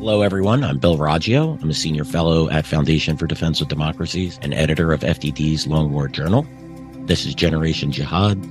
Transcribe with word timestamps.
Hello, 0.00 0.22
everyone. 0.22 0.64
I'm 0.64 0.78
Bill 0.78 0.96
Roggio. 0.96 1.62
I'm 1.62 1.68
a 1.68 1.74
senior 1.74 2.06
fellow 2.06 2.48
at 2.48 2.64
Foundation 2.64 3.18
for 3.18 3.26
Defense 3.26 3.60
of 3.60 3.68
Democracies 3.68 4.38
and 4.40 4.54
editor 4.54 4.94
of 4.94 5.02
FDD's 5.02 5.66
Long 5.66 5.92
War 5.92 6.08
Journal. 6.08 6.46
This 7.00 7.26
is 7.26 7.34
Generation 7.34 7.92
Jihad, 7.92 8.42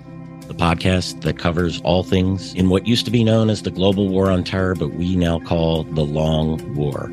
the 0.47 0.53
podcast 0.53 1.21
that 1.21 1.39
covers 1.39 1.81
all 1.81 2.03
things 2.03 2.53
in 2.53 2.69
what 2.69 2.85
used 2.85 3.03
to 3.05 3.11
be 3.11 3.23
known 3.23 3.49
as 3.49 3.63
the 3.63 3.71
global 3.71 4.09
war 4.09 4.29
on 4.29 4.43
terror, 4.43 4.75
but 4.75 4.93
we 4.93 5.15
now 5.15 5.39
call 5.39 5.85
the 5.85 6.05
Long 6.05 6.75
War. 6.75 7.11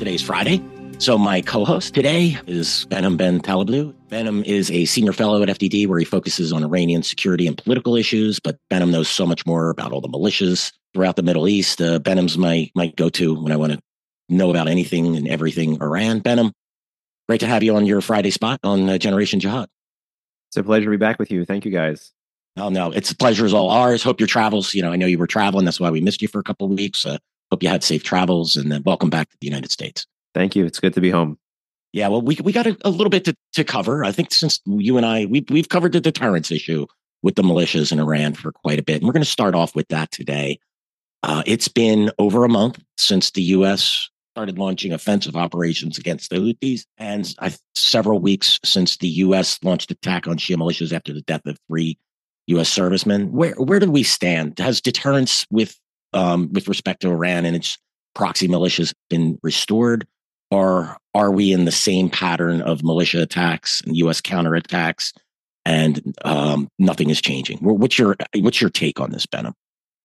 Today's 0.00 0.20
Friday, 0.22 0.60
so 1.00 1.16
my 1.16 1.40
co-host 1.40 1.94
today 1.94 2.36
is 2.46 2.86
Behnam 2.90 3.16
Ben 3.16 3.40
Taleblu. 3.40 3.94
Behnam 4.10 4.44
is 4.44 4.70
a 4.70 4.84
senior 4.84 5.14
fellow 5.14 5.42
at 5.42 5.48
FDD 5.48 5.86
where 5.86 5.98
he 5.98 6.04
focuses 6.04 6.52
on 6.52 6.62
Iranian 6.62 7.02
security 7.02 7.46
and 7.46 7.56
political 7.56 7.96
issues, 7.96 8.38
but 8.38 8.58
Behnam 8.70 8.90
knows 8.90 9.08
so 9.08 9.26
much 9.26 9.46
more 9.46 9.70
about 9.70 9.92
all 9.92 10.02
the 10.02 10.08
militias 10.08 10.72
throughout 10.92 11.16
the 11.16 11.22
Middle 11.22 11.48
East. 11.48 11.80
Uh, 11.80 12.00
Behnam's 12.00 12.36
my, 12.36 12.70
my 12.74 12.88
go-to 12.88 13.34
when 13.34 13.50
I 13.50 13.56
want 13.56 13.72
to 13.72 13.80
know 14.28 14.50
about 14.50 14.68
anything 14.68 15.16
and 15.16 15.26
everything 15.26 15.80
Iran. 15.80 16.20
Behnam, 16.20 16.52
great 17.28 17.40
to 17.40 17.46
have 17.46 17.62
you 17.62 17.76
on 17.76 17.86
your 17.86 18.02
Friday 18.02 18.30
spot 18.30 18.60
on 18.62 18.86
uh, 18.90 18.98
Generation 18.98 19.40
Jihad. 19.40 19.70
It's 20.50 20.58
a 20.58 20.62
pleasure 20.62 20.84
to 20.84 20.90
be 20.90 20.96
back 20.98 21.18
with 21.18 21.30
you. 21.30 21.46
Thank 21.46 21.64
you, 21.64 21.70
guys. 21.70 22.12
Oh, 22.58 22.68
no, 22.68 22.90
it's 22.90 23.10
a 23.10 23.16
pleasure 23.16 23.46
is 23.46 23.54
all 23.54 23.70
ours. 23.70 24.02
Hope 24.02 24.20
your 24.20 24.26
travels, 24.26 24.74
you 24.74 24.82
know, 24.82 24.92
I 24.92 24.96
know 24.96 25.06
you 25.06 25.18
were 25.18 25.26
traveling. 25.26 25.64
That's 25.64 25.80
why 25.80 25.90
we 25.90 26.02
missed 26.02 26.20
you 26.20 26.28
for 26.28 26.40
a 26.40 26.44
couple 26.44 26.66
of 26.66 26.76
weeks. 26.76 27.06
Uh, 27.06 27.16
hope 27.50 27.62
you 27.62 27.70
had 27.70 27.82
safe 27.82 28.02
travels 28.02 28.56
and 28.56 28.70
then 28.70 28.82
welcome 28.84 29.08
back 29.08 29.30
to 29.30 29.36
the 29.40 29.46
United 29.46 29.70
States. 29.70 30.06
Thank 30.34 30.56
you. 30.56 30.64
It's 30.64 30.80
good 30.80 30.94
to 30.94 31.00
be 31.00 31.10
home. 31.10 31.38
Yeah, 31.92 32.08
well, 32.08 32.22
we 32.22 32.38
we 32.42 32.52
got 32.52 32.66
a, 32.66 32.76
a, 32.84 32.90
little 32.90 33.10
bit 33.10 33.24
to, 33.24 33.36
to 33.54 33.64
cover. 33.64 34.04
I 34.04 34.12
think 34.12 34.32
since 34.32 34.60
you 34.64 34.96
and 34.96 35.04
I 35.04 35.26
we 35.26 35.44
we've 35.50 35.68
covered 35.68 35.92
the 35.92 36.00
deterrence 36.00 36.52
issue 36.52 36.86
with 37.22 37.34
the 37.34 37.42
militias 37.42 37.90
in 37.90 37.98
Iran 37.98 38.34
for 38.34 38.52
quite 38.52 38.78
a 38.78 38.82
bit, 38.82 38.96
and 38.96 39.06
we're 39.06 39.12
going 39.12 39.24
to 39.24 39.28
start 39.28 39.54
off 39.54 39.74
with 39.74 39.88
that 39.88 40.10
today. 40.12 40.58
Uh, 41.22 41.42
it's 41.46 41.68
been 41.68 42.10
over 42.18 42.44
a 42.44 42.48
month 42.48 42.82
since 42.96 43.32
the 43.32 43.42
U.S. 43.42 44.08
started 44.34 44.56
launching 44.56 44.92
offensive 44.92 45.36
operations 45.36 45.98
against 45.98 46.30
the 46.30 46.36
Houthis, 46.36 46.86
and 46.96 47.34
several 47.74 48.20
weeks 48.20 48.60
since 48.64 48.96
the 48.96 49.08
U.S. 49.08 49.58
launched 49.62 49.90
attack 49.90 50.28
on 50.28 50.38
Shia 50.38 50.56
militias 50.56 50.92
after 50.92 51.12
the 51.12 51.22
death 51.22 51.44
of 51.44 51.58
three 51.68 51.98
U.S. 52.46 52.68
servicemen. 52.68 53.32
Where 53.32 53.54
where 53.54 53.80
do 53.80 53.90
we 53.90 54.04
stand? 54.04 54.58
Has 54.60 54.80
deterrence 54.80 55.44
with 55.50 55.76
um, 56.12 56.52
with 56.52 56.68
respect 56.68 57.02
to 57.02 57.10
Iran 57.10 57.46
and 57.46 57.56
its 57.56 57.76
proxy 58.14 58.46
militias 58.46 58.94
been 59.08 59.38
restored? 59.42 60.06
Or 60.50 60.96
are 61.14 61.30
we 61.30 61.52
in 61.52 61.64
the 61.64 61.72
same 61.72 62.10
pattern 62.10 62.62
of 62.62 62.82
militia 62.82 63.22
attacks 63.22 63.80
and 63.82 63.96
U.S. 63.98 64.20
counterattacks, 64.20 65.12
and 65.64 66.16
um, 66.24 66.68
nothing 66.78 67.10
is 67.10 67.20
changing? 67.20 67.58
What's 67.58 67.98
your 67.98 68.16
what's 68.36 68.60
your 68.60 68.70
take 68.70 69.00
on 69.00 69.10
this, 69.10 69.26
Behnam? 69.26 69.52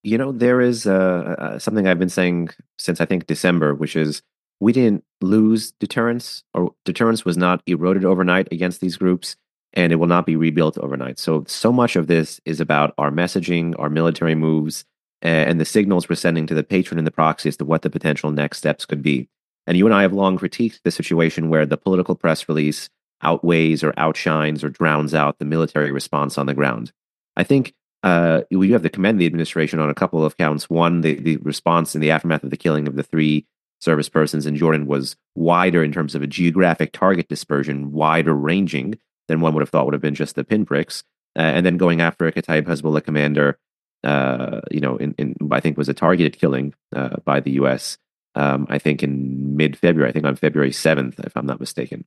You 0.04 0.18
know, 0.18 0.32
there 0.32 0.62
is 0.62 0.86
uh, 0.86 1.36
uh, 1.40 1.60
something 1.60 1.88
I've 1.88 2.00
been 2.00 2.10
saying 2.10 2.50
since 2.78 3.02
I 3.02 3.06
think 3.06 3.26
December, 3.26 3.73
which 3.73 3.96
is 3.96 4.22
we 4.60 4.72
didn't 4.72 5.04
lose 5.22 5.72
deterrence, 5.80 6.44
or 6.54 6.73
deterrence 6.86 7.26
was 7.26 7.38
not 7.38 7.62
eroded 7.66 8.06
overnight 8.06 8.48
against 8.52 8.82
these 8.82 8.98
groups, 8.98 9.36
and 9.73 9.92
it 9.92 9.98
will 9.98 10.08
not 10.08 10.26
be 10.26 10.36
rebuilt 10.36 10.78
overnight. 10.78 11.20
So, 11.20 11.44
so 11.48 11.72
much 11.72 11.96
of 11.96 12.08
this 12.08 12.40
is 12.46 12.60
about 12.60 12.94
our 12.98 13.12
messaging, 13.12 13.73
our 13.80 13.90
military 13.90 14.36
moves, 14.36 14.86
and 15.22 15.60
the 15.60 15.66
signals 15.66 16.08
we're 16.08 16.16
sending 16.16 16.46
to 16.48 16.54
the 16.54 16.64
patron 16.64 16.98
and 16.98 17.08
the 17.08 17.12
proxy 17.12 17.50
as 17.50 17.58
to 17.58 17.66
what 17.66 17.82
the 17.82 17.90
potential 17.90 18.32
next 18.32 18.60
steps 18.60 18.86
could 18.86 19.02
be. 19.02 19.28
And 19.67 19.77
you 19.77 19.85
and 19.85 19.95
I 19.95 20.03
have 20.03 20.13
long 20.13 20.38
critiqued 20.38 20.81
the 20.83 20.91
situation 20.91 21.49
where 21.49 21.66
the 21.66 21.77
political 21.77 22.16
press 22.16 22.47
release 22.47 22.89
outweighs 23.21 23.83
or 23.83 23.94
outshines 23.97 24.63
or 24.63 24.69
drowns 24.69 25.13
out 25.13 25.39
the 25.39 25.45
military 25.45 25.91
response 25.91 26.38
on 26.38 26.45
the 26.45 26.53
ground. 26.53 26.91
I 27.35 27.44
think 27.44 27.73
uh, 28.03 28.42
we 28.52 28.71
have 28.71 28.83
to 28.83 28.89
commend 28.89 29.20
the 29.20 29.25
administration 29.25 29.80
on 29.80 29.89
a 29.89 29.95
couple 29.95 30.23
of 30.23 30.37
counts. 30.37 30.70
One, 30.70 31.02
the, 31.02 31.15
the 31.15 31.37
response 31.37 31.95
in 31.95 32.02
the 32.02 32.11
aftermath 32.11 32.43
of 32.43 32.52
the 32.52 32.58
killing 32.58 32.87
of 32.87 32.95
the 32.95 33.04
three 33.04 33.45
service 33.80 34.09
persons 34.09 34.45
in 34.45 34.55
Jordan 34.55 34.86
was 34.86 35.15
wider 35.33 35.83
in 35.83 35.92
terms 35.92 36.15
of 36.15 36.21
a 36.21 36.27
geographic 36.27 36.92
target 36.92 37.27
dispersion, 37.27 37.92
wider 37.92 38.33
ranging 38.33 38.99
than 39.27 39.42
one 39.42 39.54
would 39.54 39.61
have 39.61 39.70
thought 39.70 39.86
would 39.86 39.93
have 39.93 40.02
been 40.02 40.15
just 40.15 40.36
the 40.36 40.43
pinpricks. 40.43 41.04
Uh, 41.36 41.42
and 41.42 41.65
then 41.65 41.77
going 41.77 41.99
after 41.99 42.27
a 42.27 42.31
Kataib 42.31 42.64
Hezbollah 42.64 43.04
commander, 43.04 43.58
uh, 44.04 44.61
you 44.70 44.80
know, 44.80 44.98
in, 44.98 45.15
in, 45.17 45.36
I 45.52 45.59
think 45.59 45.77
was 45.77 45.89
a 45.89 45.93
targeted 45.93 46.37
killing 46.39 46.73
uh, 46.95 47.17
by 47.25 47.39
the 47.39 47.52
U.S 47.54 47.98
um, 48.36 48.68
I 48.70 48.78
think 48.78 49.02
in 49.02 49.56
mid 49.56 49.78
February, 49.78 50.10
I 50.10 50.14
think 50.14 50.26
on 50.26 50.36
February 50.36 50.72
7th, 50.72 51.26
if 51.26 51.36
I'm 51.36 51.46
not 51.46 51.60
mistaken. 51.60 52.06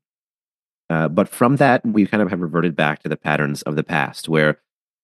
Uh, 0.90 1.08
but 1.08 1.28
from 1.28 1.56
that, 1.56 1.84
we 1.84 2.06
kind 2.06 2.22
of 2.22 2.30
have 2.30 2.40
reverted 2.40 2.74
back 2.74 3.02
to 3.02 3.08
the 3.08 3.16
patterns 3.16 3.62
of 3.62 3.76
the 3.76 3.84
past 3.84 4.28
where 4.28 4.60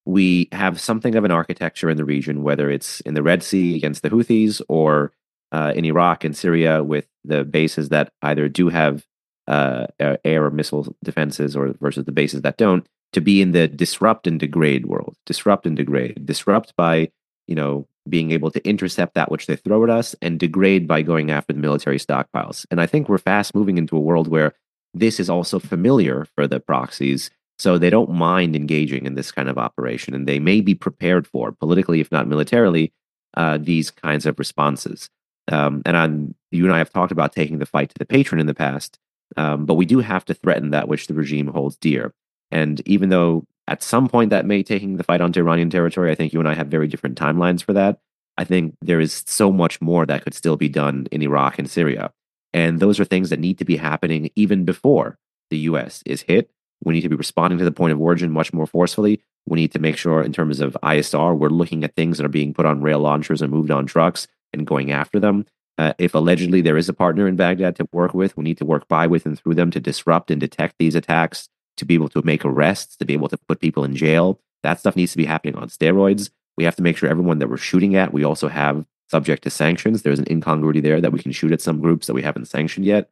we 0.06 0.48
have 0.52 0.80
something 0.80 1.14
of 1.14 1.24
an 1.24 1.30
architecture 1.30 1.90
in 1.90 1.96
the 1.96 2.04
region, 2.04 2.42
whether 2.42 2.70
it's 2.70 3.00
in 3.00 3.14
the 3.14 3.22
Red 3.22 3.42
Sea 3.42 3.76
against 3.76 4.02
the 4.02 4.10
Houthis 4.10 4.60
or 4.68 5.12
uh, 5.52 5.72
in 5.74 5.84
Iraq 5.84 6.24
and 6.24 6.36
Syria 6.36 6.82
with 6.82 7.06
the 7.24 7.44
bases 7.44 7.88
that 7.90 8.12
either 8.22 8.48
do 8.48 8.68
have 8.68 9.04
uh, 9.46 9.86
air 9.98 10.44
or 10.44 10.50
missile 10.50 10.94
defenses 11.02 11.54
or 11.54 11.74
versus 11.80 12.04
the 12.04 12.12
bases 12.12 12.42
that 12.42 12.56
don't, 12.56 12.86
to 13.12 13.20
be 13.20 13.40
in 13.40 13.52
the 13.52 13.68
disrupt 13.68 14.26
and 14.26 14.40
degrade 14.40 14.86
world. 14.86 15.16
Disrupt 15.26 15.66
and 15.66 15.76
degrade. 15.76 16.26
Disrupt 16.26 16.74
by, 16.76 17.10
you 17.46 17.54
know, 17.54 17.86
being 18.08 18.32
able 18.32 18.50
to 18.50 18.66
intercept 18.68 19.14
that 19.14 19.30
which 19.30 19.46
they 19.46 19.56
throw 19.56 19.82
at 19.84 19.90
us 19.90 20.14
and 20.20 20.38
degrade 20.38 20.86
by 20.86 21.02
going 21.02 21.30
after 21.30 21.52
the 21.52 21.58
military 21.58 21.98
stockpiles. 21.98 22.66
And 22.70 22.80
I 22.80 22.86
think 22.86 23.08
we're 23.08 23.18
fast 23.18 23.54
moving 23.54 23.78
into 23.78 23.96
a 23.96 24.00
world 24.00 24.28
where 24.28 24.52
this 24.92 25.18
is 25.18 25.30
also 25.30 25.58
familiar 25.58 26.26
for 26.34 26.46
the 26.46 26.60
proxies. 26.60 27.30
So 27.58 27.78
they 27.78 27.90
don't 27.90 28.10
mind 28.10 28.56
engaging 28.56 29.06
in 29.06 29.14
this 29.14 29.30
kind 29.30 29.48
of 29.48 29.58
operation, 29.58 30.12
and 30.12 30.26
they 30.26 30.40
may 30.40 30.60
be 30.60 30.74
prepared 30.74 31.26
for, 31.26 31.52
politically, 31.52 32.00
if 32.00 32.10
not 32.10 32.26
militarily, 32.26 32.92
uh, 33.36 33.58
these 33.60 33.90
kinds 33.90 34.26
of 34.26 34.38
responses. 34.38 35.08
Um, 35.50 35.82
and 35.86 35.96
I'm, 35.96 36.34
you 36.50 36.64
and 36.64 36.74
I 36.74 36.78
have 36.78 36.92
talked 36.92 37.12
about 37.12 37.32
taking 37.32 37.58
the 37.58 37.66
fight 37.66 37.90
to 37.90 37.98
the 37.98 38.06
patron 38.06 38.40
in 38.40 38.46
the 38.46 38.54
past, 38.54 38.98
um, 39.36 39.66
but 39.66 39.74
we 39.74 39.86
do 39.86 40.00
have 40.00 40.24
to 40.26 40.34
threaten 40.34 40.70
that 40.70 40.88
which 40.88 41.06
the 41.06 41.14
regime 41.14 41.46
holds 41.46 41.76
dear. 41.76 42.12
And 42.50 42.82
even 42.86 43.08
though 43.08 43.46
at 43.66 43.82
some 43.82 44.08
point, 44.08 44.30
that 44.30 44.46
may 44.46 44.62
taking 44.62 44.96
the 44.96 45.04
fight 45.04 45.20
onto 45.20 45.40
Iranian 45.40 45.70
territory. 45.70 46.10
I 46.10 46.14
think 46.14 46.32
you 46.32 46.40
and 46.40 46.48
I 46.48 46.54
have 46.54 46.68
very 46.68 46.86
different 46.86 47.18
timelines 47.18 47.62
for 47.62 47.72
that. 47.72 47.98
I 48.36 48.44
think 48.44 48.76
there 48.82 49.00
is 49.00 49.24
so 49.26 49.52
much 49.52 49.80
more 49.80 50.04
that 50.06 50.24
could 50.24 50.34
still 50.34 50.56
be 50.56 50.68
done 50.68 51.06
in 51.10 51.22
Iraq 51.22 51.58
and 51.58 51.70
Syria. 51.70 52.12
And 52.52 52.80
those 52.80 53.00
are 53.00 53.04
things 53.04 53.30
that 53.30 53.40
need 53.40 53.58
to 53.58 53.64
be 53.64 53.76
happening 53.76 54.30
even 54.36 54.64
before 54.64 55.18
the 55.50 55.58
US 55.58 56.02
is 56.04 56.22
hit. 56.22 56.50
We 56.84 56.92
need 56.92 57.02
to 57.02 57.08
be 57.08 57.16
responding 57.16 57.58
to 57.58 57.64
the 57.64 57.72
point 57.72 57.92
of 57.92 58.00
origin 58.00 58.30
much 58.30 58.52
more 58.52 58.66
forcefully. 58.66 59.22
We 59.46 59.56
need 59.56 59.72
to 59.72 59.78
make 59.78 59.96
sure, 59.96 60.22
in 60.22 60.32
terms 60.32 60.60
of 60.60 60.76
ISR, 60.82 61.36
we're 61.36 61.48
looking 61.48 61.84
at 61.84 61.94
things 61.94 62.18
that 62.18 62.26
are 62.26 62.30
being 62.30 62.52
put 62.52 62.66
on 62.66 62.82
rail 62.82 62.98
launchers 62.98 63.40
and 63.40 63.52
moved 63.52 63.70
on 63.70 63.86
trucks 63.86 64.26
and 64.52 64.66
going 64.66 64.90
after 64.92 65.18
them. 65.18 65.46
Uh, 65.76 65.92
if 65.98 66.14
allegedly 66.14 66.60
there 66.60 66.76
is 66.76 66.88
a 66.88 66.92
partner 66.92 67.26
in 67.26 67.36
Baghdad 67.36 67.76
to 67.76 67.88
work 67.92 68.14
with, 68.14 68.36
we 68.36 68.44
need 68.44 68.58
to 68.58 68.64
work 68.64 68.86
by, 68.88 69.06
with, 69.06 69.26
and 69.26 69.38
through 69.38 69.54
them 69.54 69.70
to 69.72 69.80
disrupt 69.80 70.30
and 70.30 70.40
detect 70.40 70.76
these 70.78 70.94
attacks 70.94 71.48
to 71.76 71.84
be 71.84 71.94
able 71.94 72.08
to 72.10 72.22
make 72.22 72.44
arrests, 72.44 72.96
to 72.96 73.04
be 73.04 73.14
able 73.14 73.28
to 73.28 73.38
put 73.48 73.60
people 73.60 73.84
in 73.84 73.96
jail. 73.96 74.40
That 74.62 74.80
stuff 74.80 74.96
needs 74.96 75.12
to 75.12 75.18
be 75.18 75.24
happening 75.24 75.56
on 75.56 75.68
steroids. 75.68 76.30
We 76.56 76.64
have 76.64 76.76
to 76.76 76.82
make 76.82 76.96
sure 76.96 77.08
everyone 77.08 77.38
that 77.40 77.48
we're 77.48 77.56
shooting 77.56 77.96
at, 77.96 78.12
we 78.12 78.24
also 78.24 78.48
have 78.48 78.86
subject 79.10 79.42
to 79.44 79.50
sanctions. 79.50 80.02
There's 80.02 80.18
an 80.18 80.30
incongruity 80.30 80.80
there 80.80 81.00
that 81.00 81.12
we 81.12 81.18
can 81.20 81.32
shoot 81.32 81.52
at 81.52 81.60
some 81.60 81.80
groups 81.80 82.06
that 82.06 82.14
we 82.14 82.22
haven't 82.22 82.46
sanctioned 82.46 82.86
yet, 82.86 83.10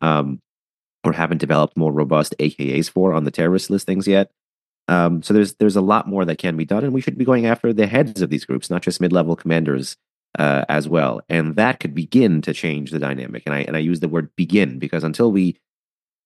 um, 0.00 0.40
or 1.04 1.12
haven't 1.12 1.38
developed 1.38 1.76
more 1.76 1.92
robust 1.92 2.34
AKAs 2.38 2.88
for 2.88 3.12
on 3.12 3.24
the 3.24 3.30
terrorist 3.30 3.70
listings 3.70 4.06
yet. 4.06 4.30
Um, 4.88 5.22
so 5.22 5.32
there's 5.32 5.54
there's 5.54 5.76
a 5.76 5.80
lot 5.80 6.08
more 6.08 6.24
that 6.24 6.38
can 6.38 6.56
be 6.56 6.64
done, 6.64 6.84
and 6.84 6.92
we 6.92 7.00
should 7.00 7.18
be 7.18 7.24
going 7.24 7.46
after 7.46 7.72
the 7.72 7.86
heads 7.86 8.20
of 8.20 8.30
these 8.30 8.44
groups, 8.44 8.70
not 8.70 8.82
just 8.82 9.00
mid-level 9.00 9.36
commanders 9.36 9.96
uh, 10.38 10.64
as 10.68 10.88
well. 10.88 11.20
And 11.28 11.56
that 11.56 11.80
could 11.80 11.94
begin 11.94 12.42
to 12.42 12.52
change 12.52 12.90
the 12.90 12.98
dynamic. 12.98 13.44
And 13.46 13.54
I 13.54 13.60
and 13.60 13.76
I 13.76 13.80
use 13.80 14.00
the 14.00 14.08
word 14.08 14.34
begin 14.36 14.78
because 14.78 15.04
until 15.04 15.30
we 15.32 15.56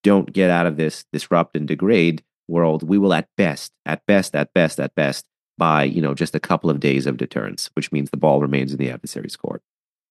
don't 0.07 0.33
get 0.33 0.51
out 0.51 0.67
of 0.67 0.77
this 0.77 1.05
disrupt 1.13 1.57
and 1.57 1.67
degrade 1.67 2.23
world, 2.49 2.83
we 2.83 2.97
will 2.97 3.13
at 3.13 3.29
best, 3.37 3.73
at 3.85 4.07
best, 4.07 4.37
at 4.37 4.53
best, 4.55 4.79
at 4.79 4.95
best, 4.95 5.25
by 5.59 5.83
you 5.83 6.01
know 6.01 6.15
just 6.15 6.35
a 6.35 6.41
couple 6.41 6.71
of 6.71 6.81
days 6.81 7.07
of 7.07 7.17
deterrence, 7.17 7.71
which 7.75 7.91
means 7.91 8.11
the 8.11 8.17
ball 8.17 8.41
remains 8.41 8.73
in 8.73 8.79
the 8.79 8.91
adversary's 8.91 9.37
court. 9.37 9.63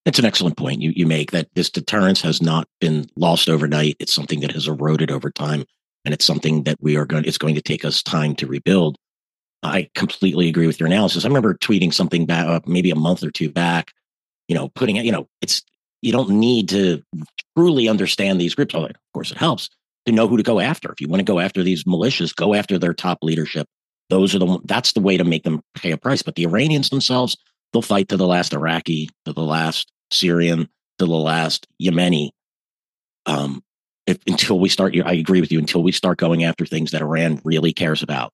It's 0.06 0.19
an 0.19 0.25
excellent 0.25 0.57
point 0.57 0.81
you, 0.81 0.92
you 0.95 1.07
make 1.07 1.31
that 1.31 1.47
this 1.56 1.69
deterrence 1.69 2.21
has 2.21 2.42
not 2.42 2.68
been 2.80 3.07
lost 3.15 3.50
overnight. 3.50 3.95
It's 4.00 4.13
something 4.13 4.42
that 4.42 4.51
has 4.51 4.68
eroded 4.68 5.12
over 5.12 5.31
time, 5.31 5.65
and 6.03 6.13
it's 6.13 6.25
something 6.25 6.63
that 6.63 6.77
we 6.81 6.97
are 6.97 7.06
going. 7.06 7.25
It's 7.25 7.38
going 7.38 7.56
to 7.56 7.62
take 7.62 7.86
us 7.86 8.03
time 8.03 8.36
to 8.36 8.47
rebuild. 8.47 8.97
I 9.63 9.89
completely 9.95 10.50
agree 10.50 10.68
with 10.68 10.80
your 10.80 10.88
analysis. 10.88 11.24
I 11.24 11.27
remember 11.30 11.56
tweeting 11.56 11.94
something 11.94 12.25
back, 12.25 12.47
uh, 12.47 12.59
maybe 12.68 12.92
a 12.92 12.95
month 12.95 13.24
or 13.24 13.31
two 13.31 13.50
back. 13.50 13.94
You 14.50 14.56
know, 14.56 14.69
putting 14.69 14.97
it. 14.97 15.06
You 15.06 15.12
know, 15.13 15.27
it's 15.42 15.63
you 16.01 16.12
don't 16.12 16.31
need 16.31 16.69
to 16.69 17.01
truly 17.57 17.88
understand 17.88 18.42
these 18.42 18.53
groups. 18.53 18.75
Although, 18.75 18.88
of 18.88 19.13
course, 19.13 19.31
it 19.31 19.38
helps 19.38 19.69
to 20.06 20.12
know 20.12 20.28
who 20.28 20.38
to 20.38 20.44
go 20.44 20.60
after. 20.60 20.92
If 20.92 21.02
you 21.02 21.07
want 21.07 21.19
to 21.19 21.25
go 21.25 21.40
after 21.40 21.63
these 21.63 21.84
militias, 21.84 22.36
go 22.36 22.54
after 22.54 22.78
their 22.78 22.94
top 22.94 23.19
leadership. 23.22 23.68
Those 24.10 24.36
are 24.36 24.40
the 24.40 24.60
that's 24.66 24.94
the 24.94 25.02
way 25.02 25.18
to 25.18 25.24
make 25.24 25.44
them 25.44 25.62
pay 25.74 25.92
a 25.92 25.98
price. 25.98 26.22
But 26.22 26.36
the 26.36 26.46
Iranians 26.46 26.90
themselves, 26.90 27.36
they'll 27.74 27.81
fight 27.81 28.07
to 28.10 28.18
the 28.18 28.28
last 28.28 28.54
Iraqi, 28.54 29.10
to 29.25 29.34
the 29.34 29.44
last 29.44 29.92
Syrian, 30.12 30.69
to 31.00 31.06
the 31.06 31.07
last 31.07 31.68
Yemeni. 31.81 32.30
Um, 33.25 33.63
if, 34.06 34.19
until 34.28 34.60
we 34.60 34.69
start, 34.69 34.96
I 35.04 35.13
agree 35.13 35.42
with 35.42 35.52
you. 35.52 35.60
Until 35.60 35.84
we 35.84 35.92
start 35.92 36.19
going 36.19 36.44
after 36.44 36.66
things 36.66 36.92
that 36.92 37.02
Iran 37.02 37.42
really 37.44 37.74
cares 37.74 38.04
about, 38.04 38.31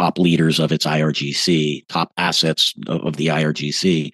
top 0.00 0.18
leaders 0.18 0.58
of 0.58 0.72
its 0.72 0.86
IRGC, 0.86 1.86
top 1.88 2.12
assets 2.16 2.74
of, 2.88 3.06
of 3.06 3.16
the 3.16 3.28
IRGC, 3.28 4.12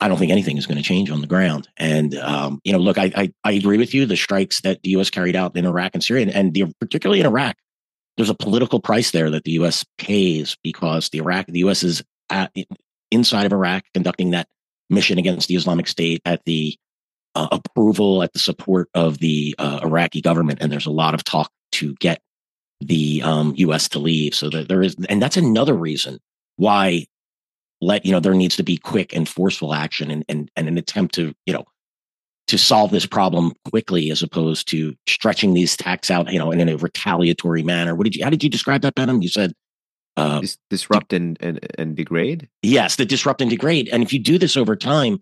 I 0.00 0.08
don't 0.08 0.18
think 0.18 0.32
anything 0.32 0.56
is 0.56 0.66
going 0.66 0.78
to 0.78 0.82
change 0.82 1.10
on 1.10 1.20
the 1.20 1.26
ground. 1.26 1.68
And 1.76 2.14
um, 2.16 2.60
you 2.64 2.72
know, 2.72 2.78
look, 2.78 2.98
I, 2.98 3.12
I, 3.16 3.32
I 3.44 3.52
agree 3.52 3.78
with 3.78 3.94
you. 3.94 4.06
The 4.06 4.16
strikes 4.16 4.60
that 4.62 4.82
the 4.82 4.90
U.S. 4.90 5.10
carried 5.10 5.36
out 5.36 5.56
in 5.56 5.66
Iraq 5.66 5.92
and 5.94 6.02
Syria, 6.02 6.22
and, 6.22 6.34
and 6.34 6.54
the, 6.54 6.72
particularly 6.80 7.20
in 7.20 7.26
Iraq, 7.26 7.56
there's 8.16 8.30
a 8.30 8.34
political 8.34 8.80
price 8.80 9.10
there 9.10 9.30
that 9.30 9.44
the 9.44 9.52
U.S. 9.52 9.84
pays 9.98 10.56
because 10.62 11.08
the 11.10 11.18
Iraq, 11.18 11.46
the 11.46 11.60
U.S. 11.60 11.82
is 11.82 12.02
at, 12.30 12.52
inside 13.10 13.46
of 13.46 13.52
Iraq 13.52 13.84
conducting 13.94 14.30
that 14.30 14.48
mission 14.88 15.18
against 15.18 15.48
the 15.48 15.56
Islamic 15.56 15.88
State 15.88 16.22
at 16.24 16.42
the 16.44 16.76
uh, 17.34 17.48
approval, 17.52 18.22
at 18.22 18.32
the 18.32 18.38
support 18.38 18.88
of 18.94 19.18
the 19.18 19.54
uh, 19.58 19.80
Iraqi 19.82 20.20
government, 20.20 20.58
and 20.62 20.72
there's 20.72 20.86
a 20.86 20.90
lot 20.90 21.14
of 21.14 21.24
talk 21.24 21.50
to 21.72 21.94
get 21.96 22.20
the 22.80 23.22
um, 23.22 23.52
U.S. 23.56 23.88
to 23.90 23.98
leave. 23.98 24.34
So 24.34 24.48
that 24.50 24.68
there 24.68 24.82
is, 24.82 24.96
and 25.08 25.20
that's 25.20 25.36
another 25.36 25.74
reason 25.74 26.18
why 26.56 27.06
let 27.80 28.04
you 28.06 28.12
know 28.12 28.20
there 28.20 28.34
needs 28.34 28.56
to 28.56 28.62
be 28.62 28.76
quick 28.76 29.14
and 29.14 29.28
forceful 29.28 29.74
action 29.74 30.10
and 30.10 30.24
and, 30.28 30.50
and 30.56 30.68
an 30.68 30.78
attempt 30.78 31.14
to 31.14 31.34
you 31.46 31.52
know 31.52 31.64
to 32.46 32.56
solve 32.56 32.90
this 32.90 33.06
problem 33.06 33.52
quickly 33.68 34.10
as 34.10 34.22
opposed 34.22 34.68
to 34.68 34.94
stretching 35.08 35.54
these 35.54 35.74
attacks 35.74 36.10
out 36.10 36.32
you 36.32 36.38
know 36.38 36.50
in 36.50 36.68
a 36.68 36.76
retaliatory 36.76 37.62
manner. 37.62 37.94
What 37.94 38.04
did 38.04 38.16
you 38.16 38.24
how 38.24 38.30
did 38.30 38.42
you 38.42 38.50
describe 38.50 38.82
that 38.82 38.94
Behnam? 38.94 39.22
You 39.22 39.28
said 39.28 39.52
uh, 40.16 40.40
Dis- 40.40 40.58
disrupt 40.70 41.12
and, 41.12 41.36
and 41.40 41.60
and 41.78 41.96
degrade? 41.96 42.48
Yes 42.62 42.96
the 42.96 43.04
disrupt 43.04 43.40
and 43.40 43.50
degrade. 43.50 43.88
And 43.92 44.02
if 44.02 44.12
you 44.12 44.18
do 44.18 44.38
this 44.38 44.56
over 44.56 44.76
time 44.76 45.20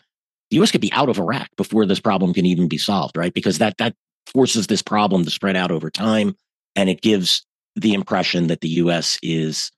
the 0.51 0.59
us 0.59 0.71
could 0.71 0.81
be 0.81 0.93
out 0.93 1.09
of 1.09 1.19
iraq 1.19 1.49
before 1.56 1.87
this 1.87 2.01
problem 2.01 2.35
can 2.35 2.47
even 2.47 2.69
be 2.69 2.79
solved 2.79 3.17
right? 3.17 3.35
Because 3.35 3.59
that 3.59 3.79
that 3.79 3.95
forces 4.33 4.69
this 4.69 4.83
problem 4.83 5.25
to 5.25 5.31
spread 5.31 5.56
out 5.56 5.71
over 5.71 5.91
time 5.91 6.37
and 6.77 6.89
it 6.89 7.03
gives 7.03 7.45
the 7.77 7.95
impression 7.95 8.47
that 8.47 8.61
the 8.61 8.69
us 8.69 9.19
is 9.23 9.71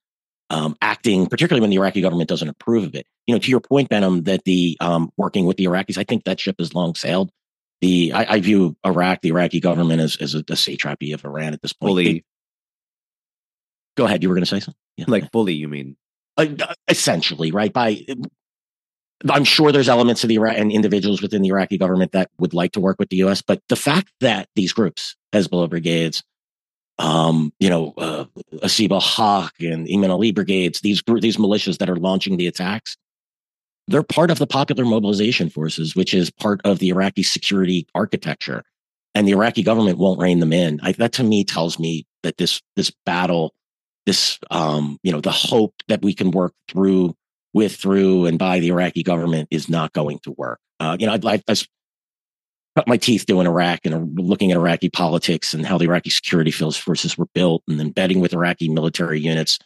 um, 0.51 0.77
acting, 0.81 1.27
particularly 1.27 1.61
when 1.61 1.71
the 1.71 1.77
Iraqi 1.77 2.01
government 2.01 2.29
doesn't 2.29 2.49
approve 2.49 2.85
of 2.85 2.95
it. 2.95 3.07
You 3.27 3.35
know, 3.35 3.39
to 3.39 3.51
your 3.51 3.61
point, 3.61 3.89
Behnam, 3.89 4.25
that 4.25 4.45
the 4.45 4.77
um, 4.81 5.11
working 5.17 5.47
with 5.47 5.57
the 5.57 5.65
Iraqis, 5.65 5.99
I 5.99 6.05
think 6.05 6.25
that 6.25 6.41
ship 6.41 6.57
has 6.59 6.75
long 6.75 6.95
sailed. 6.95 7.31
The 7.81 8.13
I, 8.13 8.35
I 8.35 8.41
view 8.41 8.77
Iraq, 8.85 9.21
the 9.23 9.31
Iraqi 9.31 9.61
government, 9.61 10.01
as 10.01 10.17
as 10.17 10.35
a, 10.35 10.45
a 10.49 10.57
satrapy 10.57 11.13
of 11.13 11.25
Iran 11.25 11.53
at 11.53 11.63
this 11.63 11.73
point. 11.73 11.91
Fully. 11.91 12.05
They, 12.05 12.25
go 13.97 14.05
ahead. 14.05 14.23
You 14.23 14.29
were 14.29 14.35
going 14.35 14.45
to 14.45 14.51
say 14.51 14.61
something. 14.61 14.81
Yeah. 14.97 15.07
Like 15.09 15.31
fully, 15.33 15.55
you 15.55 15.69
mean? 15.69 15.97
Uh, 16.37 16.47
essentially, 16.89 17.51
right? 17.51 17.73
By 17.73 18.05
I'm 19.29 19.45
sure 19.45 19.73
there's 19.73 19.89
elements 19.89 20.23
of 20.25 20.29
the 20.29 20.35
Iraq 20.37 20.57
and 20.57 20.71
individuals 20.71 21.23
within 21.23 21.43
the 21.43 21.49
Iraqi 21.49 21.79
government 21.79 22.13
that 22.13 22.31
would 22.39 22.55
like 22.55 22.73
to 22.73 22.81
work 22.81 22.97
with 22.99 23.09
the 23.09 23.17
U.S., 23.17 23.43
but 23.43 23.63
the 23.69 23.77
fact 23.77 24.13
that 24.21 24.49
these 24.55 24.73
groups, 24.73 25.17
Hezbollah 25.33 25.71
brigades, 25.71 26.23
um, 26.99 27.53
you 27.61 27.69
know, 27.69 27.93
uh, 27.99 28.25
Asiba 28.57 29.03
Haq 29.03 29.53
and 29.61 29.87
Imam 29.93 30.11
Ali 30.11 30.33
brigades, 30.33 30.81
these 30.81 31.03
these 31.21 31.37
militias 31.37 31.79
that 31.79 31.91
are 31.91 31.97
launching 31.97 32.37
the 32.37 32.47
attacks, 32.47 32.97
they're 33.89 34.03
part 34.03 34.31
of 34.31 34.39
the 34.39 34.47
popular 34.47 34.85
mobilization 34.85 35.51
forces, 35.51 35.95
which 35.95 36.15
is 36.15 36.31
part 36.31 36.61
of 36.65 36.79
the 36.79 36.89
Iraqi 36.89 37.23
security 37.23 37.87
architecture. 37.95 38.63
And 39.15 39.27
the 39.27 39.33
Iraqi 39.33 39.63
government 39.63 39.99
won't 39.99 40.21
rein 40.21 40.41
them 40.41 40.53
in. 40.53 40.79
I, 40.83 40.93
that 40.93 41.13
to 41.15 41.25
me 41.25 41.45
tells 41.45 41.79
me 41.79 42.07
that 42.23 42.37
this 42.39 42.61
this 42.77 42.93
battle, 43.05 43.55
this 44.05 44.39
um, 44.51 44.99
you 45.03 45.13
know, 45.13 45.21
the 45.21 45.31
hope 45.31 45.75
that 45.89 46.03
we 46.03 46.15
can 46.15 46.31
work 46.31 46.55
through 46.69 47.15
with, 47.53 47.75
through, 47.75 48.27
and 48.27 48.39
by 48.39 48.61
the 48.61 48.69
Iraqi 48.69 49.03
government 49.03 49.49
is 49.51 49.69
not 49.69 49.93
going 49.93 50.19
to 50.21 50.33
work. 50.33 50.61
Uh, 50.79 50.97
you 51.01 51.07
know, 51.07 51.15
I, 51.25 51.43
I, 51.49 51.57
cut 52.77 52.87
my 52.87 52.97
teeth 52.97 53.27
doing 53.27 53.47
Iraq 53.47 53.81
and 53.85 54.19
looking 54.19 54.53
at 54.53 54.59
Iraqi 54.59 54.91
politics 54.91 55.55
and 55.55 55.65
how 55.65 55.79
the 55.79 55.87
Iraqi 55.87 56.11
security 56.11 56.51
forces 56.51 57.17
were 57.17 57.27
built 57.35 57.63
and 57.69 57.81
then 57.81 57.91
betting 57.91 58.21
with 58.21 58.35
Iraqi 58.35 58.69
military 58.69 59.21
units. 59.21 59.59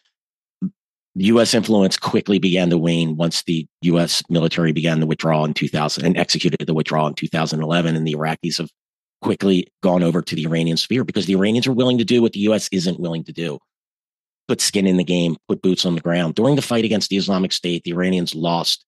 U.S. 1.16 1.54
influence 1.54 1.98
quickly 1.98 2.38
began 2.38 2.70
to 2.70 2.78
wane 2.78 3.16
once 3.16 3.42
the 3.42 3.66
U.S. 3.82 4.22
military 4.30 4.70
began 4.70 5.00
the 5.00 5.06
withdrawal 5.06 5.44
in 5.44 5.54
2000 5.54 6.06
and 6.06 6.16
executed 6.16 6.64
the 6.64 6.72
withdrawal 6.72 7.08
in 7.08 7.14
2011. 7.14 7.96
And 7.96 8.06
the 8.06 8.14
Iraqis 8.14 8.58
have 8.58 8.70
quickly 9.20 9.66
gone 9.82 10.04
over 10.04 10.22
to 10.22 10.36
the 10.36 10.46
Iranian 10.46 10.76
sphere 10.76 11.02
because 11.02 11.26
the 11.26 11.34
Iranians 11.34 11.66
are 11.66 11.72
willing 11.72 11.98
to 11.98 12.04
do 12.04 12.22
what 12.22 12.32
the 12.32 12.40
U.S. 12.40 12.68
isn't 12.70 13.00
willing 13.00 13.24
to 13.24 13.32
do 13.32 13.58
put 14.50 14.60
skin 14.60 14.88
in 14.88 14.96
the 14.96 15.04
game, 15.04 15.36
put 15.46 15.62
boots 15.62 15.86
on 15.86 15.94
the 15.94 16.00
ground. 16.00 16.34
During 16.34 16.56
the 16.56 16.62
fight 16.62 16.84
against 16.84 17.08
the 17.08 17.16
Islamic 17.16 17.52
State, 17.52 17.84
the 17.84 17.92
Iranians 17.92 18.34
lost 18.34 18.84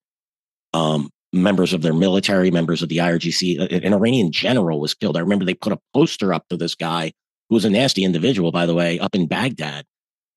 um, 0.75 1.09
members 1.33 1.73
of 1.73 1.83
their 1.83 1.95
military, 1.95 2.51
members 2.51 2.83
of 2.83 2.89
the 2.89 2.99
IRGC. 2.99 3.85
An 3.85 3.95
Iranian 3.95 4.31
general 4.31 4.81
was 4.81 4.95
killed. 4.95 5.17
I 5.17 5.21
remember 5.21 5.45
they 5.45 5.55
put 5.55 5.73
a 5.73 5.79
poster 5.95 6.35
up 6.35 6.47
to 6.49 6.57
this 6.57 6.75
guy 6.75 7.13
who 7.49 7.55
was 7.55 7.65
a 7.65 7.71
nasty 7.71 8.05
individual, 8.05 8.53
by 8.53 8.67
the 8.67 8.75
way, 8.75 8.99
up 8.99 9.15
in 9.15 9.27
Baghdad. 9.27 9.85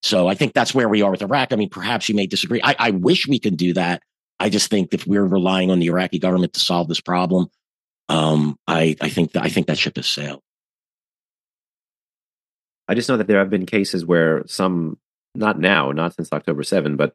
So 0.04 0.28
I 0.28 0.36
think 0.36 0.54
that's 0.54 0.74
where 0.74 0.88
we 0.88 1.02
are 1.02 1.12
with 1.12 1.22
Iraq. 1.22 1.52
I 1.52 1.56
mean, 1.56 1.70
perhaps 1.70 2.08
you 2.08 2.16
may 2.16 2.28
disagree. 2.28 2.62
I, 2.64 2.76
I 2.78 2.92
wish 2.92 3.28
we 3.28 3.40
could 3.40 3.58
do 3.58 3.74
that. 3.74 4.04
I 4.40 4.50
just 4.50 4.70
think 4.70 4.94
if 4.94 5.08
we're 5.08 5.26
relying 5.26 5.72
on 5.72 5.80
the 5.80 5.88
Iraqi 5.88 6.20
government 6.20 6.54
to 6.54 6.60
solve 6.60 6.88
this 6.88 7.02
problem, 7.02 7.48
um, 8.10 8.58
I, 8.68 8.96
I 9.02 9.10
think 9.10 9.32
that 9.32 9.44
I 9.44 9.50
think 9.50 9.68
that 9.68 9.78
ship 9.78 9.96
has 9.96 10.08
sailed. 10.08 10.42
I 12.88 12.94
just 12.94 13.10
know 13.10 13.18
that 13.18 13.28
there 13.28 13.40
have 13.40 13.50
been 13.50 13.66
cases 13.66 14.06
where 14.06 14.44
some, 14.46 15.00
not 15.34 15.60
now, 15.60 15.92
not 15.92 16.14
since 16.14 16.32
October 16.32 16.62
7, 16.62 16.98
but 16.98 17.14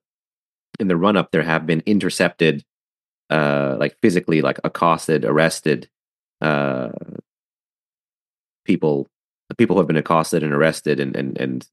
in 0.80 0.88
the 0.88 0.96
run 0.96 1.16
up, 1.16 1.30
there 1.30 1.42
have 1.42 1.66
been 1.66 1.82
intercepted 1.86 2.64
uh, 3.30 3.76
like 3.78 3.96
physically 4.02 4.42
like 4.42 4.58
accosted, 4.64 5.24
arrested 5.24 5.88
uh, 6.40 6.90
people, 8.64 9.08
people 9.56 9.76
who 9.76 9.80
have 9.80 9.86
been 9.86 9.96
accosted 9.96 10.42
and 10.42 10.52
arrested, 10.52 11.00
and 11.00 11.16
and 11.16 11.38
and 11.38 11.68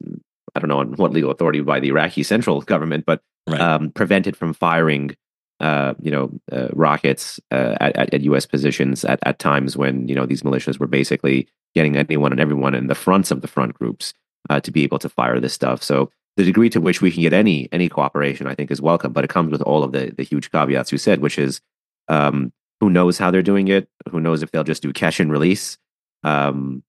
I 0.55 0.59
don't 0.59 0.69
know 0.69 0.79
on 0.79 0.93
what 0.93 1.11
legal 1.11 1.31
authority 1.31 1.61
by 1.61 1.79
the 1.79 1.89
Iraqi 1.89 2.23
central 2.23 2.61
government, 2.73 3.05
but 3.05 3.21
right. 3.47 3.59
um, 3.59 3.91
prevented 3.91 4.35
from 4.37 4.53
firing, 4.53 5.15
uh, 5.59 5.93
you 6.01 6.11
know, 6.11 6.31
uh, 6.51 6.69
rockets 6.73 7.39
uh, 7.51 7.75
at, 7.79 8.13
at 8.13 8.21
U.S. 8.21 8.45
positions 8.45 9.03
at, 9.05 9.19
at 9.23 9.39
times 9.39 9.75
when 9.75 10.07
you 10.07 10.15
know 10.15 10.25
these 10.25 10.43
militias 10.43 10.79
were 10.79 10.87
basically 10.87 11.47
getting 11.75 11.97
anyone 11.97 12.31
and 12.31 12.41
everyone 12.41 12.73
in 12.75 12.87
the 12.87 12.95
fronts 12.95 13.31
of 13.31 13.41
the 13.41 13.47
front 13.47 13.73
groups 13.73 14.13
uh, 14.49 14.59
to 14.61 14.71
be 14.71 14.83
able 14.83 14.99
to 14.99 15.09
fire 15.09 15.39
this 15.39 15.53
stuff. 15.53 15.83
So 15.83 16.09
the 16.37 16.43
degree 16.43 16.69
to 16.69 16.79
which 16.79 17.01
we 17.01 17.11
can 17.11 17.23
get 17.23 17.33
any 17.33 17.67
any 17.71 17.89
cooperation, 17.89 18.47
I 18.47 18.55
think, 18.55 18.71
is 18.71 18.81
welcome. 18.81 19.11
But 19.11 19.25
it 19.25 19.29
comes 19.29 19.51
with 19.51 19.61
all 19.63 19.83
of 19.83 19.91
the 19.91 20.13
the 20.15 20.23
huge 20.23 20.51
caveats 20.51 20.91
you 20.91 20.97
said, 20.97 21.19
which 21.19 21.37
is 21.37 21.59
um, 22.07 22.53
who 22.79 22.89
knows 22.89 23.17
how 23.17 23.31
they're 23.31 23.41
doing 23.41 23.67
it? 23.67 23.89
Who 24.09 24.21
knows 24.21 24.43
if 24.43 24.51
they'll 24.51 24.63
just 24.63 24.83
do 24.83 24.93
cash 24.93 25.19
and 25.19 25.31
release? 25.31 25.77
Um, 26.23 26.83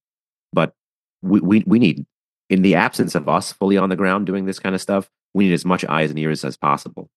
but 0.53 0.73
we, 1.21 1.39
we 1.41 1.63
we 1.65 1.79
need, 1.79 2.05
in 2.49 2.61
the 2.61 2.75
absence 2.75 3.15
of 3.15 3.27
us 3.27 3.51
fully 3.51 3.75
on 3.75 3.89
the 3.89 3.95
ground 3.95 4.27
doing 4.27 4.45
this 4.45 4.59
kind 4.59 4.75
of 4.75 4.81
stuff, 4.81 5.09
we 5.33 5.45
need 5.45 5.53
as 5.53 5.65
much 5.65 5.83
eyes 5.85 6.11
and 6.11 6.19
ears 6.19 6.45
as 6.45 6.55
possible. 6.55 7.09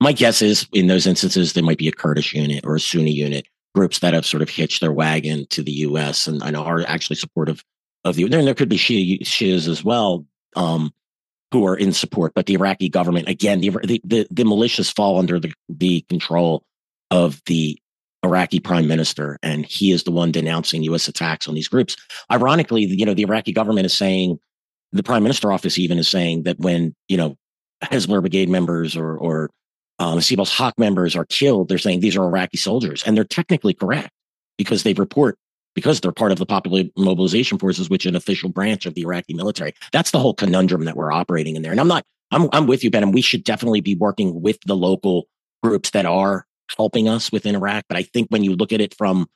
My 0.00 0.12
guess 0.12 0.42
is 0.42 0.66
in 0.72 0.88
those 0.88 1.06
instances 1.06 1.52
there 1.52 1.62
might 1.62 1.78
be 1.78 1.88
a 1.88 1.92
Kurdish 1.92 2.34
unit 2.34 2.64
or 2.66 2.74
a 2.74 2.80
Sunni 2.80 3.12
unit, 3.12 3.46
groups 3.76 4.00
that 4.00 4.14
have 4.14 4.26
sort 4.26 4.42
of 4.42 4.48
hitched 4.48 4.80
their 4.80 4.92
wagon 4.92 5.46
to 5.50 5.62
the 5.62 5.72
U.S. 5.72 6.26
and 6.26 6.40
know 6.40 6.64
are 6.64 6.82
actually 6.88 7.16
supportive 7.16 7.62
of 8.04 8.16
the. 8.16 8.26
There, 8.26 8.44
there 8.44 8.54
could 8.54 8.68
be 8.68 8.78
Shia, 8.78 9.20
Shias 9.20 9.68
as 9.68 9.84
well. 9.84 10.26
Um, 10.56 10.92
who 11.52 11.66
are 11.66 11.76
in 11.76 11.92
support, 11.92 12.32
but 12.34 12.46
the 12.46 12.54
Iraqi 12.54 12.88
government, 12.88 13.28
again, 13.28 13.60
the, 13.60 13.70
the, 14.04 14.26
the, 14.30 14.44
militias 14.44 14.92
fall 14.94 15.18
under 15.18 15.40
the, 15.40 15.52
the 15.68 16.02
control 16.08 16.64
of 17.10 17.42
the 17.46 17.76
Iraqi 18.22 18.60
prime 18.60 18.86
minister, 18.86 19.38
and 19.42 19.66
he 19.66 19.90
is 19.90 20.04
the 20.04 20.12
one 20.12 20.30
denouncing 20.30 20.82
U.S. 20.84 21.08
attacks 21.08 21.48
on 21.48 21.54
these 21.54 21.68
groups. 21.68 21.96
Ironically, 22.30 22.84
you 22.84 23.04
know, 23.04 23.14
the 23.14 23.22
Iraqi 23.22 23.52
government 23.52 23.86
is 23.86 23.96
saying, 23.96 24.38
the 24.92 25.02
prime 25.02 25.22
minister 25.22 25.52
office 25.52 25.78
even 25.78 25.98
is 25.98 26.08
saying 26.08 26.44
that 26.44 26.58
when, 26.58 26.94
you 27.08 27.16
know, 27.16 27.36
Hezbollah 27.82 28.20
brigade 28.20 28.48
members 28.48 28.96
or, 28.96 29.16
or 29.16 29.50
um, 29.98 30.20
Haq 30.20 30.78
members 30.78 31.16
are 31.16 31.24
killed, 31.24 31.68
they're 31.68 31.78
saying 31.78 32.00
these 32.00 32.16
are 32.16 32.24
Iraqi 32.24 32.56
soldiers. 32.56 33.02
And 33.04 33.16
they're 33.16 33.24
technically 33.24 33.74
correct 33.74 34.10
because 34.58 34.82
they 34.82 34.92
report 34.94 35.38
because 35.74 36.00
they're 36.00 36.12
part 36.12 36.32
of 36.32 36.38
the 36.38 36.46
Popular 36.46 36.84
Mobilization 36.96 37.58
Forces, 37.58 37.88
which 37.88 38.04
is 38.04 38.10
an 38.10 38.16
official 38.16 38.48
branch 38.48 38.86
of 38.86 38.94
the 38.94 39.02
Iraqi 39.02 39.34
military. 39.34 39.74
That's 39.92 40.10
the 40.10 40.18
whole 40.18 40.34
conundrum 40.34 40.84
that 40.84 40.96
we're 40.96 41.12
operating 41.12 41.56
in 41.56 41.62
there. 41.62 41.72
And 41.72 41.80
I'm 41.80 41.88
not, 41.88 42.04
I'm, 42.30 42.48
I'm 42.52 42.66
with 42.66 42.84
you, 42.84 42.90
Ben, 42.90 43.02
and 43.02 43.14
we 43.14 43.20
should 43.20 43.44
definitely 43.44 43.80
be 43.80 43.94
working 43.94 44.40
with 44.42 44.58
the 44.66 44.76
local 44.76 45.28
groups 45.62 45.90
that 45.90 46.06
are 46.06 46.46
helping 46.76 47.08
us 47.08 47.32
within 47.32 47.54
Iraq. 47.54 47.84
But 47.88 47.98
I 47.98 48.02
think 48.02 48.28
when 48.30 48.44
you 48.44 48.54
look 48.54 48.72
at 48.72 48.80
it 48.80 48.94
from 48.96 49.28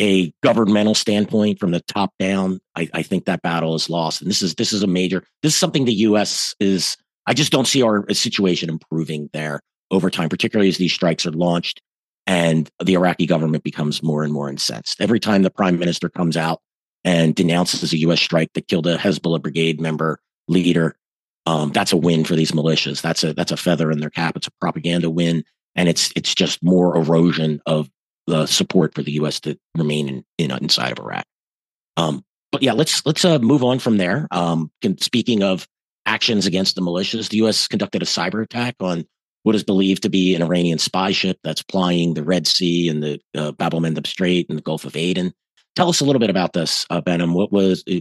a 0.00 0.32
governmental 0.42 0.94
standpoint, 0.94 1.58
from 1.58 1.70
the 1.70 1.80
top 1.80 2.12
down, 2.18 2.60
I, 2.74 2.88
I 2.92 3.02
think 3.02 3.24
that 3.24 3.42
battle 3.42 3.74
is 3.74 3.88
lost. 3.88 4.20
And 4.20 4.30
this 4.30 4.42
is 4.42 4.54
this 4.54 4.72
is 4.72 4.82
a 4.82 4.86
major. 4.86 5.24
This 5.42 5.54
is 5.54 5.58
something 5.58 5.84
the 5.84 5.92
U.S. 5.94 6.54
is. 6.60 6.96
I 7.26 7.34
just 7.34 7.50
don't 7.50 7.66
see 7.66 7.82
our 7.82 8.06
situation 8.12 8.68
improving 8.68 9.30
there 9.32 9.60
over 9.90 10.10
time, 10.10 10.28
particularly 10.28 10.68
as 10.68 10.76
these 10.76 10.92
strikes 10.92 11.26
are 11.26 11.32
launched 11.32 11.80
and 12.26 12.70
the 12.82 12.94
Iraqi 12.94 13.26
government 13.26 13.64
becomes 13.64 14.02
more 14.02 14.22
and 14.24 14.32
more 14.32 14.48
incensed. 14.48 15.00
Every 15.00 15.20
time 15.20 15.42
the 15.42 15.50
prime 15.50 15.78
minister 15.78 16.08
comes 16.08 16.36
out 16.36 16.60
and 17.04 17.34
denounces 17.34 17.92
a 17.92 17.98
U.S. 17.98 18.20
strike 18.20 18.52
that 18.54 18.68
killed 18.68 18.86
a 18.86 18.96
Hezbollah 18.96 19.42
brigade 19.42 19.80
member 19.80 20.18
leader, 20.48 20.96
um, 21.46 21.70
that's 21.72 21.92
a 21.92 21.96
win 21.96 22.24
for 22.24 22.34
these 22.34 22.52
militias. 22.52 23.00
That's 23.00 23.22
a 23.22 23.32
that's 23.32 23.52
a 23.52 23.56
feather 23.56 23.90
in 23.90 24.00
their 24.00 24.10
cap. 24.10 24.36
It's 24.36 24.48
a 24.48 24.52
propaganda 24.60 25.08
win, 25.08 25.44
and 25.74 25.88
it's 25.88 26.12
it's 26.16 26.34
just 26.34 26.62
more 26.62 26.96
erosion 26.96 27.60
of 27.66 27.88
the 28.26 28.46
support 28.46 28.94
for 28.94 29.02
the 29.02 29.12
U.S. 29.12 29.38
to 29.40 29.56
remain 29.76 30.08
in, 30.08 30.24
in 30.38 30.50
inside 30.50 30.92
of 30.92 30.98
Iraq. 30.98 31.24
Um, 31.96 32.24
but 32.50 32.62
yeah, 32.62 32.72
let's 32.72 33.06
let's 33.06 33.24
uh, 33.24 33.38
move 33.38 33.62
on 33.62 33.78
from 33.78 33.98
there. 33.98 34.26
Um, 34.32 34.72
can, 34.82 34.98
speaking 34.98 35.44
of 35.44 35.68
actions 36.06 36.46
against 36.46 36.76
the 36.76 36.80
militias. 36.80 37.28
The 37.28 37.38
U.S. 37.38 37.66
conducted 37.66 38.02
a 38.02 38.06
cyber 38.06 38.42
attack 38.42 38.76
on 38.80 39.04
what 39.46 39.54
is 39.54 39.62
believed 39.62 40.02
to 40.02 40.08
be 40.08 40.34
an 40.34 40.42
Iranian 40.42 40.76
spy 40.76 41.12
ship 41.12 41.38
that's 41.44 41.62
plying 41.62 42.14
the 42.14 42.24
Red 42.24 42.48
Sea 42.48 42.88
and 42.88 43.00
the 43.00 43.20
uh, 43.36 43.52
Bab 43.52 43.74
el 43.74 43.80
Mandeb 43.80 44.04
Strait 44.04 44.44
and 44.48 44.58
the 44.58 44.62
Gulf 44.62 44.84
of 44.84 44.96
Aden. 44.96 45.32
Tell 45.76 45.88
us 45.88 46.00
a 46.00 46.04
little 46.04 46.18
bit 46.18 46.30
about 46.30 46.52
this, 46.52 46.84
uh, 46.90 47.00
Behnam. 47.00 47.32
What 47.32 47.52
was? 47.52 47.84
Uh, 47.88 48.00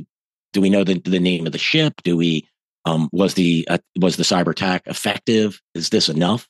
do 0.53 0.61
we 0.61 0.71
know 0.71 0.83
the, 0.83 0.99
the 1.01 1.19
name 1.19 1.45
of 1.45 1.51
the 1.51 1.59
ship? 1.59 2.01
Do 2.03 2.17
we? 2.17 2.47
Um, 2.85 3.09
was 3.11 3.35
the 3.35 3.67
uh, 3.69 3.77
was 3.99 4.17
the 4.17 4.23
cyber 4.23 4.53
attack 4.53 4.87
effective? 4.87 5.61
Is 5.75 5.89
this 5.89 6.09
enough? 6.09 6.49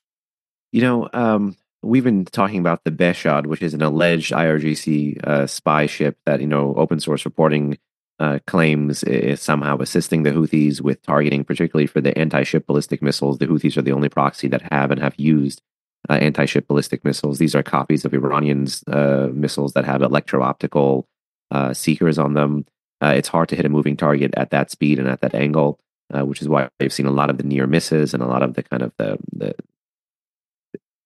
You 0.71 0.83
know, 0.83 1.09
um, 1.11 1.57
we've 1.83 2.05
been 2.05 2.23
talking 2.23 2.59
about 2.59 2.85
the 2.85 2.91
Behshad, 2.91 3.47
which 3.47 3.61
is 3.61 3.73
an 3.73 3.81
alleged 3.81 4.31
IRGC 4.31 5.21
uh, 5.25 5.45
spy 5.45 5.87
ship 5.87 6.17
that 6.25 6.39
you 6.39 6.47
know 6.47 6.73
open 6.77 7.01
source 7.01 7.25
reporting 7.25 7.77
uh, 8.19 8.39
claims 8.47 9.03
is 9.03 9.41
somehow 9.41 9.77
assisting 9.79 10.23
the 10.23 10.31
Houthis 10.31 10.81
with 10.81 11.01
targeting, 11.01 11.43
particularly 11.43 11.87
for 11.87 12.01
the 12.01 12.17
anti 12.17 12.43
ship 12.43 12.65
ballistic 12.65 13.01
missiles. 13.01 13.37
The 13.37 13.47
Houthis 13.47 13.77
are 13.77 13.81
the 13.81 13.91
only 13.91 14.09
proxy 14.09 14.47
that 14.47 14.71
have 14.71 14.91
and 14.91 15.01
have 15.01 15.15
used 15.17 15.61
uh, 16.09 16.13
anti 16.13 16.45
ship 16.45 16.67
ballistic 16.67 17.03
missiles. 17.03 17.39
These 17.39 17.55
are 17.55 17.63
copies 17.63 18.05
of 18.05 18.13
Iranians' 18.13 18.83
uh, 18.87 19.29
missiles 19.33 19.73
that 19.73 19.85
have 19.85 20.01
electro 20.01 20.43
optical 20.43 21.07
uh, 21.51 21.73
seekers 21.73 22.17
on 22.17 22.33
them. 22.33 22.65
Uh, 23.01 23.13
it's 23.15 23.27
hard 23.27 23.49
to 23.49 23.55
hit 23.55 23.65
a 23.65 23.69
moving 23.69 23.97
target 23.97 24.33
at 24.37 24.51
that 24.51 24.71
speed 24.71 24.99
and 24.99 25.09
at 25.09 25.21
that 25.21 25.35
angle, 25.35 25.79
uh, 26.13 26.25
which 26.25 26.41
is 26.41 26.47
why 26.47 26.69
we 26.79 26.85
have 26.85 26.93
seen 26.93 27.05
a 27.05 27.11
lot 27.11 27.29
of 27.29 27.37
the 27.37 27.43
near 27.43 27.67
misses 27.67 28.13
and 28.13 28.23
a 28.23 28.27
lot 28.27 28.43
of 28.43 28.53
the 28.53 28.63
kind 28.63 28.81
of 28.81 28.93
the, 28.97 29.17
the 29.33 29.53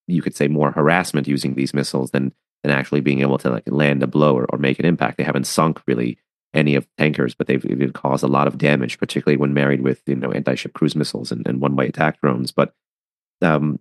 you 0.08 0.22
could 0.22 0.36
say 0.36 0.48
more 0.48 0.72
harassment 0.72 1.28
using 1.28 1.56
these 1.56 1.74
missiles 1.74 2.12
than 2.12 2.34
than 2.63 2.72
actually 2.72 3.01
being 3.01 3.22
able 3.22 3.38
to 3.38 3.50
like 3.50 3.63
land 3.68 4.04
a 4.04 4.08
blow 4.08 4.36
or, 4.36 4.46
or 4.50 4.60
make 4.60 4.80
an 4.80 4.86
impact. 4.86 5.18
They 5.18 5.24
haven't 5.24 5.48
sunk 5.48 5.82
really 5.88 6.20
any 6.53 6.75
of 6.75 6.88
tankers, 6.98 7.36
but 7.36 7.48
they've, 7.48 7.62
they've 7.62 7.94
caused 7.94 8.24
a 8.24 8.27
lot 8.27 8.48
of 8.48 8.58
damage, 8.58 8.98
particularly 8.98 9.38
when 9.38 9.53
married 9.53 9.82
with 9.82 10.01
you 10.08 10.15
know 10.15 10.32
anti-ship 10.32 10.74
cruise 10.74 10.96
missiles 10.96 11.32
and, 11.32 11.48
and 11.48 11.62
one-way 11.62 11.88
attack 11.88 12.20
drones. 12.22 12.51
But 12.51 12.74
um, 13.41 13.79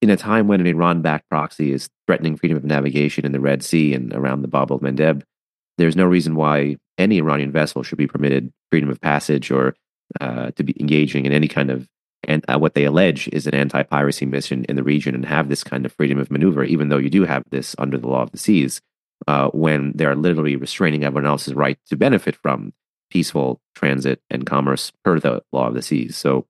in 0.00 0.10
a 0.10 0.16
time 0.16 0.48
when 0.48 0.60
an 0.60 0.66
Iran-backed 0.66 1.28
proxy 1.28 1.72
is 1.72 1.88
threatening 2.06 2.36
freedom 2.36 2.56
of 2.56 2.64
navigation 2.64 3.24
in 3.24 3.32
the 3.32 3.40
Red 3.40 3.62
Sea 3.62 3.94
and 3.94 4.12
around 4.14 4.42
the 4.42 4.48
Bab 4.48 4.70
el 4.70 4.80
Mandeb, 4.80 5.22
there's 5.78 5.96
no 5.96 6.04
reason 6.04 6.34
why 6.34 6.76
any 6.98 7.18
Iranian 7.18 7.52
vessel 7.52 7.82
should 7.82 7.98
be 7.98 8.06
permitted 8.06 8.52
freedom 8.70 8.90
of 8.90 9.00
passage 9.00 9.50
or 9.50 9.74
uh, 10.20 10.50
to 10.52 10.62
be 10.62 10.74
engaging 10.80 11.24
in 11.24 11.32
any 11.32 11.48
kind 11.48 11.70
of 11.70 11.88
and 12.24 12.44
uh, 12.48 12.56
what 12.56 12.74
they 12.74 12.84
allege 12.84 13.28
is 13.32 13.48
an 13.48 13.54
anti-piracy 13.54 14.26
mission 14.26 14.64
in 14.68 14.76
the 14.76 14.84
region 14.84 15.12
and 15.12 15.26
have 15.26 15.48
this 15.48 15.64
kind 15.64 15.84
of 15.84 15.92
freedom 15.92 16.18
of 16.20 16.30
maneuver, 16.30 16.62
even 16.62 16.88
though 16.88 16.98
you 16.98 17.10
do 17.10 17.24
have 17.24 17.42
this 17.50 17.74
under 17.78 17.98
the 17.98 18.06
law 18.06 18.22
of 18.22 18.30
the 18.30 18.38
seas 18.38 18.80
uh, 19.26 19.48
when 19.50 19.92
they're 19.94 20.16
literally 20.16 20.56
restraining 20.56 21.04
everyone 21.04 21.26
else's 21.26 21.54
right 21.54 21.78
to 21.86 21.96
benefit 21.96 22.36
from 22.36 22.72
peaceful 23.10 23.60
transit 23.74 24.20
and 24.30 24.46
commerce 24.46 24.92
per 25.04 25.20
the 25.20 25.42
law 25.52 25.68
of 25.68 25.74
the 25.74 25.82
seas. 25.82 26.16
So 26.16 26.46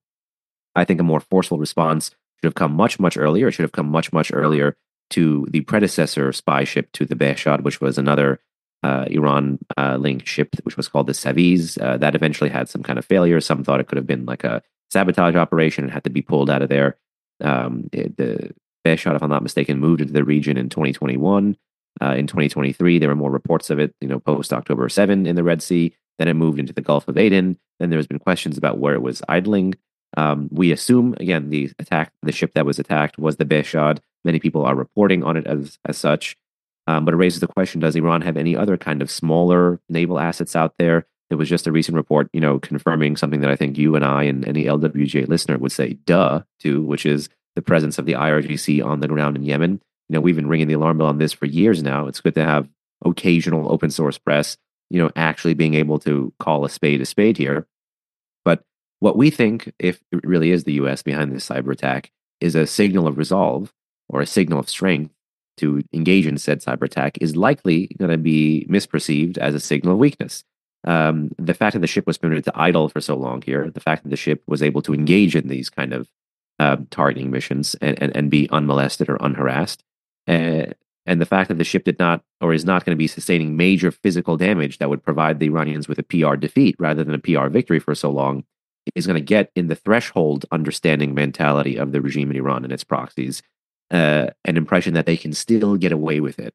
I 0.75 0.85
think 0.85 0.99
a 0.99 1.03
more 1.03 1.19
forceful 1.19 1.57
response 1.57 2.09
should 2.09 2.47
have 2.47 2.55
come 2.55 2.73
much, 2.73 2.99
much 2.99 3.17
earlier. 3.17 3.47
It 3.47 3.51
should 3.51 3.63
have 3.63 3.73
come 3.73 3.89
much, 3.89 4.13
much 4.13 4.31
earlier 4.33 4.75
to 5.11 5.45
the 5.49 5.61
predecessor 5.61 6.31
spy 6.31 6.63
ship 6.63 6.91
to 6.93 7.05
the 7.05 7.15
Behshad, 7.15 7.63
which 7.63 7.81
was 7.81 7.97
another 7.97 8.39
uh, 8.81 9.05
Iran 9.09 9.59
uh, 9.77 9.97
linked 9.97 10.27
ship, 10.27 10.55
which 10.63 10.77
was 10.77 10.87
called 10.87 11.07
the 11.07 11.13
Saviz. 11.13 11.81
Uh, 11.81 11.97
that 11.97 12.15
eventually 12.15 12.49
had 12.49 12.69
some 12.69 12.83
kind 12.83 12.97
of 12.97 13.05
failure. 13.05 13.39
Some 13.39 13.63
thought 13.63 13.79
it 13.79 13.87
could 13.87 13.97
have 13.97 14.07
been 14.07 14.25
like 14.25 14.43
a 14.43 14.61
sabotage 14.91 15.35
operation 15.35 15.83
and 15.83 15.93
had 15.93 16.03
to 16.03 16.09
be 16.09 16.21
pulled 16.21 16.49
out 16.49 16.61
of 16.61 16.69
there. 16.69 16.97
Um, 17.41 17.89
the 17.91 18.53
Behshad, 18.85 19.15
if 19.15 19.23
I'm 19.23 19.29
not 19.29 19.43
mistaken, 19.43 19.79
moved 19.79 20.01
into 20.01 20.13
the 20.13 20.23
region 20.23 20.57
in 20.57 20.69
2021. 20.69 21.57
Uh, 22.01 22.15
in 22.15 22.27
2023, 22.27 22.99
there 22.99 23.09
were 23.09 23.15
more 23.15 23.31
reports 23.31 23.69
of 23.69 23.79
it, 23.79 23.93
you 24.01 24.07
know, 24.07 24.19
post 24.19 24.51
October 24.51 24.89
7 24.89 25.25
in 25.25 25.35
the 25.35 25.43
Red 25.43 25.61
Sea. 25.61 25.95
Then 26.19 26.27
it 26.27 26.33
moved 26.33 26.59
into 26.59 26.73
the 26.73 26.81
Gulf 26.81 27.07
of 27.07 27.17
Aden. 27.17 27.57
Then 27.79 27.89
there's 27.89 28.07
been 28.07 28.19
questions 28.19 28.57
about 28.57 28.77
where 28.77 28.93
it 28.93 29.01
was 29.01 29.21
idling. 29.29 29.75
Um, 30.15 30.47
we 30.51 30.71
assume, 30.71 31.15
again, 31.19 31.49
the 31.49 31.71
attack, 31.79 32.13
the 32.21 32.31
ship 32.31 32.53
that 32.53 32.65
was 32.65 32.79
attacked 32.79 33.17
was 33.17 33.37
the 33.37 33.45
Behshad. 33.45 33.99
Many 34.23 34.39
people 34.39 34.63
are 34.63 34.75
reporting 34.75 35.23
on 35.23 35.37
it 35.37 35.47
as, 35.47 35.79
as 35.85 35.97
such. 35.97 36.37
Um, 36.85 37.05
but 37.05 37.13
it 37.13 37.17
raises 37.17 37.39
the 37.39 37.47
question 37.47 37.79
does 37.79 37.95
Iran 37.95 38.21
have 38.21 38.37
any 38.37 38.55
other 38.55 38.77
kind 38.77 39.01
of 39.01 39.09
smaller 39.09 39.79
naval 39.89 40.19
assets 40.19 40.55
out 40.55 40.75
there? 40.77 41.05
There 41.29 41.37
was 41.37 41.49
just 41.49 41.65
a 41.65 41.71
recent 41.71 41.95
report, 41.95 42.29
you 42.33 42.41
know, 42.41 42.59
confirming 42.59 43.15
something 43.15 43.39
that 43.41 43.49
I 43.49 43.55
think 43.55 43.77
you 43.77 43.95
and 43.95 44.05
I 44.05 44.23
and 44.23 44.47
any 44.47 44.65
LWJ 44.65 45.27
listener 45.27 45.57
would 45.57 45.71
say, 45.71 45.93
duh, 45.93 46.43
to, 46.59 46.83
which 46.83 47.05
is 47.05 47.29
the 47.55 47.61
presence 47.61 47.97
of 47.97 48.05
the 48.05 48.13
IRGC 48.13 48.85
on 48.85 48.99
the 48.99 49.07
ground 49.07 49.37
in 49.37 49.43
Yemen 49.43 49.81
you 50.09 50.15
know, 50.15 50.21
we've 50.21 50.35
been 50.35 50.47
ringing 50.47 50.67
the 50.67 50.73
alarm 50.73 50.97
bell 50.97 51.07
on 51.07 51.17
this 51.17 51.33
for 51.33 51.45
years 51.45 51.81
now. 51.81 52.07
It's 52.07 52.21
good 52.21 52.35
to 52.35 52.45
have 52.45 52.67
occasional 53.05 53.71
open 53.71 53.91
source 53.91 54.17
press, 54.17 54.57
you 54.89 55.01
know, 55.01 55.11
actually 55.15 55.53
being 55.53 55.73
able 55.73 55.99
to 55.99 56.33
call 56.39 56.65
a 56.65 56.69
spade 56.69 57.01
a 57.01 57.05
spade 57.05 57.37
here. 57.37 57.67
But 58.43 58.63
what 58.99 59.17
we 59.17 59.29
think, 59.29 59.71
if 59.79 59.99
it 60.11 60.25
really 60.25 60.51
is 60.51 60.63
the 60.63 60.73
US 60.73 61.01
behind 61.01 61.31
this 61.31 61.47
cyber 61.47 61.71
attack, 61.71 62.11
is 62.39 62.55
a 62.55 62.67
signal 62.67 63.07
of 63.07 63.17
resolve 63.17 63.73
or 64.09 64.21
a 64.21 64.27
signal 64.27 64.59
of 64.59 64.69
strength 64.69 65.13
to 65.57 65.83
engage 65.93 66.25
in 66.25 66.37
said 66.37 66.61
cyber 66.61 66.83
attack 66.83 67.17
is 67.21 67.35
likely 67.35 67.87
going 67.97 68.11
to 68.11 68.17
be 68.17 68.65
misperceived 68.69 69.37
as 69.37 69.53
a 69.53 69.59
signal 69.59 69.93
of 69.93 69.99
weakness. 69.99 70.43
Um, 70.85 71.31
the 71.37 71.53
fact 71.53 71.73
that 71.73 71.79
the 71.79 71.87
ship 71.87 72.05
was 72.05 72.17
permitted 72.17 72.43
to 72.45 72.59
idle 72.59 72.89
for 72.89 72.99
so 72.99 73.15
long 73.15 73.41
here, 73.41 73.69
the 73.69 73.79
fact 73.79 74.03
that 74.03 74.09
the 74.09 74.17
ship 74.17 74.43
was 74.47 74.61
able 74.61 74.81
to 74.81 74.93
engage 74.93 75.35
in 75.35 75.47
these 75.47 75.69
kind 75.69 75.93
of 75.93 76.09
uh, 76.59 76.77
targeting 76.89 77.31
missions 77.31 77.75
and, 77.75 78.01
and, 78.01 78.15
and 78.15 78.29
be 78.29 78.49
unmolested 78.51 79.09
or 79.09 79.17
unharassed, 79.21 79.83
uh, 80.27 80.65
and 81.05 81.19
the 81.19 81.25
fact 81.25 81.49
that 81.49 81.57
the 81.57 81.63
ship 81.63 81.83
did 81.83 81.99
not 81.99 82.23
or 82.39 82.53
is 82.53 82.65
not 82.65 82.85
going 82.85 82.95
to 82.95 82.99
be 82.99 83.07
sustaining 83.07 83.57
major 83.57 83.91
physical 83.91 84.37
damage 84.37 84.77
that 84.77 84.89
would 84.89 85.03
provide 85.03 85.39
the 85.39 85.47
Iranians 85.47 85.87
with 85.87 85.99
a 85.99 86.03
PR 86.03 86.35
defeat 86.35 86.75
rather 86.79 87.03
than 87.03 87.13
a 87.13 87.19
PR 87.19 87.47
victory 87.47 87.79
for 87.79 87.93
so 87.93 88.09
long 88.09 88.45
is 88.95 89.07
going 89.07 89.19
to 89.19 89.25
get 89.25 89.51
in 89.55 89.67
the 89.67 89.75
threshold 89.75 90.45
understanding 90.51 91.13
mentality 91.13 91.77
of 91.77 91.91
the 91.91 92.01
regime 92.01 92.31
in 92.31 92.37
Iran 92.37 92.63
and 92.63 92.71
its 92.73 92.83
proxies 92.83 93.41
uh, 93.91 94.27
an 94.45 94.57
impression 94.57 94.93
that 94.95 95.05
they 95.05 95.17
can 95.17 95.33
still 95.33 95.77
get 95.77 95.91
away 95.91 96.19
with 96.19 96.39
it. 96.39 96.53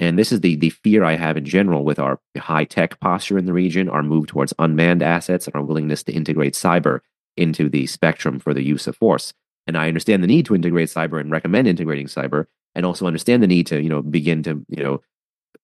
And 0.00 0.18
this 0.18 0.30
is 0.30 0.40
the, 0.40 0.54
the 0.54 0.70
fear 0.70 1.04
I 1.04 1.16
have 1.16 1.36
in 1.36 1.44
general 1.44 1.84
with 1.84 1.98
our 1.98 2.20
high 2.36 2.64
tech 2.64 3.00
posture 3.00 3.36
in 3.36 3.46
the 3.46 3.52
region, 3.52 3.88
our 3.88 4.02
move 4.02 4.28
towards 4.28 4.54
unmanned 4.58 5.02
assets, 5.02 5.46
and 5.46 5.56
our 5.56 5.62
willingness 5.62 6.02
to 6.04 6.12
integrate 6.12 6.54
cyber 6.54 7.00
into 7.36 7.68
the 7.68 7.86
spectrum 7.86 8.38
for 8.38 8.54
the 8.54 8.62
use 8.62 8.86
of 8.86 8.96
force. 8.96 9.34
And 9.66 9.76
I 9.76 9.88
understand 9.88 10.22
the 10.22 10.28
need 10.28 10.46
to 10.46 10.54
integrate 10.54 10.88
cyber 10.88 11.20
and 11.20 11.30
recommend 11.30 11.68
integrating 11.68 12.06
cyber, 12.06 12.46
and 12.78 12.86
also 12.86 13.06
understand 13.06 13.42
the 13.42 13.48
need 13.48 13.66
to 13.66 13.82
you 13.82 13.90
know 13.90 14.00
begin 14.00 14.42
to 14.44 14.64
you 14.68 14.82
know 14.82 15.02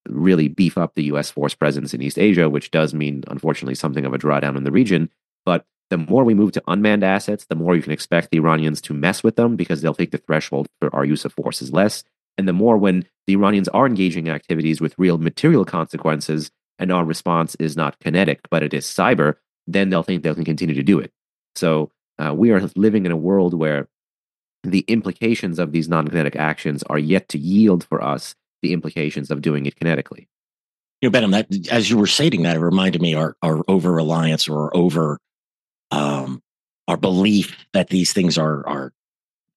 really 0.09 0.49
beef 0.49 0.77
up 0.77 0.95
the 0.95 1.05
U.S. 1.05 1.31
force 1.31 1.55
presence 1.55 1.95
in 1.95 2.03
East 2.03 2.19
Asia, 2.19 2.51
which 2.51 2.71
does 2.71 2.93
mean 2.93 3.23
unfortunately 3.29 3.77
something 3.77 4.05
of 4.05 4.13
a 4.13 4.19
drawdown 4.19 4.57
in 4.57 4.65
the 4.65 4.73
region. 4.73 5.09
But 5.47 5.65
the 5.89 5.97
more 5.97 6.25
we 6.25 6.35
move 6.35 6.53
to 6.53 6.63
unmanned 6.67 7.05
assets, 7.05 7.47
the 7.47 7.55
more 7.55 7.75
you 7.75 7.83
can 7.83 7.93
expect 7.93 8.31
the 8.31 8.39
Iranians 8.39 8.83
to 8.83 8.93
mess 8.93 9.23
with 9.23 9.37
them 9.37 9.57
because 9.57 9.81
they'll 9.81 9.95
think 9.95 10.11
the 10.11 10.19
threshold 10.19 10.67
for 10.81 10.95
our 10.95 11.05
use 11.05 11.25
of 11.25 11.33
force 11.33 11.63
is 11.63 11.73
less. 11.73 12.03
And 12.37 12.49
the 12.49 12.53
more 12.53 12.77
when 12.77 13.07
the 13.27 13.35
Iranians 13.35 13.69
are 13.69 13.87
engaging 13.87 14.27
in 14.27 14.35
activities 14.35 14.81
with 14.81 14.99
real 14.99 15.17
material 15.17 15.65
consequences 15.65 16.51
and 16.79 16.91
our 16.91 17.05
response 17.05 17.55
is 17.55 17.77
not 17.77 17.99
kinetic, 18.01 18.41
but 18.51 18.63
it 18.63 18.75
is 18.75 18.85
cyber, 18.85 19.37
then 19.67 19.89
they'll 19.89 20.03
think 20.03 20.23
they 20.23 20.35
can 20.35 20.45
continue 20.45 20.75
to 20.75 20.83
do 20.83 20.99
it. 20.99 21.13
So 21.55 21.93
uh, 22.19 22.35
we 22.37 22.51
are 22.51 22.69
living 22.75 23.07
in 23.07 23.13
a 23.13 23.17
world 23.17 23.55
where 23.55 23.89
the 24.65 24.85
implications 24.89 25.59
of 25.59 25.73
these 25.73 25.89
non-kinetic 25.89 26.37
actions 26.37 26.83
are 26.85 26.99
yet 26.99 27.29
to 27.29 27.39
yield 27.39 27.85
for 27.85 28.03
us 28.03 28.35
the 28.63 28.73
implications 28.73 29.31
of 29.31 29.43
doing 29.43 29.67
it 29.67 29.79
kinetically. 29.79 30.27
You 31.01 31.11
know, 31.11 31.19
Behnam, 31.19 31.33
that 31.33 31.71
as 31.71 31.91
you 31.91 31.99
were 31.99 32.07
stating 32.07 32.43
that, 32.43 32.57
it 32.57 32.61
reminded 32.61 33.03
me 33.03 33.15
our, 33.15 33.37
our 33.43 33.63
over 33.69 33.93
reliance 33.93 34.49
or 34.49 34.75
over 34.75 35.19
um, 35.91 36.43
our 36.89 36.97
belief 36.97 37.57
that 37.73 37.89
these 37.89 38.13
things 38.13 38.39
are 38.39 38.67
are 38.67 38.93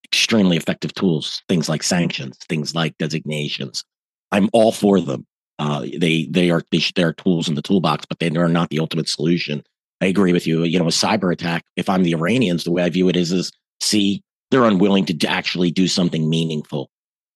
extremely 0.04 0.58
effective 0.58 0.94
tools. 0.94 1.42
Things 1.48 1.70
like 1.70 1.84
sanctions, 1.84 2.38
things 2.50 2.76
like 2.76 2.98
designations. 2.98 3.84
I'm 4.32 4.50
all 4.52 4.72
for 4.72 5.00
them. 5.00 5.26
Uh, 5.60 5.86
they 5.98 6.26
they 6.30 6.50
are 6.50 6.64
they, 6.72 6.82
they 6.96 7.04
are 7.04 7.14
tools 7.14 7.48
in 7.48 7.56
the 7.56 7.62
toolbox, 7.62 8.06
but 8.06 8.20
they 8.20 8.30
are 8.36 8.50
not 8.50 8.70
the 8.70 8.80
ultimate 8.80 9.08
solution. 9.08 9.64
I 10.02 10.06
agree 10.08 10.34
with 10.34 10.46
you. 10.46 10.64
You 10.64 10.80
know, 10.80 10.86
a 10.88 10.90
cyber 10.90 11.32
attack. 11.32 11.64
If 11.76 11.90
I'm 11.90 12.04
the 12.04 12.14
Iranians, 12.14 12.64
the 12.64 12.72
way 12.72 12.84
I 12.84 12.90
view 12.90 13.10
it 13.10 13.16
is 13.16 13.32
is 13.32 13.52
see 13.80 14.22
they're 14.52 14.64
unwilling 14.64 15.06
to 15.06 15.28
actually 15.28 15.72
do 15.72 15.88
something 15.88 16.30
meaningful. 16.30 16.90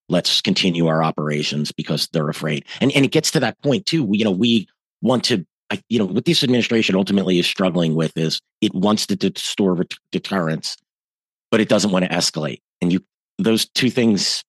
Let's 0.09 0.41
continue 0.41 0.87
our 0.87 1.03
operations 1.03 1.71
because 1.71 2.07
they're 2.11 2.29
afraid. 2.29 2.65
And 2.81 2.91
and 2.91 3.05
it 3.05 3.11
gets 3.11 3.31
to 3.31 3.39
that 3.41 3.61
point 3.61 3.85
too. 3.85 4.03
We, 4.03 4.19
you 4.19 4.25
know, 4.25 4.31
we 4.31 4.67
want 5.01 5.23
to, 5.25 5.45
you 5.89 5.99
know, 5.99 6.05
what 6.05 6.25
this 6.25 6.43
administration 6.43 6.95
ultimately 6.95 7.39
is 7.39 7.47
struggling 7.47 7.95
with 7.95 8.17
is 8.17 8.41
it 8.61 8.73
wants 8.73 9.07
to 9.07 9.31
store 9.37 9.85
deterrence, 10.11 10.77
but 11.49 11.61
it 11.61 11.69
doesn't 11.69 11.91
want 11.91 12.05
to 12.05 12.11
escalate. 12.11 12.61
And 12.81 12.91
you, 12.91 13.03
those 13.37 13.67
two 13.69 13.89
things, 13.89 14.43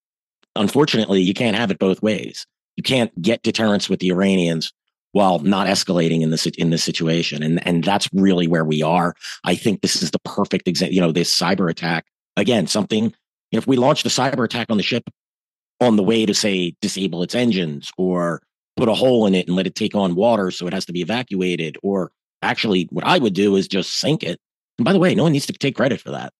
unfortunately, 0.56 1.20
you 1.20 1.34
can't 1.34 1.56
have 1.56 1.70
it 1.70 1.78
both 1.78 2.02
ways. 2.02 2.46
You 2.76 2.82
can't 2.82 3.20
get 3.20 3.42
deterrence 3.42 3.88
with 3.88 4.00
the 4.00 4.08
Iranians 4.08 4.72
while 5.12 5.38
not 5.40 5.66
escalating 5.66 6.22
in 6.22 6.30
this 6.30 6.46
in 6.46 6.70
this 6.70 6.82
situation. 6.82 7.42
And 7.42 7.64
and 7.66 7.84
that's 7.84 8.08
really 8.12 8.48
where 8.48 8.64
we 8.64 8.82
are. 8.82 9.14
I 9.44 9.54
think 9.54 9.80
this 9.80 10.02
is 10.02 10.10
the 10.10 10.18
perfect 10.20 10.66
example. 10.66 10.94
You 10.94 11.02
know, 11.02 11.12
this 11.12 11.38
cyber 11.38 11.70
attack 11.70 12.06
again, 12.36 12.66
something, 12.66 13.14
if 13.50 13.66
we 13.66 13.76
launched 13.76 14.06
a 14.06 14.08
cyber 14.08 14.44
attack 14.44 14.68
on 14.70 14.76
the 14.76 14.82
ship 14.82 15.04
on 15.80 15.96
the 15.96 16.02
way 16.02 16.24
to 16.24 16.34
say 16.34 16.74
disable 16.80 17.22
its 17.22 17.34
engines 17.34 17.90
or 17.98 18.40
put 18.76 18.88
a 18.88 18.94
hole 18.94 19.26
in 19.26 19.34
it 19.34 19.46
and 19.46 19.56
let 19.56 19.66
it 19.66 19.74
take 19.74 19.94
on 19.94 20.14
water 20.14 20.50
so 20.50 20.66
it 20.66 20.72
has 20.72 20.86
to 20.86 20.92
be 20.92 21.00
evacuated, 21.02 21.76
or 21.82 22.10
actually 22.40 22.88
what 22.90 23.06
I 23.06 23.18
would 23.18 23.34
do 23.34 23.56
is 23.56 23.68
just 23.68 23.98
sink 23.98 24.22
it 24.22 24.38
And 24.78 24.84
by 24.84 24.92
the 24.92 24.98
way, 24.98 25.14
no 25.14 25.24
one 25.24 25.32
needs 25.32 25.46
to 25.46 25.52
take 25.52 25.76
credit 25.76 26.00
for 26.00 26.10
that. 26.10 26.32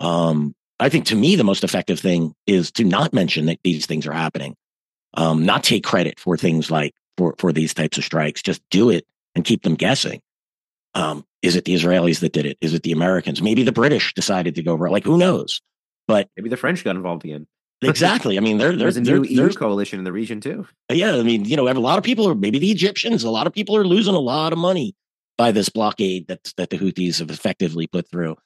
Um, 0.00 0.54
I 0.80 0.88
think 0.88 1.06
to 1.06 1.16
me, 1.16 1.36
the 1.36 1.44
most 1.44 1.64
effective 1.64 2.00
thing 2.00 2.34
is 2.46 2.70
to 2.72 2.84
not 2.84 3.12
mention 3.12 3.46
that 3.46 3.58
these 3.64 3.86
things 3.86 4.06
are 4.06 4.12
happening, 4.12 4.56
um, 5.14 5.44
not 5.44 5.64
take 5.64 5.84
credit 5.84 6.18
for 6.20 6.36
things 6.36 6.70
like 6.70 6.94
for, 7.16 7.34
for 7.38 7.52
these 7.52 7.74
types 7.74 7.98
of 7.98 8.04
strikes. 8.04 8.42
Just 8.42 8.62
do 8.70 8.90
it 8.90 9.06
and 9.34 9.44
keep 9.44 9.62
them 9.62 9.74
guessing. 9.74 10.20
Um, 10.94 11.24
is 11.42 11.56
it 11.56 11.64
the 11.64 11.74
Israelis 11.74 12.20
that 12.20 12.32
did 12.32 12.46
it? 12.46 12.58
Is 12.60 12.74
it 12.74 12.82
the 12.82 12.92
Americans? 12.92 13.42
Maybe 13.42 13.62
the 13.62 13.72
British 13.72 14.14
decided 14.14 14.54
to 14.56 14.62
go 14.62 14.72
over. 14.72 14.90
Like 14.90 15.04
who 15.04 15.18
knows? 15.18 15.60
But 16.06 16.28
maybe 16.36 16.48
the 16.48 16.56
French 16.56 16.84
got 16.84 16.96
involved 16.96 17.24
again. 17.24 17.46
exactly. 17.82 18.36
I 18.36 18.40
mean, 18.40 18.58
there, 18.58 18.74
there's 18.74 18.96
a 18.96 19.00
new 19.00 19.22
EU 19.22 19.50
coalition 19.50 20.00
in 20.00 20.04
the 20.04 20.12
region 20.12 20.40
too. 20.40 20.66
Yeah, 20.90 21.14
I 21.14 21.22
mean, 21.22 21.44
you 21.44 21.56
know, 21.56 21.66
have 21.66 21.76
a 21.76 21.80
lot 21.80 21.98
of 21.98 22.02
people 22.02 22.28
are 22.28 22.34
maybe 22.34 22.58
the 22.58 22.72
Egyptians. 22.72 23.22
A 23.22 23.30
lot 23.30 23.46
of 23.46 23.52
people 23.52 23.76
are 23.76 23.84
losing 23.84 24.14
a 24.14 24.20
lot 24.20 24.52
of 24.52 24.58
money 24.58 24.96
by 25.36 25.52
this 25.52 25.68
blockade 25.68 26.26
that 26.26 26.52
that 26.56 26.70
the 26.70 26.78
Houthis 26.78 27.20
have 27.20 27.30
effectively 27.30 27.86
put 27.86 28.10
through. 28.10 28.36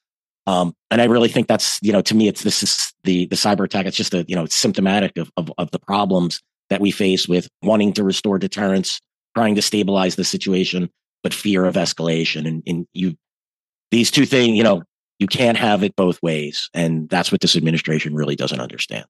Um, 0.46 0.74
and 0.90 1.00
I 1.00 1.04
really 1.04 1.28
think 1.28 1.48
that's 1.48 1.78
you 1.82 1.92
know 1.92 2.02
to 2.02 2.14
me 2.14 2.28
it's 2.28 2.42
this 2.42 2.62
is 2.62 2.92
the 3.04 3.26
the 3.26 3.36
cyber 3.36 3.64
attack. 3.64 3.86
It's 3.86 3.96
just 3.96 4.12
a 4.12 4.24
you 4.28 4.36
know 4.36 4.44
it's 4.44 4.56
symptomatic 4.56 5.16
of, 5.16 5.30
of 5.38 5.50
of 5.56 5.70
the 5.70 5.78
problems 5.78 6.42
that 6.68 6.80
we 6.80 6.90
face 6.90 7.26
with 7.26 7.48
wanting 7.62 7.92
to 7.94 8.04
restore 8.04 8.38
deterrence, 8.38 9.00
trying 9.34 9.54
to 9.54 9.62
stabilize 9.62 10.16
the 10.16 10.24
situation, 10.24 10.90
but 11.22 11.34
fear 11.34 11.64
of 11.64 11.74
escalation. 11.74 12.46
And, 12.46 12.62
and 12.66 12.86
you 12.92 13.16
these 13.90 14.10
two 14.10 14.26
things, 14.26 14.56
you 14.56 14.62
know, 14.62 14.82
you 15.18 15.26
can't 15.26 15.58
have 15.58 15.84
it 15.84 15.94
both 15.94 16.20
ways, 16.22 16.68
and 16.74 17.08
that's 17.08 17.30
what 17.30 17.40
this 17.40 17.56
administration 17.56 18.14
really 18.14 18.34
doesn't 18.34 18.60
understand. 18.60 19.04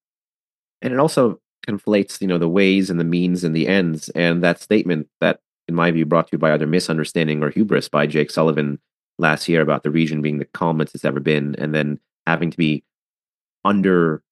And 0.82 0.92
it 0.92 0.98
also 0.98 1.40
conflates, 1.66 2.20
you 2.20 2.26
know, 2.26 2.38
the 2.38 2.48
ways 2.48 2.90
and 2.90 2.98
the 2.98 3.04
means 3.04 3.44
and 3.44 3.54
the 3.54 3.68
ends. 3.68 4.08
And 4.10 4.42
that 4.42 4.60
statement 4.60 5.08
that, 5.20 5.40
in 5.68 5.74
my 5.74 5.90
view, 5.90 6.04
brought 6.04 6.26
to 6.26 6.32
you 6.32 6.38
by 6.38 6.52
either 6.52 6.66
misunderstanding 6.66 7.42
or 7.42 7.50
hubris 7.50 7.88
by 7.88 8.06
Jake 8.06 8.30
Sullivan 8.30 8.80
last 9.18 9.48
year 9.48 9.60
about 9.60 9.84
the 9.84 9.90
region 9.90 10.20
being 10.20 10.38
the 10.38 10.44
calmest 10.46 10.94
it's 10.94 11.04
ever 11.04 11.20
been, 11.20 11.54
and 11.56 11.74
then 11.74 11.98
having 12.26 12.50
to 12.50 12.56
be 12.56 12.84
under 13.64 14.22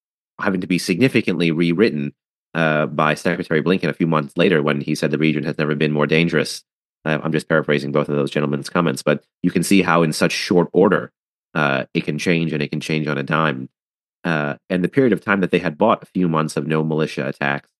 having 0.41 0.61
to 0.61 0.67
be 0.67 0.79
significantly 0.79 1.51
rewritten 1.51 2.15
uh, 2.55 2.87
by 2.87 3.15
Secretary 3.15 3.63
Blinken 3.63 3.89
a 3.89 3.95
few 3.95 4.07
months 4.07 4.37
later 4.37 4.63
when 4.63 4.81
he 4.81 4.95
said 4.95 5.11
the 5.11 5.19
region 5.19 5.45
has 5.45 5.59
never 5.59 5.75
been 5.75 5.93
more 5.93 6.07
dangerous. 6.07 6.65
Uh, 7.05 7.19
I'm 7.23 7.33
just 7.33 7.49
paraphrasing 7.49 7.93
both 7.93 8.09
of 8.09 8.17
those 8.17 8.31
gentlemen's 8.31 8.69
comments, 8.69 9.03
but 9.03 9.25
you 9.43 9.51
can 9.51 9.63
see 9.63 9.83
how 9.83 10.03
in 10.03 10.13
such 10.13 10.33
short 10.33 10.69
order 10.73 11.13
uh, 11.55 11.85
it 11.95 12.05
can 12.05 12.19
change 12.19 12.53
and 12.53 12.63
it 12.63 12.71
can 12.71 12.81
change 12.81 13.07
on 13.07 13.19
a 13.19 13.23
dime. 13.23 13.69
Uh, 14.23 14.57
and 14.69 14.85
the 14.85 14.89
period 14.89 15.13
of 15.13 15.25
time 15.25 15.41
that 15.41 15.51
they 15.51 15.59
had 15.59 15.79
bought 15.79 16.03
a 16.03 16.07
few 16.07 16.29
months 16.29 16.57
of 16.57 16.67
no 16.67 16.85
militia 16.85 17.27
attacks 17.27 17.71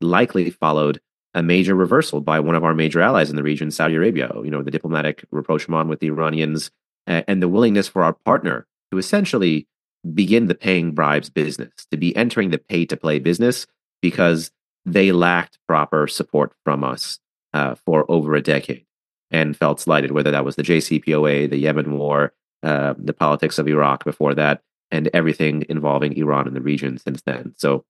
likely 0.00 0.48
followed 0.48 1.00
a 1.34 1.42
major 1.42 1.74
reversal 1.74 2.20
by 2.20 2.40
one 2.40 2.54
of 2.54 2.64
our 2.64 2.74
major 2.74 3.00
allies 3.00 3.30
in 3.30 3.36
the 3.36 3.42
region, 3.42 3.70
Saudi 3.70 3.94
Arabia. 3.94 4.30
You 4.34 4.50
know, 4.50 4.62
the 4.62 4.70
diplomatic 4.70 5.24
rapprochement 5.30 5.88
with 5.88 6.00
the 6.00 6.08
Iranians 6.08 6.70
uh, 7.06 7.22
and 7.28 7.42
the 7.42 7.48
willingness 7.48 7.86
for 7.86 8.02
our 8.02 8.14
partner 8.14 8.66
to 8.90 8.98
essentially 8.98 9.68
begin 10.14 10.46
the 10.46 10.54
paying 10.54 10.92
bribes 10.92 11.28
business, 11.28 11.70
to 11.90 11.96
be 11.96 12.16
entering 12.16 12.50
the 12.50 12.58
pay 12.58 12.86
to 12.86 12.96
play 12.96 13.18
business 13.18 13.66
because 14.00 14.50
they 14.86 15.12
lacked 15.12 15.58
proper 15.68 16.06
support 16.06 16.52
from 16.64 16.82
us 16.82 17.20
uh, 17.52 17.74
for 17.74 18.10
over 18.10 18.34
a 18.34 18.42
decade 18.42 18.86
and 19.30 19.56
felt 19.56 19.80
slighted, 19.80 20.10
whether 20.10 20.30
that 20.30 20.44
was 20.44 20.56
the 20.56 20.62
JCPOA, 20.62 21.50
the 21.50 21.58
Yemen 21.58 21.96
war, 21.96 22.32
uh, 22.62 22.94
the 22.98 23.12
politics 23.12 23.58
of 23.58 23.68
Iraq 23.68 24.04
before 24.04 24.34
that, 24.34 24.62
and 24.90 25.08
everything 25.14 25.64
involving 25.68 26.16
Iran 26.16 26.48
in 26.48 26.54
the 26.54 26.60
region 26.60 26.98
since 26.98 27.22
then. 27.22 27.54
So, 27.56 27.84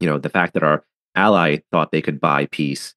you 0.00 0.08
know, 0.08 0.18
the 0.18 0.28
fact 0.28 0.54
that 0.54 0.64
our 0.64 0.84
ally 1.14 1.58
thought 1.70 1.92
they 1.92 2.02
could 2.02 2.20
buy 2.20 2.46
peace 2.46 2.94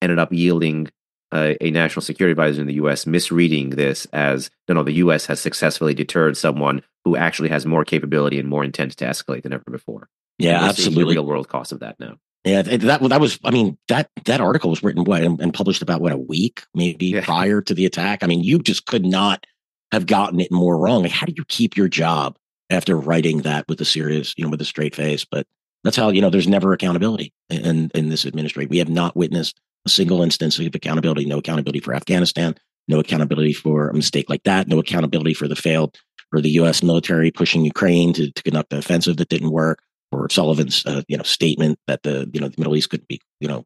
ended 0.00 0.18
up 0.18 0.32
yielding 0.32 0.88
uh, 1.32 1.54
a 1.60 1.70
national 1.70 2.02
security 2.02 2.30
advisor 2.30 2.60
in 2.60 2.68
the 2.68 2.74
U.S. 2.74 3.06
misreading 3.06 3.70
this 3.70 4.06
as 4.12 4.50
no, 4.68 4.74
no, 4.74 4.82
the 4.84 4.92
U.S. 4.92 5.26
has 5.26 5.40
successfully 5.40 5.94
deterred 5.94 6.36
someone 6.36 6.82
who 7.04 7.16
actually 7.16 7.48
has 7.48 7.66
more 7.66 7.84
capability 7.84 8.38
and 8.38 8.48
more 8.48 8.64
intent 8.64 8.96
to 8.96 9.04
escalate 9.04 9.42
than 9.42 9.52
ever 9.52 9.64
before. 9.70 10.08
Yeah, 10.38 10.62
absolutely. 10.62 11.14
The 11.14 11.20
real 11.20 11.26
world 11.26 11.48
cost 11.48 11.72
of 11.72 11.80
that 11.80 11.98
now. 11.98 12.16
Yeah, 12.46 12.62
that 12.62 13.00
that 13.00 13.20
was. 13.20 13.40
I 13.44 13.50
mean, 13.50 13.76
that 13.88 14.08
that 14.24 14.40
article 14.40 14.70
was 14.70 14.80
written 14.80 15.02
what 15.02 15.24
and, 15.24 15.40
and 15.40 15.52
published 15.52 15.82
about 15.82 16.00
what 16.00 16.12
a 16.12 16.16
week 16.16 16.62
maybe 16.74 17.06
yeah. 17.06 17.24
prior 17.24 17.60
to 17.60 17.74
the 17.74 17.86
attack. 17.86 18.22
I 18.22 18.28
mean, 18.28 18.44
you 18.44 18.60
just 18.60 18.86
could 18.86 19.04
not 19.04 19.44
have 19.90 20.06
gotten 20.06 20.38
it 20.38 20.52
more 20.52 20.78
wrong. 20.78 21.02
Like, 21.02 21.10
how 21.10 21.26
do 21.26 21.34
you 21.36 21.44
keep 21.46 21.76
your 21.76 21.88
job 21.88 22.36
after 22.70 22.96
writing 22.96 23.38
that 23.42 23.64
with 23.68 23.80
a 23.80 23.84
serious, 23.84 24.32
you 24.36 24.44
know, 24.44 24.50
with 24.50 24.60
a 24.60 24.64
straight 24.64 24.94
face? 24.94 25.24
But 25.24 25.44
that's 25.82 25.96
how 25.96 26.10
you 26.10 26.20
know 26.20 26.30
there's 26.30 26.46
never 26.46 26.72
accountability 26.72 27.32
in 27.50 27.90
in 27.96 28.10
this 28.10 28.24
administration. 28.24 28.70
We 28.70 28.78
have 28.78 28.88
not 28.88 29.16
witnessed 29.16 29.60
a 29.84 29.88
single 29.88 30.22
instance 30.22 30.56
of 30.60 30.72
accountability. 30.72 31.24
No 31.24 31.38
accountability 31.38 31.80
for 31.80 31.94
Afghanistan. 31.94 32.54
No 32.86 33.00
accountability 33.00 33.54
for 33.54 33.88
a 33.88 33.94
mistake 33.94 34.30
like 34.30 34.44
that. 34.44 34.68
No 34.68 34.78
accountability 34.78 35.34
for 35.34 35.48
the 35.48 35.56
failed 35.56 35.98
for 36.30 36.40
the 36.40 36.50
U.S. 36.50 36.82
military 36.82 37.32
pushing 37.32 37.64
Ukraine 37.64 38.12
to, 38.12 38.30
to 38.30 38.42
conduct 38.44 38.72
an 38.72 38.78
offensive 38.78 39.16
that 39.16 39.28
didn't 39.28 39.50
work. 39.50 39.80
Or 40.16 40.28
Sullivan's 40.30 40.84
uh, 40.86 41.02
you 41.08 41.16
know 41.16 41.22
statement 41.22 41.78
that 41.86 42.02
the 42.02 42.28
you 42.32 42.40
know 42.40 42.48
the 42.48 42.58
Middle 42.58 42.76
East 42.76 42.90
could 42.90 43.06
be 43.06 43.20
you 43.40 43.48
know 43.48 43.64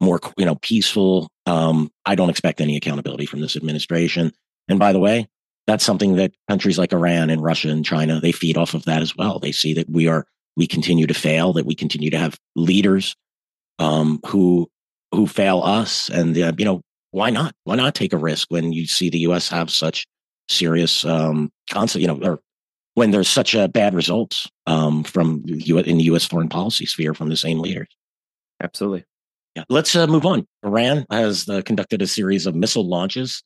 more 0.00 0.20
you 0.36 0.44
know 0.44 0.56
peaceful. 0.56 1.28
Um, 1.46 1.90
I 2.04 2.14
don't 2.14 2.30
expect 2.30 2.60
any 2.60 2.76
accountability 2.76 3.26
from 3.26 3.40
this 3.40 3.56
administration. 3.56 4.32
And 4.68 4.78
by 4.78 4.92
the 4.92 5.00
way, 5.00 5.28
that's 5.66 5.84
something 5.84 6.16
that 6.16 6.32
countries 6.48 6.78
like 6.78 6.92
Iran 6.92 7.30
and 7.30 7.42
Russia 7.42 7.68
and 7.70 7.84
China 7.84 8.20
they 8.20 8.32
feed 8.32 8.56
off 8.56 8.74
of 8.74 8.84
that 8.84 9.02
as 9.02 9.16
well. 9.16 9.38
They 9.38 9.52
see 9.52 9.74
that 9.74 9.88
we 9.88 10.08
are 10.08 10.26
we 10.56 10.66
continue 10.66 11.06
to 11.06 11.14
fail, 11.14 11.52
that 11.54 11.66
we 11.66 11.74
continue 11.74 12.10
to 12.10 12.18
have 12.18 12.38
leaders 12.56 13.16
um, 13.78 14.20
who 14.26 14.68
who 15.12 15.26
fail 15.26 15.62
us, 15.62 16.08
and 16.08 16.36
uh, 16.36 16.52
you 16.58 16.64
know 16.64 16.82
why 17.10 17.30
not? 17.30 17.54
Why 17.64 17.76
not 17.76 17.94
take 17.94 18.12
a 18.12 18.18
risk 18.18 18.50
when 18.50 18.72
you 18.72 18.86
see 18.86 19.10
the 19.10 19.20
U.S. 19.20 19.48
have 19.50 19.70
such 19.70 20.06
serious 20.48 21.04
um, 21.04 21.50
you 21.94 22.06
know, 22.06 22.18
or 22.22 22.40
when 22.94 23.10
there's 23.10 23.28
such 23.28 23.54
a 23.54 23.68
bad 23.68 23.94
results 23.94 24.48
um, 24.66 25.04
from 25.04 25.42
U- 25.46 25.78
in 25.78 25.98
the 25.98 26.04
U.S. 26.04 26.26
foreign 26.26 26.48
policy 26.48 26.86
sphere 26.86 27.14
from 27.14 27.28
the 27.28 27.36
same 27.36 27.58
leaders. 27.58 27.88
Absolutely. 28.62 29.04
Yeah. 29.56 29.64
Let's 29.68 29.94
uh, 29.94 30.06
move 30.06 30.24
on. 30.24 30.46
Iran 30.64 31.04
has 31.10 31.48
uh, 31.48 31.62
conducted 31.62 32.00
a 32.02 32.06
series 32.06 32.46
of 32.46 32.54
missile 32.54 32.88
launches. 32.88 33.42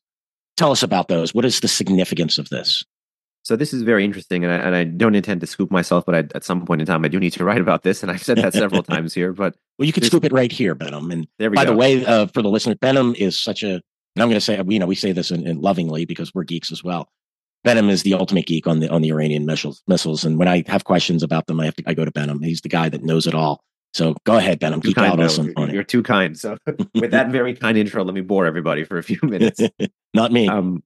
Tell 0.56 0.70
us 0.70 0.82
about 0.82 1.09
those. 1.09 1.35
What 1.35 1.44
is 1.44 1.61
the 1.61 1.68
significance 1.68 2.38
of 2.38 2.48
this? 2.48 2.85
So 3.42 3.54
this 3.54 3.72
is 3.72 3.82
very 3.82 4.04
interesting, 4.04 4.42
and 4.42 4.52
I, 4.52 4.56
and 4.56 4.74
I 4.74 4.82
don't 4.82 5.14
intend 5.14 5.40
to 5.40 5.46
scoop 5.46 5.70
myself, 5.70 6.04
but 6.04 6.16
I, 6.16 6.18
at 6.35 6.42
some 6.42 6.66
point 6.66 6.80
in 6.80 6.87
time, 6.87 7.04
I 7.04 7.09
do 7.09 7.20
need 7.20 7.32
to 7.35 7.44
write 7.44 7.61
about 7.61 7.85
this, 7.85 8.02
and 8.02 8.11
I've 8.11 8.22
said 8.22 8.38
that 8.38 8.54
several 8.54 8.82
times 8.82 9.14
here. 9.14 9.32
But 9.32 9.54
well, 9.78 9.87
you 9.87 9.92
could 9.92 10.04
scoop 10.04 10.24
it 10.24 10.32
right 10.32 10.50
here, 10.50 10.74
Behnam. 10.74 11.12
And 11.12 11.28
there 11.38 11.50
by 11.50 11.64
go. 11.64 11.70
the 11.70 11.76
way, 11.76 12.04
uh, 12.04 12.26
for 12.26 12.42
the 12.42 12.48
listener, 12.48 12.74
Behnam 12.74 13.14
is 13.14 13.40
such 13.40 13.62
a, 13.62 13.74
and 13.74 13.82
I'm 14.16 14.28
going 14.28 14.32
to 14.32 14.40
say, 14.40 14.61
you 14.66 14.80
know, 14.80 14.87
we 14.87 14.96
say 14.96 15.12
this 15.12 15.30
in, 15.30 15.46
in 15.46 15.61
lovingly 15.61 16.06
because 16.06 16.35
we're 16.35 16.42
geeks 16.42 16.72
as 16.72 16.82
well. 16.82 17.09
Behnam 17.66 17.90
is 17.90 18.05
the 18.05 18.14
ultimate 18.14 18.46
geek 18.46 18.66
on 18.66 18.79
the 18.79 18.88
on 18.88 19.02
the 19.02 19.11
Iranian 19.11 19.44
missiles, 19.44 19.83
missiles, 19.88 20.24
and 20.24 20.38
when 20.38 20.46
I 20.46 20.62
have 20.68 20.85
questions 20.85 21.22
about 21.22 21.46
them, 21.46 21.59
I 21.59 21.64
have 21.64 21.74
to 21.76 21.83
I 21.87 21.94
go 21.94 22.05
to 22.05 22.12
Behnam. 22.12 22.44
He's 22.44 22.61
the 22.61 22.68
guy 22.68 22.88
that 22.88 23.02
knows 23.02 23.26
it 23.26 23.35
all. 23.35 23.64
So 23.92 24.14
go 24.24 24.37
ahead, 24.37 24.61
Behnam. 24.61 24.83
Geek 24.83 24.96
out 24.98 25.18
no, 25.18 25.26
on, 25.26 25.52
on 25.57 25.70
You're 25.74 25.83
too 25.83 26.02
kind. 26.02 26.38
So 26.38 26.57
with 26.94 27.11
that 27.11 27.31
very 27.31 27.55
kind 27.55 27.76
intro, 27.76 28.05
let 28.05 28.14
me 28.14 28.20
bore 28.20 28.46
everybody 28.46 28.85
for 28.85 28.98
a 28.98 29.02
few 29.02 29.18
minutes. 29.22 29.61
Not 30.14 30.33
me. 30.33 30.48
Um, 30.48 30.85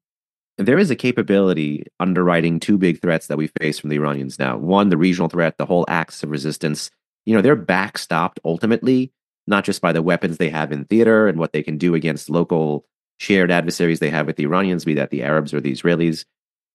there 0.57 0.79
is 0.79 0.91
a 0.91 0.97
capability 0.97 1.87
underwriting 1.99 2.61
two 2.61 2.79
big 2.79 3.01
threats 3.03 3.27
that 3.27 3.37
we 3.37 3.49
face 3.61 3.79
from 3.79 3.91
the 3.91 3.97
Iranians 3.97 4.39
now. 4.39 4.57
One, 4.57 4.89
the 4.89 4.97
regional 4.97 5.29
threat, 5.29 5.59
the 5.59 5.67
whole 5.67 5.85
axis 5.89 6.23
of 6.23 6.31
resistance. 6.31 6.91
You 7.27 7.35
know, 7.35 7.43
they're 7.43 7.57
backstopped 7.57 8.39
ultimately, 8.45 9.13
not 9.47 9.65
just 9.65 9.83
by 9.83 9.93
the 9.93 10.03
weapons 10.03 10.39
they 10.39 10.51
have 10.51 10.73
in 10.73 10.85
theater 10.85 11.29
and 11.29 11.39
what 11.39 11.53
they 11.53 11.63
can 11.63 11.77
do 11.77 11.95
against 11.95 12.31
local 12.31 12.87
shared 13.19 13.51
adversaries 13.51 13.99
they 14.01 14.11
have 14.11 14.27
with 14.27 14.37
the 14.37 14.45
Iranians, 14.45 14.85
be 14.85 14.95
that 14.95 15.11
the 15.11 15.23
Arabs 15.23 15.53
or 15.53 15.61
the 15.61 15.73
Israelis, 15.73 16.25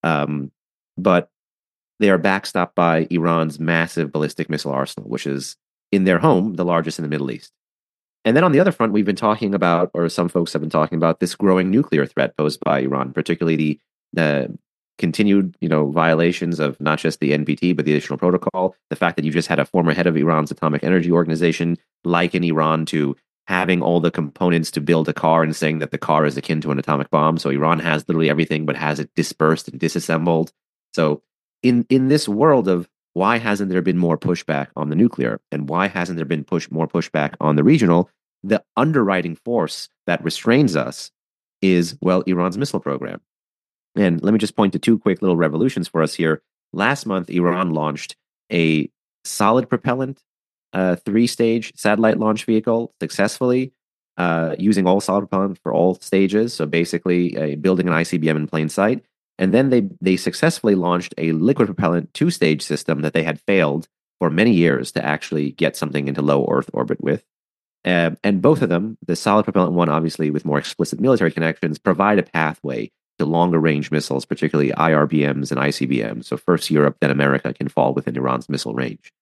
um, 0.06 0.52
but 0.96 1.30
they 1.98 2.10
are 2.10 2.18
backstopped 2.18 2.74
by 2.74 3.06
Iran's 3.10 3.58
massive 3.58 4.12
ballistic 4.12 4.48
missile 4.48 4.72
arsenal, 4.72 5.08
which 5.08 5.26
is 5.26 5.56
in 5.90 6.04
their 6.04 6.18
home, 6.18 6.54
the 6.54 6.64
largest 6.64 6.98
in 6.98 7.02
the 7.02 7.08
Middle 7.08 7.30
East. 7.30 7.52
And 8.24 8.36
then 8.36 8.44
on 8.44 8.52
the 8.52 8.60
other 8.60 8.72
front, 8.72 8.92
we've 8.92 9.04
been 9.04 9.16
talking 9.16 9.54
about, 9.54 9.90
or 9.94 10.08
some 10.08 10.28
folks 10.28 10.52
have 10.52 10.62
been 10.62 10.70
talking 10.70 10.96
about, 10.96 11.20
this 11.20 11.34
growing 11.34 11.70
nuclear 11.70 12.06
threat 12.06 12.36
posed 12.36 12.60
by 12.60 12.80
Iran, 12.80 13.12
particularly 13.12 13.56
the, 13.56 13.80
the 14.12 14.58
continued, 14.98 15.56
you 15.60 15.68
know, 15.68 15.90
violations 15.90 16.60
of 16.60 16.80
not 16.80 16.98
just 16.98 17.20
the 17.20 17.32
NPT 17.32 17.74
but 17.74 17.84
the 17.84 17.92
additional 17.92 18.18
protocol. 18.18 18.74
The 18.90 18.96
fact 18.96 19.16
that 19.16 19.24
you 19.24 19.30
just 19.30 19.48
had 19.48 19.58
a 19.58 19.64
former 19.64 19.92
head 19.92 20.06
of 20.06 20.16
Iran's 20.16 20.50
atomic 20.50 20.84
energy 20.84 21.10
organization 21.10 21.78
liken 22.04 22.44
Iran 22.44 22.86
to 22.86 23.16
having 23.46 23.82
all 23.82 24.00
the 24.00 24.10
components 24.10 24.70
to 24.72 24.80
build 24.80 25.08
a 25.08 25.12
car 25.12 25.42
and 25.42 25.54
saying 25.54 25.78
that 25.78 25.90
the 25.90 25.98
car 25.98 26.26
is 26.26 26.36
akin 26.36 26.60
to 26.60 26.70
an 26.70 26.78
atomic 26.78 27.10
bomb. 27.10 27.38
So 27.38 27.50
Iran 27.50 27.78
has 27.78 28.06
literally 28.08 28.30
everything, 28.30 28.66
but 28.66 28.76
has 28.76 28.98
it 28.98 29.14
dispersed 29.14 29.68
and 29.68 29.78
disassembled. 29.78 30.52
So 30.94 31.22
in 31.62 31.86
in 31.88 32.08
this 32.08 32.28
world 32.28 32.68
of 32.68 32.88
why 33.12 33.38
hasn't 33.38 33.70
there 33.70 33.82
been 33.82 33.98
more 33.98 34.18
pushback 34.18 34.68
on 34.76 34.90
the 34.90 34.96
nuclear 34.96 35.40
and 35.50 35.68
why 35.68 35.88
hasn't 35.88 36.16
there 36.16 36.26
been 36.26 36.44
push 36.44 36.70
more 36.70 36.86
pushback 36.86 37.34
on 37.40 37.56
the 37.56 37.64
regional 37.64 38.10
the 38.42 38.62
underwriting 38.76 39.34
force 39.36 39.88
that 40.06 40.22
restrains 40.22 40.76
us 40.76 41.10
is, 41.62 41.96
well, 42.00 42.22
Iran's 42.22 42.58
missile 42.58 42.80
program. 42.80 43.20
And 43.96 44.22
let 44.22 44.32
me 44.32 44.38
just 44.38 44.56
point 44.56 44.72
to 44.74 44.78
two 44.78 44.98
quick 44.98 45.22
little 45.22 45.36
revolutions 45.36 45.88
for 45.88 46.02
us 46.02 46.14
here. 46.14 46.42
Last 46.72 47.06
month, 47.06 47.30
Iran 47.30 47.70
launched 47.70 48.16
a 48.52 48.90
solid 49.24 49.68
propellant 49.68 50.22
uh, 50.76 50.94
three 50.94 51.26
stage 51.26 51.72
satellite 51.74 52.18
launch 52.18 52.44
vehicle 52.44 52.92
successfully 53.00 53.72
uh, 54.18 54.54
using 54.58 54.86
all 54.86 55.00
solid 55.00 55.22
propellant 55.22 55.58
for 55.62 55.72
all 55.72 55.94
stages. 55.94 56.52
So 56.52 56.66
basically, 56.66 57.36
uh, 57.36 57.56
building 57.56 57.88
an 57.88 57.94
ICBM 57.94 58.36
in 58.36 58.46
plain 58.46 58.68
sight. 58.68 59.02
And 59.38 59.52
then 59.54 59.70
they 59.70 59.88
they 60.00 60.16
successfully 60.16 60.74
launched 60.74 61.14
a 61.16 61.32
liquid 61.32 61.68
propellant 61.68 62.12
two 62.12 62.30
stage 62.30 62.62
system 62.62 63.00
that 63.00 63.14
they 63.14 63.22
had 63.22 63.40
failed 63.40 63.88
for 64.18 64.30
many 64.30 64.52
years 64.52 64.92
to 64.92 65.04
actually 65.04 65.52
get 65.52 65.76
something 65.76 66.08
into 66.08 66.22
low 66.22 66.46
Earth 66.50 66.70
orbit 66.74 67.02
with. 67.02 67.24
Uh, 67.84 68.10
and 68.22 68.42
both 68.42 68.60
of 68.60 68.68
them, 68.68 68.98
the 69.06 69.16
solid 69.16 69.44
propellant 69.44 69.72
one, 69.72 69.88
obviously 69.88 70.30
with 70.30 70.44
more 70.44 70.58
explicit 70.58 71.00
military 71.00 71.30
connections, 71.30 71.78
provide 71.78 72.18
a 72.18 72.22
pathway 72.22 72.90
to 73.18 73.24
longer 73.24 73.58
range 73.58 73.90
missiles, 73.90 74.26
particularly 74.26 74.72
IRBMs 74.72 75.50
and 75.50 75.60
ICBMs. 75.60 76.24
So 76.24 76.36
first 76.36 76.70
Europe, 76.70 76.96
then 77.00 77.10
America 77.10 77.54
can 77.54 77.68
fall 77.68 77.94
within 77.94 78.16
Iran's 78.16 78.48
missile 78.48 78.74
range. 78.74 79.12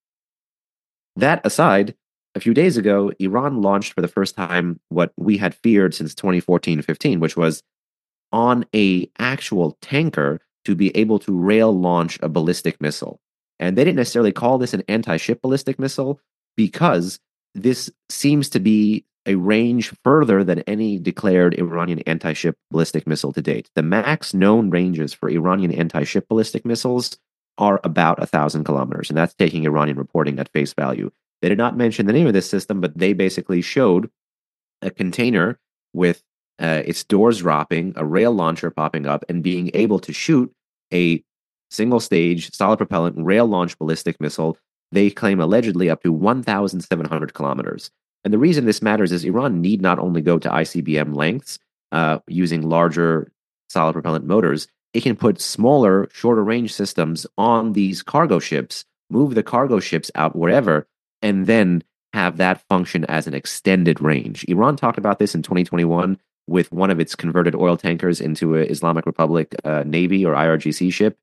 That 1.16 1.40
aside, 1.44 1.94
a 2.34 2.40
few 2.40 2.54
days 2.54 2.76
ago, 2.76 3.12
Iran 3.18 3.62
launched 3.62 3.92
for 3.92 4.00
the 4.00 4.08
first 4.08 4.34
time 4.34 4.80
what 4.88 5.12
we 5.16 5.36
had 5.36 5.54
feared 5.54 5.94
since 5.94 6.14
2014-15, 6.14 7.20
which 7.20 7.36
was 7.36 7.62
on 8.32 8.66
a 8.74 9.08
actual 9.18 9.78
tanker 9.80 10.40
to 10.64 10.74
be 10.74 10.94
able 10.96 11.18
to 11.20 11.38
rail 11.38 11.76
launch 11.76 12.18
a 12.22 12.28
ballistic 12.28 12.80
missile. 12.80 13.20
And 13.60 13.78
they 13.78 13.84
didn't 13.84 13.96
necessarily 13.96 14.32
call 14.32 14.58
this 14.58 14.74
an 14.74 14.82
anti-ship 14.88 15.40
ballistic 15.42 15.78
missile 15.78 16.20
because 16.56 17.20
this 17.54 17.90
seems 18.08 18.48
to 18.50 18.60
be 18.60 19.04
a 19.26 19.36
range 19.36 19.92
further 20.02 20.44
than 20.44 20.60
any 20.60 20.98
declared 20.98 21.54
Iranian 21.54 22.00
anti 22.00 22.32
ship 22.32 22.58
ballistic 22.70 23.06
missile 23.06 23.32
to 23.32 23.40
date. 23.40 23.70
The 23.74 23.82
max 23.82 24.34
known 24.34 24.70
ranges 24.70 25.14
for 25.14 25.30
Iranian 25.30 25.72
anti 25.72 26.04
ship 26.04 26.28
ballistic 26.28 26.64
missiles 26.64 27.16
are 27.58 27.80
about 27.84 28.22
a 28.22 28.26
thousand 28.26 28.64
kilometers, 28.64 29.10
and 29.10 29.16
that's 29.16 29.34
taking 29.34 29.64
Iranian 29.64 29.96
reporting 29.96 30.38
at 30.38 30.52
face 30.52 30.72
value. 30.72 31.10
They 31.42 31.48
did 31.48 31.58
not 31.58 31.76
mention 31.76 32.06
the 32.06 32.12
name 32.12 32.26
of 32.26 32.32
this 32.32 32.48
system, 32.48 32.80
but 32.80 32.96
they 32.96 33.12
basically 33.12 33.62
showed 33.62 34.10
a 34.82 34.90
container 34.90 35.58
with 35.92 36.22
uh, 36.60 36.82
its 36.84 37.04
doors 37.04 37.38
dropping, 37.38 37.92
a 37.96 38.04
rail 38.04 38.32
launcher 38.32 38.70
popping 38.70 39.06
up, 39.06 39.24
and 39.28 39.42
being 39.42 39.70
able 39.74 39.98
to 40.00 40.12
shoot 40.12 40.52
a 40.92 41.22
single 41.70 42.00
stage 42.00 42.52
solid 42.52 42.76
propellant 42.76 43.16
rail 43.18 43.46
launch 43.46 43.78
ballistic 43.78 44.20
missile. 44.20 44.56
They 44.92 45.10
claim 45.10 45.40
allegedly 45.40 45.90
up 45.90 46.02
to 46.04 46.12
1,700 46.12 47.34
kilometers. 47.34 47.90
And 48.22 48.32
the 48.32 48.38
reason 48.38 48.64
this 48.64 48.80
matters 48.80 49.12
is 49.12 49.24
Iran 49.24 49.60
need 49.60 49.82
not 49.82 49.98
only 49.98 50.22
go 50.22 50.38
to 50.38 50.48
ICBM 50.48 51.14
lengths 51.14 51.58
uh, 51.92 52.20
using 52.26 52.62
larger 52.62 53.30
solid 53.68 53.92
propellant 53.92 54.24
motors, 54.24 54.68
it 54.94 55.02
can 55.02 55.16
put 55.16 55.40
smaller, 55.40 56.08
shorter 56.12 56.42
range 56.42 56.72
systems 56.72 57.26
on 57.36 57.72
these 57.72 58.02
cargo 58.02 58.38
ships, 58.38 58.84
move 59.10 59.34
the 59.34 59.42
cargo 59.42 59.80
ships 59.80 60.10
out 60.14 60.36
wherever, 60.36 60.86
and 61.20 61.46
then 61.46 61.82
have 62.12 62.36
that 62.36 62.62
function 62.68 63.04
as 63.06 63.26
an 63.26 63.34
extended 63.34 64.00
range. 64.00 64.44
Iran 64.48 64.76
talked 64.76 64.98
about 64.98 65.18
this 65.18 65.34
in 65.34 65.42
2021 65.42 66.18
with 66.46 66.70
one 66.72 66.90
of 66.90 67.00
its 67.00 67.14
converted 67.14 67.54
oil 67.54 67.76
tankers 67.76 68.20
into 68.20 68.54
an 68.54 68.70
Islamic 68.70 69.04
Republic 69.04 69.54
uh, 69.64 69.82
Navy 69.84 70.24
or 70.24 70.34
IRGC 70.34 70.92
ship. 70.92 71.18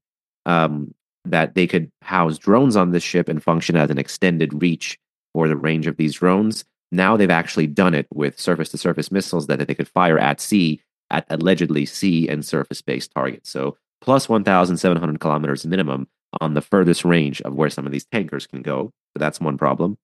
Um, 0.45 0.93
that 1.25 1.53
they 1.55 1.67
could 1.67 1.91
house 2.01 2.37
drones 2.37 2.75
on 2.75 2.91
this 2.91 3.03
ship 3.03 3.29
and 3.29 3.43
function 3.43 3.75
as 3.75 3.89
an 3.89 3.97
extended 3.97 4.61
reach 4.61 4.97
for 5.33 5.47
the 5.47 5.55
range 5.55 5.87
of 5.87 5.97
these 5.97 6.15
drones. 6.15 6.65
Now 6.91 7.15
they've 7.15 7.29
actually 7.29 7.67
done 7.67 7.93
it 7.93 8.07
with 8.13 8.39
surface 8.39 8.69
to 8.69 8.77
surface 8.77 9.11
missiles 9.11 9.47
that 9.47 9.65
they 9.65 9.75
could 9.75 9.87
fire 9.87 10.17
at 10.17 10.41
sea 10.41 10.81
at 11.11 11.25
allegedly 11.29 11.85
sea 11.85 12.27
and 12.27 12.43
surface 12.43 12.81
based 12.81 13.11
targets. 13.13 13.49
So 13.49 13.77
plus 14.01 14.27
1,700 14.27 15.19
kilometers 15.19 15.65
minimum 15.65 16.07
on 16.39 16.53
the 16.53 16.61
furthest 16.61 17.05
range 17.05 17.41
of 17.41 17.53
where 17.53 17.69
some 17.69 17.85
of 17.85 17.91
these 17.91 18.05
tankers 18.05 18.47
can 18.47 18.61
go. 18.61 18.91
So 19.13 19.19
that's 19.19 19.39
one 19.39 19.57
problem. 19.57 19.97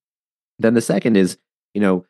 Then 0.60 0.74
the 0.74 0.82
second 0.82 1.18
is, 1.18 1.38
you 1.74 1.82
know, 1.82 2.06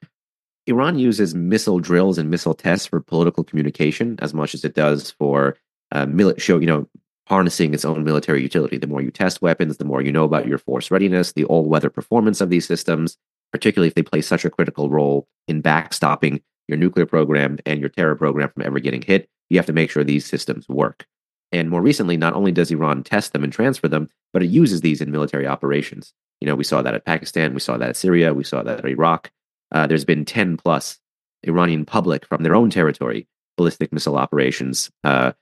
Iran 0.65 0.99
uses 0.99 1.33
missile 1.33 1.79
drills 1.79 2.17
and 2.17 2.29
missile 2.29 2.53
tests 2.53 2.87
for 2.87 2.99
political 2.99 3.43
communication 3.43 4.17
as 4.21 4.33
much 4.33 4.53
as 4.53 4.65
it 4.65 4.73
does 4.75 5.11
for 5.11 5.55
uh, 5.91 6.05
mili- 6.05 6.39
show, 6.39 6.59
you 6.59 6.67
know, 6.67 6.87
harnessing 7.27 7.73
its 7.73 7.85
own 7.85 8.03
military 8.03 8.41
utility. 8.41 8.77
The 8.77 8.87
more 8.87 9.01
you 9.01 9.11
test 9.11 9.41
weapons, 9.41 9.77
the 9.77 9.85
more 9.85 10.01
you 10.01 10.11
know 10.11 10.25
about 10.25 10.47
your 10.47 10.57
force 10.57 10.91
readiness, 10.91 11.33
the 11.33 11.45
all 11.45 11.65
weather 11.65 11.89
performance 11.89 12.41
of 12.41 12.49
these 12.49 12.65
systems, 12.65 13.17
particularly 13.51 13.87
if 13.87 13.95
they 13.95 14.01
play 14.01 14.21
such 14.21 14.45
a 14.45 14.49
critical 14.49 14.89
role 14.89 15.27
in 15.47 15.61
backstopping 15.61 16.41
your 16.67 16.77
nuclear 16.77 17.05
program 17.05 17.57
and 17.65 17.79
your 17.79 17.89
terror 17.89 18.15
program 18.15 18.49
from 18.49 18.63
ever 18.63 18.79
getting 18.79 19.01
hit. 19.01 19.29
You 19.49 19.57
have 19.57 19.65
to 19.67 19.73
make 19.73 19.89
sure 19.89 20.03
these 20.03 20.25
systems 20.25 20.67
work. 20.67 21.05
And 21.51 21.69
more 21.69 21.81
recently, 21.81 22.17
not 22.17 22.33
only 22.33 22.51
does 22.51 22.71
Iran 22.71 23.03
test 23.03 23.33
them 23.33 23.43
and 23.43 23.53
transfer 23.53 23.87
them, 23.87 24.09
but 24.33 24.43
it 24.43 24.47
uses 24.47 24.81
these 24.81 25.01
in 25.01 25.11
military 25.11 25.47
operations. 25.47 26.13
You 26.41 26.47
know, 26.47 26.55
we 26.55 26.63
saw 26.63 26.81
that 26.81 26.93
at 26.93 27.05
Pakistan, 27.05 27.53
we 27.53 27.59
saw 27.59 27.77
that 27.77 27.89
at 27.89 27.95
Syria, 27.95 28.33
we 28.33 28.43
saw 28.43 28.63
that 28.63 28.79
at 28.79 28.85
Iraq. 28.85 29.31
Uh, 29.71 29.87
there's 29.87 30.05
been 30.05 30.25
10 30.25 30.57
plus 30.57 30.99
Iranian 31.43 31.85
public 31.85 32.25
from 32.25 32.43
their 32.43 32.55
own 32.55 32.69
territory 32.69 33.27
ballistic 33.57 33.91
missile 33.91 34.17
operations 34.17 34.91
uh, 35.03 35.33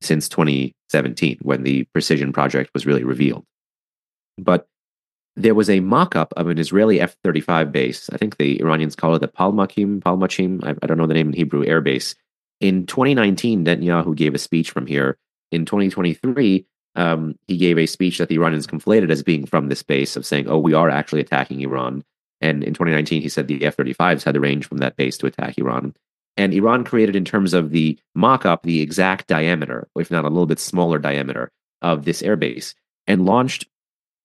since 0.00 0.28
2017, 0.28 1.38
when 1.42 1.62
the 1.62 1.84
Precision 1.92 2.32
Project 2.32 2.70
was 2.74 2.84
really 2.84 3.04
revealed. 3.04 3.44
But 4.36 4.66
there 5.36 5.54
was 5.54 5.68
a 5.68 5.80
mock-up 5.80 6.32
of 6.36 6.48
an 6.48 6.58
Israeli 6.58 7.00
F-35 7.00 7.72
base. 7.72 8.08
I 8.10 8.16
think 8.16 8.36
the 8.36 8.60
Iranians 8.60 8.94
call 8.94 9.14
it 9.14 9.18
the 9.18 9.28
Palmachim, 9.28 10.00
Palmachim. 10.00 10.64
I, 10.64 10.74
I 10.82 10.86
don't 10.86 10.98
know 10.98 11.06
the 11.06 11.14
name 11.14 11.28
in 11.28 11.32
Hebrew. 11.32 11.66
Air 11.66 11.80
base. 11.80 12.14
In 12.60 12.86
2019, 12.86 13.64
Netanyahu 13.64 14.14
gave 14.14 14.34
a 14.34 14.38
speech 14.38 14.70
from 14.70 14.86
here. 14.86 15.18
In 15.50 15.64
2023, 15.64 16.66
um, 16.96 17.36
he 17.48 17.56
gave 17.56 17.78
a 17.78 17.86
speech 17.86 18.18
that 18.18 18.28
the 18.28 18.36
Iranians 18.36 18.66
conflated 18.66 19.10
as 19.10 19.22
being 19.22 19.44
from 19.44 19.68
this 19.68 19.82
base 19.82 20.16
of 20.16 20.24
saying, 20.24 20.48
"Oh, 20.48 20.58
we 20.58 20.74
are 20.74 20.88
actually 20.88 21.20
attacking 21.20 21.60
Iran." 21.60 22.04
And 22.40 22.62
in 22.62 22.74
2019, 22.74 23.22
he 23.22 23.28
said 23.28 23.48
the 23.48 23.64
F-35s 23.64 24.22
had 24.22 24.34
the 24.34 24.40
range 24.40 24.66
from 24.66 24.78
that 24.78 24.96
base 24.96 25.16
to 25.18 25.26
attack 25.26 25.58
Iran. 25.58 25.94
And 26.36 26.52
Iran 26.52 26.84
created, 26.84 27.16
in 27.16 27.24
terms 27.24 27.54
of 27.54 27.70
the 27.70 27.98
mock-up, 28.14 28.62
the 28.62 28.80
exact 28.80 29.28
diameter, 29.28 29.88
if 29.96 30.10
not 30.10 30.24
a 30.24 30.28
little 30.28 30.46
bit 30.46 30.58
smaller 30.58 30.98
diameter, 30.98 31.50
of 31.80 32.04
this 32.04 32.22
airbase, 32.22 32.74
and 33.06 33.24
launched 33.24 33.66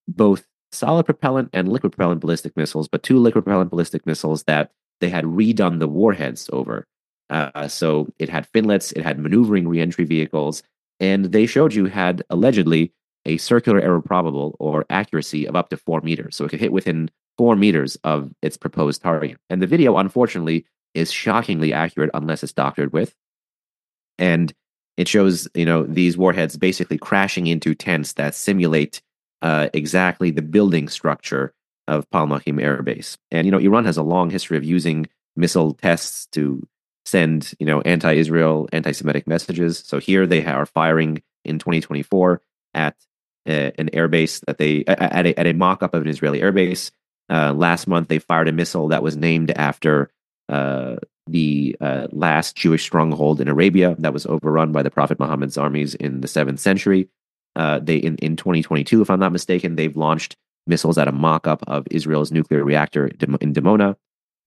both 0.08 0.46
solid 0.72 1.06
propellant 1.06 1.50
and 1.54 1.68
liquid 1.72 1.92
propellant 1.92 2.22
ballistic 2.22 2.56
missiles, 2.56 2.88
but 2.88 3.04
two 3.04 3.18
liquid 3.18 3.44
propellant 3.44 3.70
ballistic 3.70 4.06
missiles 4.06 4.44
that 4.44 4.72
they 5.02 5.10
had 5.10 5.26
redone 5.26 5.80
the 5.80 5.88
warheads 5.88 6.50
over. 6.52 6.86
Uh, 7.30 7.68
so 7.68 8.08
it 8.18 8.30
had 8.30 8.48
finlets, 8.48 8.92
it 8.94 9.04
had 9.04 9.20
maneuvering 9.20 9.68
reentry 9.68 10.06
vehicles, 10.06 10.64
and 11.00 11.26
they 11.26 11.46
showed 11.46 11.74
you 11.74 11.86
had 11.86 12.24
allegedly 12.30 12.92
a 13.26 13.38
circular 13.38 13.80
error 13.80 14.02
probable 14.02 14.56
or 14.60 14.86
accuracy 14.90 15.48
of 15.48 15.56
up 15.56 15.70
to 15.70 15.78
four 15.78 16.02
meters. 16.02 16.36
So 16.36 16.46
it 16.46 16.50
could 16.50 16.60
hit 16.60 16.72
within 16.72 17.10
four 17.38 17.56
meters 17.56 17.98
of 18.04 18.32
its 18.42 18.58
proposed 18.58 19.02
target. 19.02 19.38
And 19.50 19.62
the 19.62 19.68
video, 19.68 19.98
unfortunately, 19.98 20.66
is 20.94 21.12
shockingly 21.12 21.72
accurate 21.72 22.10
unless 22.14 22.44
it's 22.44 22.54
doctored 22.54 22.92
with. 22.92 23.16
And 24.18 24.52
it 24.98 25.08
shows, 25.08 25.48
you 25.54 25.66
know, 25.66 25.84
these 25.84 26.18
warheads 26.18 26.58
basically 26.58 26.98
crashing 26.98 27.48
into 27.48 27.76
tents 27.76 28.14
that 28.14 28.36
simulate 28.36 29.02
uh, 29.42 29.70
exactly 29.74 30.32
the 30.32 30.42
building 30.42 30.88
structure 30.88 31.54
of 31.88 32.10
Palmachim 32.10 32.62
Air 32.62 32.82
Base. 32.84 33.18
And 33.32 33.46
you 33.46 33.52
know, 33.52 33.58
Iran 33.58 33.86
has 33.86 33.98
a 33.98 34.04
long 34.04 34.30
history 34.30 34.58
of 34.58 34.64
using 34.64 35.08
missile 35.36 35.74
tests 35.74 36.28
to 36.34 36.68
send 37.06 37.54
you 37.60 37.66
know 37.66 37.82
anti-Israel, 37.82 38.70
anti-Semitic 38.72 39.28
messages. 39.28 39.80
So 39.80 40.00
here 40.00 40.28
they 40.28 40.46
are 40.46 40.66
firing 40.66 41.24
in 41.44 41.60
2024 41.60 42.42
at 42.74 42.96
uh, 43.48 43.72
an 43.78 43.90
airbase 43.94 44.44
that 44.46 44.58
they 44.58 44.84
at 44.86 45.26
a, 45.26 45.40
at 45.40 45.48
a 45.48 45.54
mock-up 45.54 45.94
of 45.94 46.04
an 46.04 46.08
Israeli 46.08 46.42
airbase. 46.42 46.92
Uh, 47.30 47.54
last 47.54 47.88
month, 47.88 48.08
they 48.08 48.20
fired 48.20 48.48
a 48.48 48.52
missile 48.52 48.88
that 48.90 49.04
was 49.04 49.16
named 49.16 49.52
after 49.52 50.12
uh, 50.50 50.96
the 51.28 51.76
uh, 51.80 52.08
last 52.12 52.56
Jewish 52.56 52.84
stronghold 52.84 53.40
in 53.40 53.48
Arabia 53.48 53.96
that 54.00 54.14
was 54.14 54.26
overrun 54.26 54.72
by 54.72 54.84
the 54.84 54.90
Prophet 54.90 55.20
Muhammad's 55.20 55.58
armies 55.58 55.96
in 55.96 56.22
the 56.22 56.28
seventh 56.28 56.60
century. 56.60 57.08
Uh, 57.60 57.78
they 57.84 57.98
in, 57.98 58.16
in 58.20 58.38
2022, 58.38 59.02
if 59.02 59.10
I'm 59.10 59.20
not 59.20 59.34
mistaken, 59.34 59.76
they've 59.76 59.98
launched 59.98 60.38
missiles 60.66 60.98
at 60.98 61.10
a 61.10 61.12
mock-up 61.12 61.62
of 61.68 61.86
Israel's 61.92 62.32
nuclear 62.32 62.64
reactor 62.64 63.08
in 63.08 63.54
Dimona. 63.54 63.98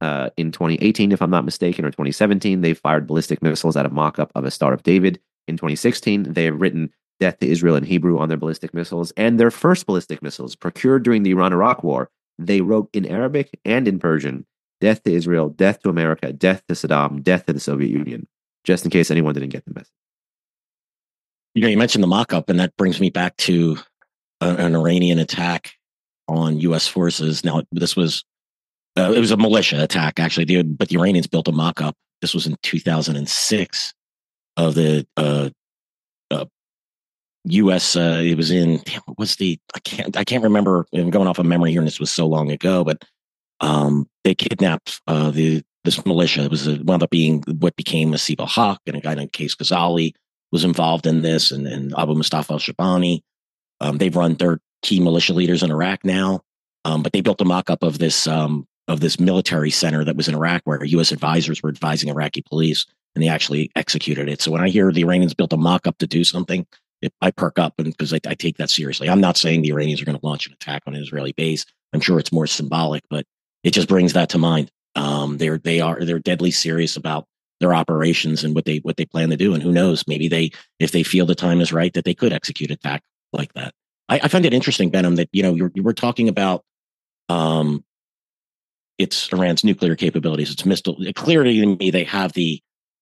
Uh, 0.00 0.30
in 0.38 0.50
2018, 0.50 1.12
if 1.12 1.20
I'm 1.20 1.28
not 1.28 1.44
mistaken, 1.44 1.84
or 1.84 1.90
2017, 1.90 2.62
they 2.62 2.72
fired 2.72 3.06
ballistic 3.06 3.42
missiles 3.42 3.76
at 3.76 3.84
a 3.84 3.90
mock-up 3.90 4.32
of 4.34 4.46
a 4.46 4.50
Star 4.50 4.72
of 4.72 4.82
David. 4.82 5.20
In 5.46 5.58
2016, 5.58 6.32
they 6.32 6.44
have 6.46 6.58
written 6.58 6.90
"Death 7.20 7.38
to 7.40 7.46
Israel" 7.46 7.76
in 7.76 7.84
Hebrew 7.84 8.18
on 8.18 8.28
their 8.28 8.38
ballistic 8.38 8.72
missiles, 8.72 9.12
and 9.14 9.38
their 9.38 9.50
first 9.50 9.84
ballistic 9.84 10.22
missiles, 10.22 10.56
procured 10.56 11.02
during 11.02 11.22
the 11.22 11.32
Iran-Iraq 11.32 11.84
War, 11.84 12.08
they 12.38 12.62
wrote 12.62 12.88
in 12.94 13.04
Arabic 13.04 13.50
and 13.66 13.86
in 13.86 13.98
Persian 13.98 14.46
"Death 14.80 15.02
to 15.02 15.12
Israel," 15.12 15.50
"Death 15.50 15.82
to 15.82 15.90
America," 15.90 16.32
"Death 16.32 16.62
to 16.68 16.74
Saddam," 16.74 17.22
"Death 17.22 17.44
to 17.44 17.52
the 17.52 17.60
Soviet 17.60 17.90
Union," 17.90 18.26
just 18.64 18.86
in 18.86 18.90
case 18.90 19.10
anyone 19.10 19.34
didn't 19.34 19.50
get 19.50 19.66
the 19.66 19.74
message. 19.74 19.92
You 21.54 21.62
know, 21.62 21.68
you 21.68 21.76
mentioned 21.76 22.02
the 22.02 22.08
mock-up, 22.08 22.48
and 22.48 22.58
that 22.60 22.76
brings 22.76 23.00
me 23.00 23.10
back 23.10 23.36
to 23.38 23.76
an, 24.40 24.56
an 24.56 24.76
Iranian 24.76 25.18
attack 25.18 25.72
on 26.28 26.58
U.S. 26.60 26.86
forces. 26.86 27.44
Now, 27.44 27.62
this 27.72 27.94
was 27.96 28.24
uh, 28.98 29.12
it 29.14 29.20
was 29.20 29.30
a 29.30 29.36
militia 29.36 29.82
attack, 29.82 30.18
actually, 30.20 30.62
but 30.62 30.88
the 30.88 30.96
Iranians 30.96 31.26
built 31.26 31.48
a 31.48 31.52
mock-up. 31.52 31.96
This 32.20 32.34
was 32.34 32.46
in 32.46 32.56
2006 32.62 33.94
of 34.56 34.74
the 34.74 35.06
uh, 35.16 35.50
uh, 36.30 36.44
U.S. 37.44 37.96
Uh, 37.96 38.20
it 38.22 38.36
was 38.36 38.50
in 38.50 38.80
damn, 38.84 39.00
what 39.06 39.18
was 39.18 39.36
the 39.36 39.58
I 39.74 39.80
can't 39.80 40.16
I 40.16 40.24
can't 40.24 40.44
remember. 40.44 40.86
I'm 40.94 41.10
going 41.10 41.28
off 41.28 41.38
of 41.38 41.46
memory 41.46 41.70
here, 41.70 41.80
and 41.80 41.86
this 41.86 42.00
was 42.00 42.10
so 42.10 42.26
long 42.26 42.50
ago. 42.50 42.84
But 42.84 43.02
um, 43.60 44.08
they 44.24 44.34
kidnapped 44.34 45.00
uh, 45.06 45.30
the 45.30 45.62
this 45.84 46.04
militia. 46.06 46.44
It 46.44 46.50
was 46.50 46.66
a, 46.66 46.82
wound 46.82 47.02
up 47.02 47.10
being 47.10 47.42
what 47.58 47.76
became 47.76 48.12
Asa'ib 48.12 48.40
al-Haq 48.40 48.80
and 48.86 48.96
a 48.96 49.00
guy 49.00 49.14
named 49.14 49.32
Qais 49.32 49.56
Khazali 49.56 50.12
was 50.52 50.64
involved 50.64 51.06
in 51.06 51.22
this, 51.22 51.50
and, 51.50 51.66
and 51.66 51.94
Abu 51.98 52.14
Mustafa 52.14 52.52
al-Sheibani. 52.52 53.22
Um, 53.80 53.98
they've 53.98 54.14
run 54.14 54.34
their 54.34 54.60
key 54.82 55.00
militia 55.00 55.32
leaders 55.32 55.62
in 55.62 55.70
Iraq 55.70 56.04
now, 56.04 56.42
um, 56.84 57.02
but 57.02 57.12
they 57.12 57.20
built 57.20 57.40
a 57.40 57.44
mock-up 57.44 57.82
of 57.82 57.98
this 57.98 58.26
um, 58.26 58.66
of 58.88 59.00
this 59.00 59.18
military 59.18 59.70
center 59.70 60.04
that 60.04 60.16
was 60.16 60.28
in 60.28 60.34
Iraq, 60.34 60.62
where 60.64 60.84
U.S. 60.84 61.12
advisors 61.12 61.62
were 61.62 61.70
advising 61.70 62.10
Iraqi 62.10 62.42
police, 62.42 62.84
and 63.14 63.22
they 63.22 63.28
actually 63.28 63.70
executed 63.76 64.28
it. 64.28 64.42
So 64.42 64.50
when 64.50 64.60
I 64.60 64.68
hear 64.68 64.92
the 64.92 65.02
Iranians 65.02 65.34
built 65.34 65.52
a 65.52 65.56
mock-up 65.56 65.98
to 65.98 66.06
do 66.06 66.24
something, 66.24 66.66
it, 67.00 67.12
I 67.20 67.30
perk 67.30 67.58
up, 67.58 67.74
and 67.78 67.86
because 67.86 68.12
I, 68.12 68.20
I 68.26 68.34
take 68.34 68.58
that 68.58 68.70
seriously. 68.70 69.08
I'm 69.08 69.20
not 69.20 69.36
saying 69.36 69.62
the 69.62 69.70
Iranians 69.70 70.02
are 70.02 70.04
going 70.04 70.18
to 70.18 70.26
launch 70.26 70.46
an 70.46 70.52
attack 70.52 70.82
on 70.86 70.94
an 70.94 71.02
Israeli 71.02 71.32
base. 71.32 71.64
I'm 71.92 72.00
sure 72.00 72.18
it's 72.18 72.32
more 72.32 72.46
symbolic, 72.46 73.02
but 73.10 73.24
it 73.64 73.72
just 73.72 73.88
brings 73.88 74.12
that 74.12 74.28
to 74.30 74.38
mind. 74.38 74.70
Um, 74.94 75.38
they're 75.38 75.58
they 75.58 75.80
are 75.80 76.04
they're 76.04 76.18
deadly 76.18 76.50
serious 76.50 76.96
about 76.96 77.26
their 77.62 77.74
operations 77.74 78.44
and 78.44 78.54
what 78.54 78.66
they 78.66 78.78
what 78.78 78.98
they 78.98 79.06
plan 79.06 79.30
to 79.30 79.36
do. 79.36 79.54
And 79.54 79.62
who 79.62 79.72
knows, 79.72 80.06
maybe 80.06 80.28
they 80.28 80.50
if 80.78 80.92
they 80.92 81.02
feel 81.02 81.24
the 81.24 81.34
time 81.34 81.60
is 81.60 81.72
right 81.72 81.92
that 81.94 82.04
they 82.04 82.14
could 82.14 82.32
execute 82.32 82.70
attack 82.70 83.02
like 83.32 83.54
that. 83.54 83.72
I, 84.08 84.20
I 84.24 84.28
find 84.28 84.44
it 84.44 84.52
interesting, 84.52 84.90
Behnam, 84.90 85.16
that 85.16 85.30
you 85.32 85.42
know 85.42 85.54
you 85.54 85.82
were 85.82 85.94
talking 85.94 86.28
about 86.28 86.64
um, 87.30 87.84
it's 88.98 89.32
Iran's 89.32 89.64
nuclear 89.64 89.96
capabilities. 89.96 90.50
It's 90.50 90.66
missile. 90.66 90.96
Clearly, 91.14 91.60
to 91.60 91.76
me, 91.76 91.90
they 91.90 92.04
have 92.04 92.34
the 92.34 92.60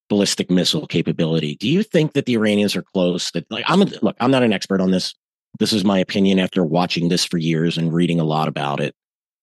ballistic 0.09 0.51
missile 0.51 0.87
capability. 0.87 1.57
Do 1.57 1.69
you 1.69 1.83
think 1.83 2.13
that 2.13 2.27
the 2.27 2.35
Iranians 2.35 2.77
are 2.77 2.83
close? 2.83 3.31
That 3.33 3.51
like 3.51 3.65
I'm 3.69 3.83
a, 3.83 3.87
look, 4.03 4.17
I'm 4.21 4.31
not 4.31 4.43
an 4.43 4.53
expert 4.53 4.81
on 4.81 4.91
this. 4.91 5.15
This 5.59 5.73
is 5.73 5.85
my 5.85 5.99
opinion 5.99 6.39
after 6.39 6.65
watching 6.65 7.09
this 7.09 7.25
for 7.25 7.39
years 7.39 7.77
and 7.77 7.93
reading 7.93 8.21
a 8.21 8.25
lot 8.25 8.49
about 8.49 8.81
it. 8.81 8.95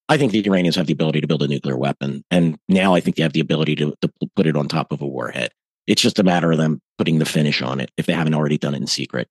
I 0.10 0.18
think 0.18 0.32
the 0.32 0.46
Iranians 0.46 0.76
have 0.78 0.88
the 0.88 0.94
ability 0.94 1.22
to 1.22 1.28
build 1.28 1.44
a 1.44 1.48
nuclear 1.48 1.78
weapon. 1.78 2.24
And 2.32 2.58
now 2.70 2.96
I 2.96 3.02
think 3.02 3.16
they 3.16 3.24
have 3.24 3.34
the 3.34 3.42
ability 3.42 3.76
to, 3.76 3.94
to 4.02 4.12
put 4.36 4.48
it 4.48 4.56
on 4.56 4.68
top 4.68 4.92
of 4.92 5.02
a 5.02 5.08
warhead. 5.08 5.52
It's 5.86 6.02
just 6.02 6.20
a 6.20 6.24
matter 6.24 6.52
of 6.52 6.58
them 6.58 6.82
putting 6.98 7.20
the 7.20 7.26
finish 7.26 7.62
on 7.62 7.80
it 7.80 7.92
if 7.98 8.06
they 8.06 8.14
haven't 8.14 8.34
already 8.34 8.58
done 8.58 8.74
it 8.74 8.82
in 8.82 8.88
secret. 8.88 9.28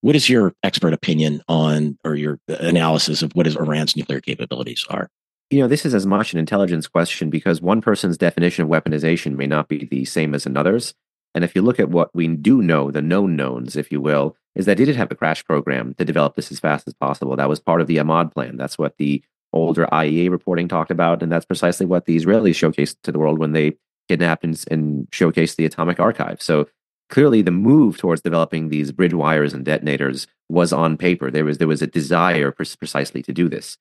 What 0.00 0.16
is 0.16 0.28
your 0.28 0.54
expert 0.62 0.92
opinion 0.92 1.42
on 1.48 1.98
or 2.04 2.14
your 2.14 2.38
analysis 2.48 3.22
of 3.22 3.32
what 3.32 3.46
is 3.46 3.56
Iran's 3.56 3.96
nuclear 3.96 4.20
capabilities 4.20 4.84
are? 4.88 5.08
You 5.50 5.60
know, 5.60 5.68
this 5.68 5.86
is 5.86 5.94
as 5.94 6.06
much 6.06 6.32
an 6.32 6.38
intelligence 6.38 6.88
question 6.88 7.30
because 7.30 7.62
one 7.62 7.80
person's 7.80 8.18
definition 8.18 8.64
of 8.64 8.70
weaponization 8.70 9.36
may 9.36 9.46
not 9.46 9.68
be 9.68 9.84
the 9.84 10.04
same 10.04 10.34
as 10.34 10.44
another's. 10.44 10.94
And 11.34 11.44
if 11.44 11.54
you 11.54 11.62
look 11.62 11.78
at 11.78 11.90
what 11.90 12.14
we 12.14 12.28
do 12.28 12.62
know, 12.62 12.90
the 12.90 13.02
known 13.02 13.36
knowns, 13.36 13.76
if 13.76 13.92
you 13.92 14.00
will, 14.00 14.36
is 14.54 14.66
that 14.66 14.78
they 14.78 14.84
did 14.84 14.96
have 14.96 15.10
a 15.10 15.14
crash 15.14 15.44
program 15.44 15.94
to 15.94 16.04
develop 16.04 16.34
this 16.34 16.50
as 16.50 16.58
fast 16.58 16.88
as 16.88 16.94
possible. 16.94 17.36
That 17.36 17.48
was 17.48 17.60
part 17.60 17.80
of 17.80 17.86
the 17.86 17.98
AMAD 17.98 18.32
plan. 18.32 18.56
That's 18.56 18.78
what 18.78 18.96
the 18.96 19.22
older 19.56 19.86
IAEA 19.92 20.30
reporting 20.30 20.68
talked 20.68 20.90
about, 20.90 21.22
and 21.22 21.30
that's 21.30 21.44
precisely 21.44 21.86
what 21.86 22.06
the 22.06 22.16
Israelis 22.16 22.54
showcased 22.54 22.96
to 23.02 23.12
the 23.12 23.18
world 23.18 23.38
when 23.38 23.52
they 23.52 23.76
kidnapped 24.08 24.44
and, 24.44 24.62
and 24.70 25.10
showcased 25.10 25.56
the 25.56 25.64
atomic 25.64 26.00
archive. 26.00 26.40
So 26.40 26.68
clearly, 27.08 27.42
the 27.42 27.50
move 27.50 27.98
towards 27.98 28.22
developing 28.22 28.68
these 28.68 28.92
bridge 28.92 29.14
wires 29.14 29.52
and 29.52 29.64
detonators 29.64 30.26
was 30.48 30.72
on 30.72 30.96
paper. 30.96 31.30
There 31.30 31.44
was 31.44 31.58
there 31.58 31.68
was 31.68 31.82
a 31.82 31.86
desire 31.86 32.52
precisely 32.52 33.22
to 33.22 33.32
do 33.32 33.48
this. 33.48 33.76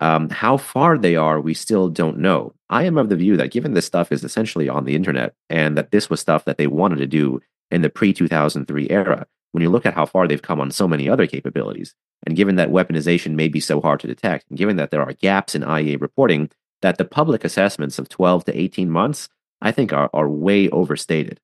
Um, 0.00 0.30
how 0.30 0.56
far 0.56 0.98
they 0.98 1.14
are, 1.14 1.40
we 1.40 1.54
still 1.54 1.88
don't 1.88 2.18
know. 2.18 2.54
I 2.68 2.84
am 2.84 2.98
of 2.98 3.08
the 3.08 3.16
view 3.16 3.36
that 3.36 3.52
given 3.52 3.74
this 3.74 3.86
stuff 3.86 4.10
is 4.10 4.24
essentially 4.24 4.68
on 4.68 4.84
the 4.84 4.96
internet, 4.96 5.34
and 5.48 5.76
that 5.76 5.90
this 5.90 6.10
was 6.10 6.20
stuff 6.20 6.44
that 6.44 6.58
they 6.58 6.66
wanted 6.66 6.98
to 6.98 7.06
do 7.06 7.40
in 7.70 7.82
the 7.82 7.90
pre 7.90 8.12
2003 8.12 8.90
era, 8.90 9.26
when 9.52 9.62
you 9.62 9.70
look 9.70 9.86
at 9.86 9.94
how 9.94 10.06
far 10.06 10.26
they've 10.26 10.42
come 10.42 10.60
on 10.60 10.70
so 10.70 10.88
many 10.88 11.08
other 11.08 11.26
capabilities, 11.26 11.94
and 12.26 12.36
given 12.36 12.56
that 12.56 12.70
weaponization 12.70 13.34
may 13.34 13.48
be 13.48 13.60
so 13.60 13.80
hard 13.80 14.00
to 14.00 14.06
detect, 14.06 14.46
and 14.48 14.58
given 14.58 14.76
that 14.76 14.90
there 14.90 15.02
are 15.02 15.12
gaps 15.14 15.54
in 15.54 15.62
IAEA 15.62 16.00
reporting, 16.00 16.50
that 16.80 16.98
the 16.98 17.04
public 17.04 17.44
assessments 17.44 17.98
of 17.98 18.08
12 18.08 18.46
to 18.46 18.58
18 18.58 18.90
months, 18.90 19.28
I 19.60 19.70
think, 19.70 19.92
are, 19.92 20.10
are 20.12 20.28
way 20.28 20.68
overstated. 20.70 21.40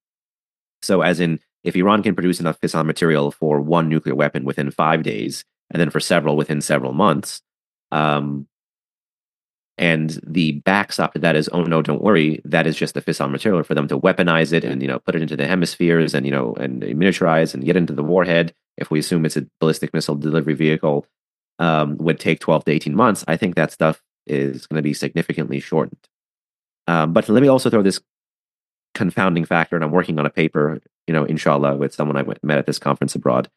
So, 0.83 1.03
as 1.03 1.21
in, 1.21 1.41
if 1.65 1.77
Iran 1.77 2.03
can 2.03 2.15
produce 2.15 2.41
enough 2.41 2.61
fissile 2.61 2.87
material 2.87 3.31
for 3.31 3.61
one 3.61 3.89
nuclear 3.89 4.15
weapon 4.15 4.45
within 4.45 4.71
five 4.71 5.03
days, 5.03 5.45
and 5.71 5.81
then 5.81 5.91
for 5.91 6.01
several 6.01 6.37
within 6.37 6.61
several 6.61 6.93
months, 6.93 7.43
um, 7.91 8.47
and 9.79 10.21
the 10.27 10.53
backstop 10.53 11.15
to 11.15 11.21
that 11.21 11.37
is, 11.37 11.49
oh 11.53 11.63
no, 11.63 11.81
don't 11.83 12.03
worry, 12.03 12.43
that 12.45 12.67
is 12.67 12.77
just 12.77 12.95
the 12.95 13.01
fissile 13.01 13.31
material 13.31 13.63
for 13.63 13.75
them 13.75 13.87
to 13.89 13.99
weaponize 13.99 14.53
it 14.53 14.65
and 14.65 14.83
you 14.83 14.89
know 14.89 14.99
put 14.99 15.15
it 15.15 15.23
into 15.23 15.37
the 15.37 15.47
hemispheres 15.47 16.15
and 16.15 16.27
you 16.27 16.33
know 16.33 16.55
and 16.55 16.83
miniaturize 16.83 17.55
and 17.55 17.65
get 17.65 17.77
into 17.77 17.93
the 17.93 18.03
warhead. 18.03 18.53
If 18.77 18.91
we 18.91 18.99
assume 18.99 19.25
it's 19.25 19.37
a 19.37 19.47
ballistic 19.61 19.95
missile 19.95 20.17
delivery 20.17 20.55
vehicle, 20.55 21.07
um, 21.59 21.97
would 21.99 22.19
take 22.19 22.41
twelve 22.41 22.65
to 22.65 22.73
eighteen 22.73 22.95
months. 22.95 23.25
I 23.29 23.37
think 23.37 23.55
that 23.55 23.73
stuff 23.73 24.03
is 24.27 24.67
going 24.67 24.77
to 24.77 24.83
be 24.83 24.95
significantly 24.95 25.61
shortened. 25.61 26.09
Um, 26.87 27.13
but 27.13 27.29
let 27.29 27.43
me 27.43 27.49
also 27.49 27.71
throw 27.71 27.83
this 27.83 28.01
confounding 28.95 29.45
factor, 29.45 29.77
and 29.77 29.85
I'm 29.85 29.93
working 29.93 30.19
on 30.19 30.27
a 30.27 30.31
paper, 30.31 30.81
you 31.07 31.15
know, 31.15 31.25
inshallah, 31.25 31.77
with 31.77 31.95
someone 31.95 32.17
I 32.17 32.23
went, 32.23 32.43
met 32.43 32.59
at 32.59 32.67
this 32.67 32.79
conference 32.79 33.15
abroad. 33.15 33.49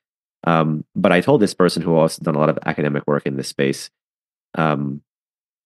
Um, 0.44 0.86
but 0.96 1.12
I 1.12 1.22
told 1.22 1.42
this 1.42 1.54
person 1.54 1.82
who 1.82 1.96
also 1.96 2.24
done 2.24 2.36
a 2.36 2.40
lot 2.40 2.50
of 2.50 2.60
academic 2.66 3.08
work 3.08 3.26
in 3.26 3.38
this 3.38 3.48
space 3.48 3.90
um, 4.56 5.02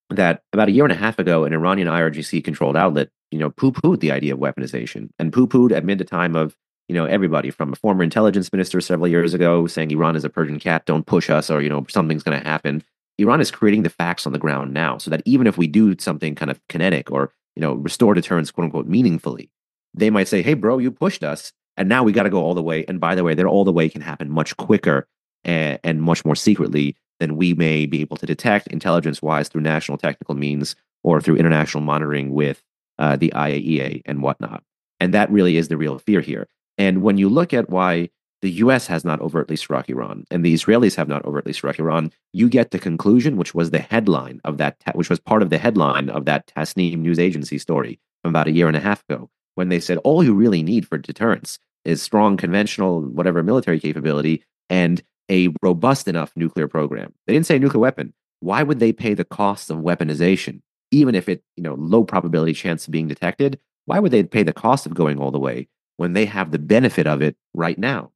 that 0.10 0.44
about 0.54 0.68
a 0.68 0.72
year 0.72 0.86
and 0.86 0.92
a 0.92 0.98
half 0.98 1.20
ago, 1.20 1.46
an 1.46 1.54
Iranian 1.54 1.88
IRGC 1.88 2.44
controlled 2.44 2.78
outlet, 2.78 3.10
you 3.32 3.40
know, 3.40 3.50
poo 3.50 3.72
pooed 3.72 4.00
the 4.00 4.12
idea 4.12 4.34
of 4.34 4.40
weaponization 4.40 5.10
and 5.18 5.34
poo 5.34 5.48
pooed 5.48 5.76
amid 5.76 5.98
the 5.98 6.06
time 6.06 6.36
of, 6.36 6.56
you 6.88 6.94
know, 6.94 7.06
everybody 7.06 7.50
from 7.50 7.74
a 7.74 7.76
former 7.76 8.04
intelligence 8.04 8.52
minister 8.52 8.80
several 8.82 9.08
years 9.08 9.34
ago 9.34 9.66
saying 9.66 9.92
Iran 9.92 10.16
is 10.16 10.24
a 10.24 10.30
Persian 10.30 10.60
cat, 10.60 10.86
don't 10.86 11.06
push 11.06 11.30
us, 11.30 11.50
or, 11.50 11.62
you 11.62 11.70
know, 11.70 11.86
something's 11.90 12.24
going 12.24 12.40
to 12.40 12.48
happen. 12.48 12.84
Iran 13.18 13.42
is 13.42 13.50
creating 13.50 13.84
the 13.84 13.90
facts 13.90 14.28
on 14.28 14.34
the 14.34 14.40
ground 14.40 14.74
now 14.74 14.98
so 14.98 15.10
that 15.10 15.24
even 15.26 15.48
if 15.48 15.58
we 15.58 15.68
do 15.68 15.96
something 16.00 16.36
kind 16.36 16.52
of 16.52 16.60
kinetic 16.68 17.10
or, 17.12 17.32
you 17.56 17.62
know, 17.62 17.74
restore 17.74 18.14
deterrence, 18.14 18.52
quote 18.52 18.66
unquote, 18.66 18.88
meaningfully, 18.88 19.50
they 19.94 20.10
might 20.10 20.28
say, 20.28 20.42
hey, 20.42 20.54
bro, 20.54 20.78
you 20.78 20.92
pushed 20.92 21.24
us. 21.24 21.52
And 21.78 21.90
now 21.90 22.04
we 22.04 22.12
got 22.12 22.24
to 22.24 22.30
go 22.30 22.42
all 22.42 22.54
the 22.54 22.64
way. 22.64 22.86
And 22.88 23.00
by 23.00 23.16
the 23.16 23.24
way, 23.24 23.34
that 23.34 23.46
all 23.46 23.64
the 23.64 23.72
way 23.72 23.90
can 23.90 24.02
happen 24.02 24.30
much 24.30 24.56
quicker 24.58 25.08
and, 25.44 25.80
and 25.84 26.02
much 26.02 26.24
more 26.24 26.36
secretly 26.36 26.96
than 27.20 27.36
we 27.36 27.54
may 27.54 27.86
be 27.86 28.02
able 28.02 28.18
to 28.18 28.26
detect 28.26 28.68
intelligence 28.68 29.22
wise 29.22 29.48
through 29.48 29.62
national 29.62 29.98
technical 29.98 30.36
means 30.36 30.76
or 31.04 31.22
through 31.22 31.38
international 31.38 31.84
monitoring 31.84 32.32
with 32.32 32.64
uh, 33.00 33.16
the 33.16 33.32
IAEA 33.36 34.02
and 34.06 34.22
whatnot. 34.22 34.64
And 35.00 35.14
that 35.14 35.32
really 35.32 35.58
is 35.58 35.68
the 35.68 35.78
real 35.78 36.00
fear 36.00 36.22
here. 36.22 36.48
And 36.78 37.02
when 37.02 37.18
you 37.18 37.30
look 37.30 37.54
at 37.54 37.70
why 37.70 38.10
the 38.42 38.52
US 38.52 38.88
has 38.88 39.04
not 39.04 39.22
overtly 39.22 39.56
struck 39.56 39.90
Iran 39.90 40.26
and 40.30 40.46
the 40.46 40.54
Israelis 40.54 40.96
have 40.96 41.08
not 41.08 41.26
overtly 41.26 41.54
struck 41.54 41.80
Iran, 41.80 42.12
you 42.34 42.50
get 42.50 42.72
the 42.72 42.80
conclusion, 42.80 43.38
which 43.38 43.56
was 43.56 43.72
the 43.72 43.80
headline 43.80 44.42
of 44.44 44.58
that, 44.58 44.78
which 44.94 45.10
was 45.10 45.20
part 45.20 45.42
of 45.42 45.50
the 45.50 45.58
headline 45.58 46.10
of 46.10 46.26
that 46.26 46.48
Tasnim 46.48 47.00
news 47.00 47.20
agency 47.20 47.58
story 47.58 48.00
from 48.22 48.30
about 48.30 48.48
a 48.48 48.52
year 48.52 48.68
and 48.68 48.78
a 48.78 48.82
half 48.82 49.04
ago, 49.10 49.30
when 49.56 49.70
they 49.70 49.80
said 49.80 49.98
all 50.00 50.24
you 50.24 50.34
really 50.34 50.64
need 50.64 50.88
for 50.88 50.98
deterrence 50.98 51.60
is 51.86 52.02
strong 52.02 52.38
conventional, 52.38 53.02
whatever 53.02 53.44
military 53.44 53.80
capability 53.80 54.44
and 54.70 55.02
a 55.30 55.50
robust 55.62 56.08
enough 56.08 56.32
nuclear 56.36 56.68
program. 56.68 57.14
They 57.26 57.34
didn't 57.34 57.46
say 57.46 57.60
nuclear 57.60 57.80
weapon. 57.80 58.14
Why 58.40 58.64
would 58.64 58.80
they 58.80 58.94
pay 58.94 59.14
the 59.14 59.26
cost 59.26 59.70
of 59.70 59.78
weaponization, 59.78 60.62
even 60.92 61.16
if 61.16 61.28
it, 61.30 61.44
you 61.56 61.64
know, 61.64 61.76
low 61.76 62.04
probability 62.04 62.54
chance 62.54 62.86
of 62.86 62.92
being 62.92 63.08
detected? 63.08 63.60
Why 63.86 64.00
would 64.00 64.12
they 64.12 64.24
pay 64.24 64.44
the 64.44 64.54
cost 64.54 64.86
of 64.86 64.94
going 64.94 65.20
all 65.20 65.32
the 65.32 65.40
way 65.40 65.68
when 65.98 66.14
they 66.14 66.26
have 66.26 66.52
the 66.52 66.60
benefit 66.60 67.08
of 67.08 67.22
it 67.22 67.36
right 67.54 67.78
now? 67.78 68.12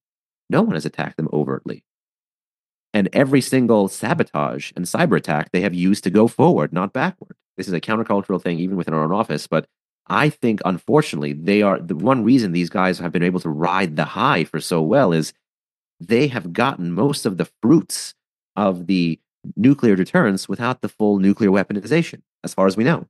No 0.50 0.62
one 0.62 0.74
has 0.74 0.86
attacked 0.86 1.17
them 1.17 1.30
overtly. 1.32 1.84
And 2.93 3.08
every 3.13 3.41
single 3.41 3.88
sabotage 3.88 4.72
and 4.76 4.86
cyber 4.86 5.17
attack 5.17 5.52
they 5.52 5.62
have 5.62 5.76
used 5.76 6.04
to 6.06 6.10
go 6.10 6.28
forward, 6.28 6.74
not 6.74 6.91
backward. 6.91 7.36
This 7.56 7.67
is 7.67 7.74
a 7.74 7.82
countercultural 7.82 8.41
thing, 8.41 8.60
even 8.60 8.78
within 8.78 8.93
our 8.93 9.04
own 9.04 9.12
office. 9.12 9.45
But 9.45 9.67
I 10.08 10.30
think, 10.30 10.60
unfortunately, 10.65 11.34
they 11.34 11.62
are 11.62 11.80
the 11.80 11.95
one 11.95 12.24
reason 12.24 12.52
these 12.52 12.69
guys 12.69 12.98
have 12.98 13.12
been 13.12 13.22
able 13.22 13.39
to 13.41 13.50
ride 13.50 13.95
the 13.95 14.06
high 14.06 14.43
for 14.43 14.60
so 14.60 14.82
well 14.82 15.13
is 15.13 15.34
they 15.99 16.27
have 16.27 16.53
gotten 16.53 16.91
most 16.91 17.25
of 17.25 17.38
the 17.38 17.49
fruits 17.62 18.13
of 18.55 18.88
the 18.88 19.19
nuclear 19.55 19.95
deterrence 19.95 20.49
without 20.49 20.81
the 20.81 20.89
full 20.89 21.19
nuclear 21.19 21.49
weaponization, 21.49 22.21
as 22.43 22.53
far 22.53 22.67
as 22.67 22.77
we 22.77 22.83
know. 22.83 23.05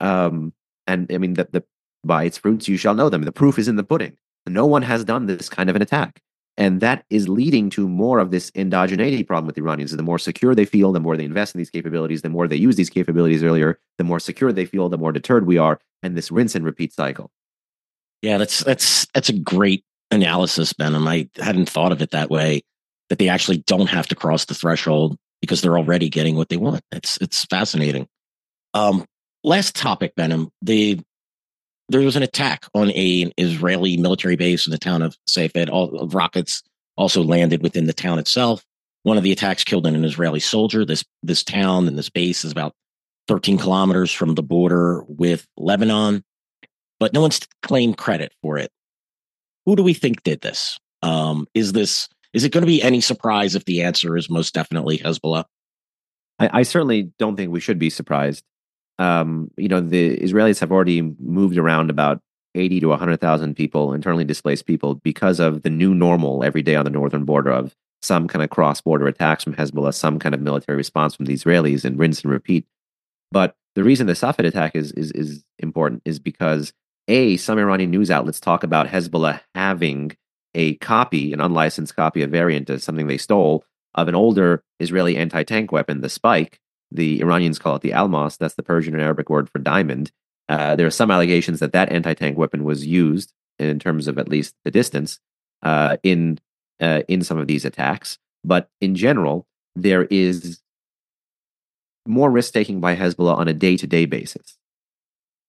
Um, 0.00 0.52
and 0.86 1.10
I 1.12 1.18
mean, 1.18 1.34
the, 1.34 1.48
the, 1.50 1.64
by 2.04 2.24
its 2.24 2.38
fruits 2.38 2.68
you 2.68 2.76
shall 2.76 2.94
know 2.94 3.08
them. 3.08 3.22
The 3.22 3.32
proof 3.32 3.58
is 3.58 3.68
in 3.68 3.76
the 3.76 3.84
pudding. 3.84 4.16
No 4.46 4.66
one 4.66 4.82
has 4.82 5.04
done 5.04 5.26
this 5.26 5.48
kind 5.48 5.70
of 5.70 5.76
an 5.76 5.82
attack. 5.82 6.20
And 6.56 6.80
that 6.80 7.04
is 7.08 7.28
leading 7.28 7.70
to 7.70 7.88
more 7.88 8.18
of 8.18 8.30
this 8.30 8.50
endogeneity 8.50 9.26
problem 9.26 9.46
with 9.46 9.54
the 9.54 9.62
Iranians. 9.62 9.92
The 9.92 10.02
more 10.02 10.18
secure 10.18 10.54
they 10.54 10.66
feel, 10.66 10.92
the 10.92 11.00
more 11.00 11.16
they 11.16 11.24
invest 11.24 11.54
in 11.54 11.58
these 11.58 11.70
capabilities, 11.70 12.22
the 12.22 12.28
more 12.28 12.46
they 12.46 12.56
use 12.56 12.76
these 12.76 12.90
capabilities 12.90 13.42
earlier, 13.42 13.78
the 13.96 14.04
more 14.04 14.20
secure 14.20 14.52
they 14.52 14.66
feel, 14.66 14.88
the 14.88 14.98
more 14.98 15.12
deterred 15.12 15.46
we 15.46 15.56
are, 15.56 15.80
and 16.02 16.14
this 16.14 16.30
rinse 16.30 16.54
and 16.54 16.64
repeat 16.64 16.92
cycle. 16.92 17.30
Yeah, 18.20 18.36
that's 18.36 18.62
that's 18.62 19.06
that's 19.14 19.30
a 19.30 19.32
great 19.32 19.84
analysis, 20.12 20.72
Behnam. 20.72 21.08
I 21.08 21.28
hadn't 21.42 21.68
thought 21.68 21.92
of 21.92 22.02
it 22.02 22.10
that 22.10 22.30
way. 22.30 22.62
That 23.08 23.18
they 23.18 23.28
actually 23.28 23.58
don't 23.66 23.88
have 23.88 24.06
to 24.08 24.14
cross 24.14 24.46
the 24.46 24.54
threshold 24.54 25.18
because 25.40 25.60
they're 25.60 25.76
already 25.76 26.08
getting 26.08 26.36
what 26.36 26.48
they 26.48 26.56
want. 26.56 26.82
It's 26.92 27.18
it's 27.20 27.44
fascinating. 27.44 28.06
Um, 28.74 29.04
last 29.44 29.74
topic, 29.74 30.14
Behnam. 30.16 30.48
The 30.62 31.00
there 31.88 32.00
was 32.00 32.16
an 32.16 32.22
attack 32.22 32.66
on 32.74 32.90
a, 32.92 33.22
an 33.22 33.32
Israeli 33.36 33.96
military 33.96 34.36
base 34.36 34.66
in 34.66 34.70
the 34.70 34.78
town 34.78 35.02
of 35.02 35.16
Safed. 35.26 35.68
All 35.68 36.08
rockets 36.08 36.62
also 36.96 37.22
landed 37.22 37.62
within 37.62 37.86
the 37.86 37.92
town 37.92 38.18
itself. 38.18 38.64
One 39.02 39.18
of 39.18 39.24
the 39.24 39.32
attacks 39.32 39.64
killed 39.64 39.86
an 39.86 40.04
Israeli 40.04 40.40
soldier. 40.40 40.84
This 40.84 41.04
this 41.22 41.42
town 41.42 41.88
and 41.88 41.98
this 41.98 42.08
base 42.08 42.44
is 42.44 42.52
about 42.52 42.72
13 43.28 43.58
kilometers 43.58 44.12
from 44.12 44.34
the 44.34 44.42
border 44.42 45.04
with 45.06 45.46
Lebanon, 45.56 46.24
but 46.98 47.12
no 47.12 47.20
one's 47.20 47.40
claimed 47.62 47.96
credit 47.98 48.32
for 48.42 48.58
it. 48.58 48.70
Who 49.66 49.76
do 49.76 49.82
we 49.82 49.94
think 49.94 50.22
did 50.22 50.40
this? 50.40 50.78
Um, 51.02 51.46
is 51.54 51.72
this 51.72 52.08
is 52.32 52.44
it 52.44 52.52
going 52.52 52.62
to 52.62 52.66
be 52.66 52.82
any 52.82 53.00
surprise 53.00 53.54
if 53.54 53.64
the 53.64 53.82
answer 53.82 54.16
is 54.16 54.30
most 54.30 54.54
definitely 54.54 54.98
Hezbollah? 54.98 55.44
I, 56.38 56.60
I 56.60 56.62
certainly 56.62 57.12
don't 57.18 57.36
think 57.36 57.52
we 57.52 57.60
should 57.60 57.78
be 57.78 57.90
surprised. 57.90 58.44
Um, 58.98 59.50
you 59.56 59.68
know, 59.68 59.80
the 59.80 60.16
Israelis 60.18 60.60
have 60.60 60.72
already 60.72 61.02
moved 61.20 61.58
around 61.58 61.90
about 61.90 62.20
80 62.54 62.80
to 62.80 62.88
100,000 62.88 63.54
people, 63.54 63.92
internally 63.92 64.24
displaced 64.24 64.66
people, 64.66 64.96
because 64.96 65.40
of 65.40 65.62
the 65.62 65.70
new 65.70 65.94
normal 65.94 66.44
every 66.44 66.62
day 66.62 66.76
on 66.76 66.84
the 66.84 66.90
northern 66.90 67.24
border 67.24 67.50
of 67.50 67.74
some 68.02 68.28
kind 68.28 68.42
of 68.42 68.50
cross 68.50 68.80
border 68.80 69.06
attacks 69.06 69.44
from 69.44 69.54
Hezbollah, 69.54 69.94
some 69.94 70.18
kind 70.18 70.34
of 70.34 70.40
military 70.40 70.76
response 70.76 71.14
from 71.14 71.26
the 71.26 71.34
Israelis, 71.34 71.84
and 71.84 71.98
rinse 71.98 72.22
and 72.22 72.32
repeat. 72.32 72.66
But 73.30 73.54
the 73.74 73.84
reason 73.84 74.06
the 74.06 74.14
Safed 74.14 74.40
attack 74.40 74.74
is, 74.74 74.92
is, 74.92 75.12
is 75.12 75.44
important 75.58 76.02
is 76.04 76.18
because 76.18 76.72
A, 77.12 77.36
some 77.36 77.58
Iranian 77.58 77.90
news 77.90 78.10
outlets 78.10 78.40
talk 78.40 78.64
about 78.64 78.88
Hezbollah 78.88 79.40
having 79.54 80.16
a 80.54 80.76
copy, 80.76 81.34
an 81.34 81.42
unlicensed 81.42 81.94
copy, 81.94 82.22
a 82.22 82.26
variant 82.26 82.70
of 82.70 82.82
something 82.82 83.06
they 83.06 83.18
stole 83.18 83.66
of 83.94 84.08
an 84.08 84.14
older 84.14 84.64
Israeli 84.80 85.18
anti 85.18 85.42
tank 85.42 85.72
weapon, 85.72 86.00
the 86.00 86.08
Spike. 86.08 86.58
The 86.90 87.20
Iranians 87.20 87.58
call 87.58 87.76
it 87.76 87.82
the 87.82 87.92
Almas. 87.92 88.38
That's 88.38 88.54
the 88.54 88.62
Persian 88.62 88.94
and 88.94 89.02
Arabic 89.02 89.28
word 89.28 89.50
for 89.50 89.58
diamond. 89.58 90.10
Uh, 90.48 90.74
there 90.74 90.86
are 90.86 90.90
some 90.90 91.10
allegations 91.10 91.60
that 91.60 91.72
that 91.72 91.92
anti 91.92 92.14
tank 92.14 92.38
weapon 92.38 92.64
was 92.64 92.86
used 92.86 93.34
in 93.58 93.78
terms 93.78 94.08
of 94.08 94.18
at 94.18 94.28
least 94.28 94.54
the 94.64 94.70
distance 94.70 95.20
uh, 95.62 95.98
in 96.02 96.38
uh, 96.80 97.02
in 97.08 97.22
some 97.22 97.36
of 97.36 97.46
these 97.46 97.66
attacks. 97.66 98.16
But 98.42 98.70
in 98.80 98.94
general, 98.94 99.46
there 99.76 100.04
is 100.04 100.62
more 102.06 102.30
risk 102.30 102.54
taking 102.54 102.80
by 102.80 102.96
Hezbollah 102.96 103.36
on 103.36 103.48
a 103.48 103.54
day 103.54 103.76
to 103.76 103.86
day 103.86 104.06
basis. 104.06 104.56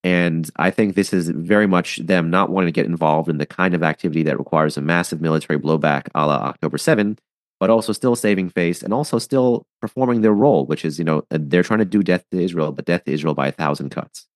And 0.04 0.50
I 0.58 0.70
think 0.70 0.96
this 0.96 1.14
is 1.14 1.30
very 1.30 1.66
much 1.66 1.98
them 1.98 2.30
not 2.30 2.50
wanting 2.50 2.68
to 2.68 2.74
get 2.74 2.86
involved 2.86 3.30
in 3.30 3.38
the 3.38 3.46
kind 3.46 3.74
of 3.74 3.84
activity 3.84 4.24
that 4.24 4.38
requires 4.38 4.76
a 4.76 4.82
massive 4.82 5.22
military 5.22 5.58
blowback 5.58 6.08
a 6.14 6.28
la 6.28 6.36
October 6.36 6.78
7, 6.78 7.18
but 7.60 7.70
also 7.70 7.94
still 7.94 8.16
saving 8.16 8.50
face 8.50 8.84
and 8.84 8.94
also 8.94 9.18
still 9.18 9.66
performing 9.82 10.22
their 10.22 10.34
role, 10.34 10.66
which 10.66 10.84
is, 10.84 11.00
you 11.00 11.06
know, 11.06 11.20
uh, 11.32 11.38
they're 11.40 11.64
trying 11.64 11.80
to 11.80 11.86
do 11.86 12.04
death 12.04 12.26
to 12.32 12.42
Israel, 12.42 12.74
but 12.74 12.86
death 12.86 13.06
to 13.06 13.14
Israel 13.14 13.34
by 13.34 13.48
a 13.48 13.52
thousand 13.54 13.90
cuts. 13.90 14.28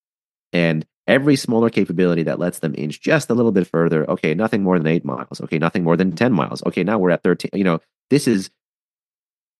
And 0.54 0.86
every 1.06 1.36
smaller 1.36 1.70
capability 1.70 2.24
that 2.24 2.40
lets 2.40 2.60
them 2.60 2.74
inch 2.78 3.02
just 3.02 3.30
a 3.30 3.34
little 3.34 3.52
bit 3.52 3.68
further, 3.68 4.10
okay, 4.10 4.34
nothing 4.34 4.64
more 4.64 4.78
than 4.78 4.88
eight 4.88 5.04
miles. 5.04 5.42
Okay, 5.42 5.58
nothing 5.58 5.84
more 5.84 5.98
than 5.98 6.14
10 6.14 6.32
miles. 6.32 6.64
Okay, 6.66 6.84
now 6.86 6.98
we're 6.98 7.12
at 7.12 7.24
13. 7.24 7.52
You 7.54 7.66
know, 7.66 7.80
this 8.10 8.28
is, 8.28 8.50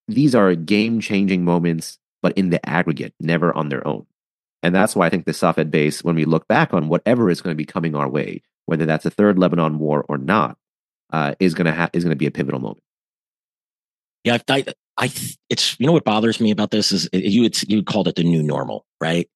these 0.06 0.34
are 0.34 0.54
game 0.54 1.00
changing 1.00 1.44
moments, 1.44 1.98
but 2.22 2.36
in 2.38 2.48
the 2.48 2.66
aggregate, 2.66 3.12
never 3.20 3.54
on 3.54 3.68
their 3.68 3.86
own. 3.86 4.06
And 4.62 4.74
that's 4.74 4.96
why 4.96 5.06
I 5.06 5.10
think 5.10 5.24
the 5.24 5.32
Safed 5.32 5.70
base, 5.70 6.02
when 6.02 6.16
we 6.16 6.24
look 6.24 6.48
back 6.48 6.74
on 6.74 6.88
whatever 6.88 7.30
is 7.30 7.40
going 7.40 7.54
to 7.54 7.56
be 7.56 7.64
coming 7.64 7.94
our 7.94 8.08
way, 8.08 8.42
whether 8.66 8.86
that's 8.86 9.06
a 9.06 9.10
third 9.10 9.38
Lebanon 9.38 9.78
war 9.78 10.04
or 10.08 10.18
not, 10.18 10.58
uh, 11.12 11.34
is 11.40 11.54
going 11.54 11.66
to 11.66 11.72
ha- 11.72 11.90
is 11.92 12.04
going 12.04 12.14
to 12.14 12.18
be 12.18 12.26
a 12.26 12.30
pivotal 12.30 12.60
moment. 12.60 12.82
Yeah, 14.24 14.38
I, 14.48 14.64
I, 14.98 15.10
it's 15.48 15.78
you 15.78 15.86
know 15.86 15.92
what 15.92 16.04
bothers 16.04 16.40
me 16.40 16.50
about 16.50 16.70
this 16.70 16.92
is 16.92 17.08
you 17.12 17.44
it's, 17.44 17.66
you 17.68 17.82
called 17.82 18.08
it 18.08 18.16
the 18.16 18.24
new 18.24 18.42
normal, 18.42 18.84
right? 19.00 19.28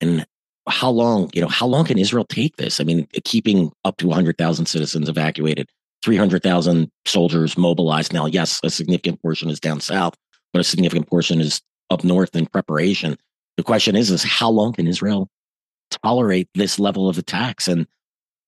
And 0.00 0.26
how 0.68 0.90
long 0.90 1.30
you 1.32 1.40
know 1.40 1.48
how 1.48 1.66
long 1.66 1.84
can 1.84 1.98
Israel 1.98 2.24
take 2.24 2.56
this? 2.56 2.80
I 2.80 2.84
mean, 2.84 3.06
keeping 3.24 3.72
up 3.84 3.98
to 3.98 4.06
100,000 4.06 4.66
citizens 4.66 5.08
evacuated, 5.08 5.68
300,000 6.02 6.90
soldiers 7.04 7.56
mobilized. 7.56 8.12
Now, 8.12 8.26
yes, 8.26 8.58
a 8.64 8.70
significant 8.70 9.22
portion 9.22 9.50
is 9.50 9.60
down 9.60 9.80
south, 9.80 10.16
but 10.52 10.60
a 10.60 10.64
significant 10.64 11.08
portion 11.08 11.40
is 11.40 11.60
up 11.90 12.04
north 12.04 12.34
in 12.34 12.46
preparation. 12.46 13.16
The 13.56 13.62
question 13.62 13.96
is, 13.96 14.10
is 14.10 14.22
how 14.22 14.50
long 14.50 14.72
can 14.72 14.86
Israel 14.86 15.28
tolerate 15.90 16.48
this 16.54 16.78
level 16.78 17.08
of 17.08 17.18
attacks? 17.18 17.68
And 17.68 17.86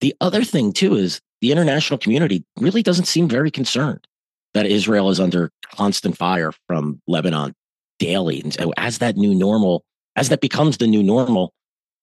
the 0.01 0.15
other 0.21 0.45
thing 0.45 0.73
too 0.73 0.95
is 0.95 1.21
the 1.41 1.53
international 1.53 1.99
community 1.99 2.45
really 2.59 2.83
doesn't 2.83 3.05
seem 3.05 3.29
very 3.29 3.51
concerned 3.51 4.07
that 4.55 4.67
Israel 4.67 5.11
is 5.11 5.21
under 5.21 5.51
constant 5.75 6.17
fire 6.17 6.53
from 6.67 7.01
Lebanon 7.07 7.55
daily. 7.99 8.41
And 8.41 8.55
so 8.55 8.73
as 8.77 8.99
that 8.99 9.17
new 9.17 9.35
normal, 9.35 9.85
as 10.17 10.29
that 10.29 10.41
becomes 10.41 10.79
the 10.79 10.87
new 10.87 11.03
normal, 11.03 11.53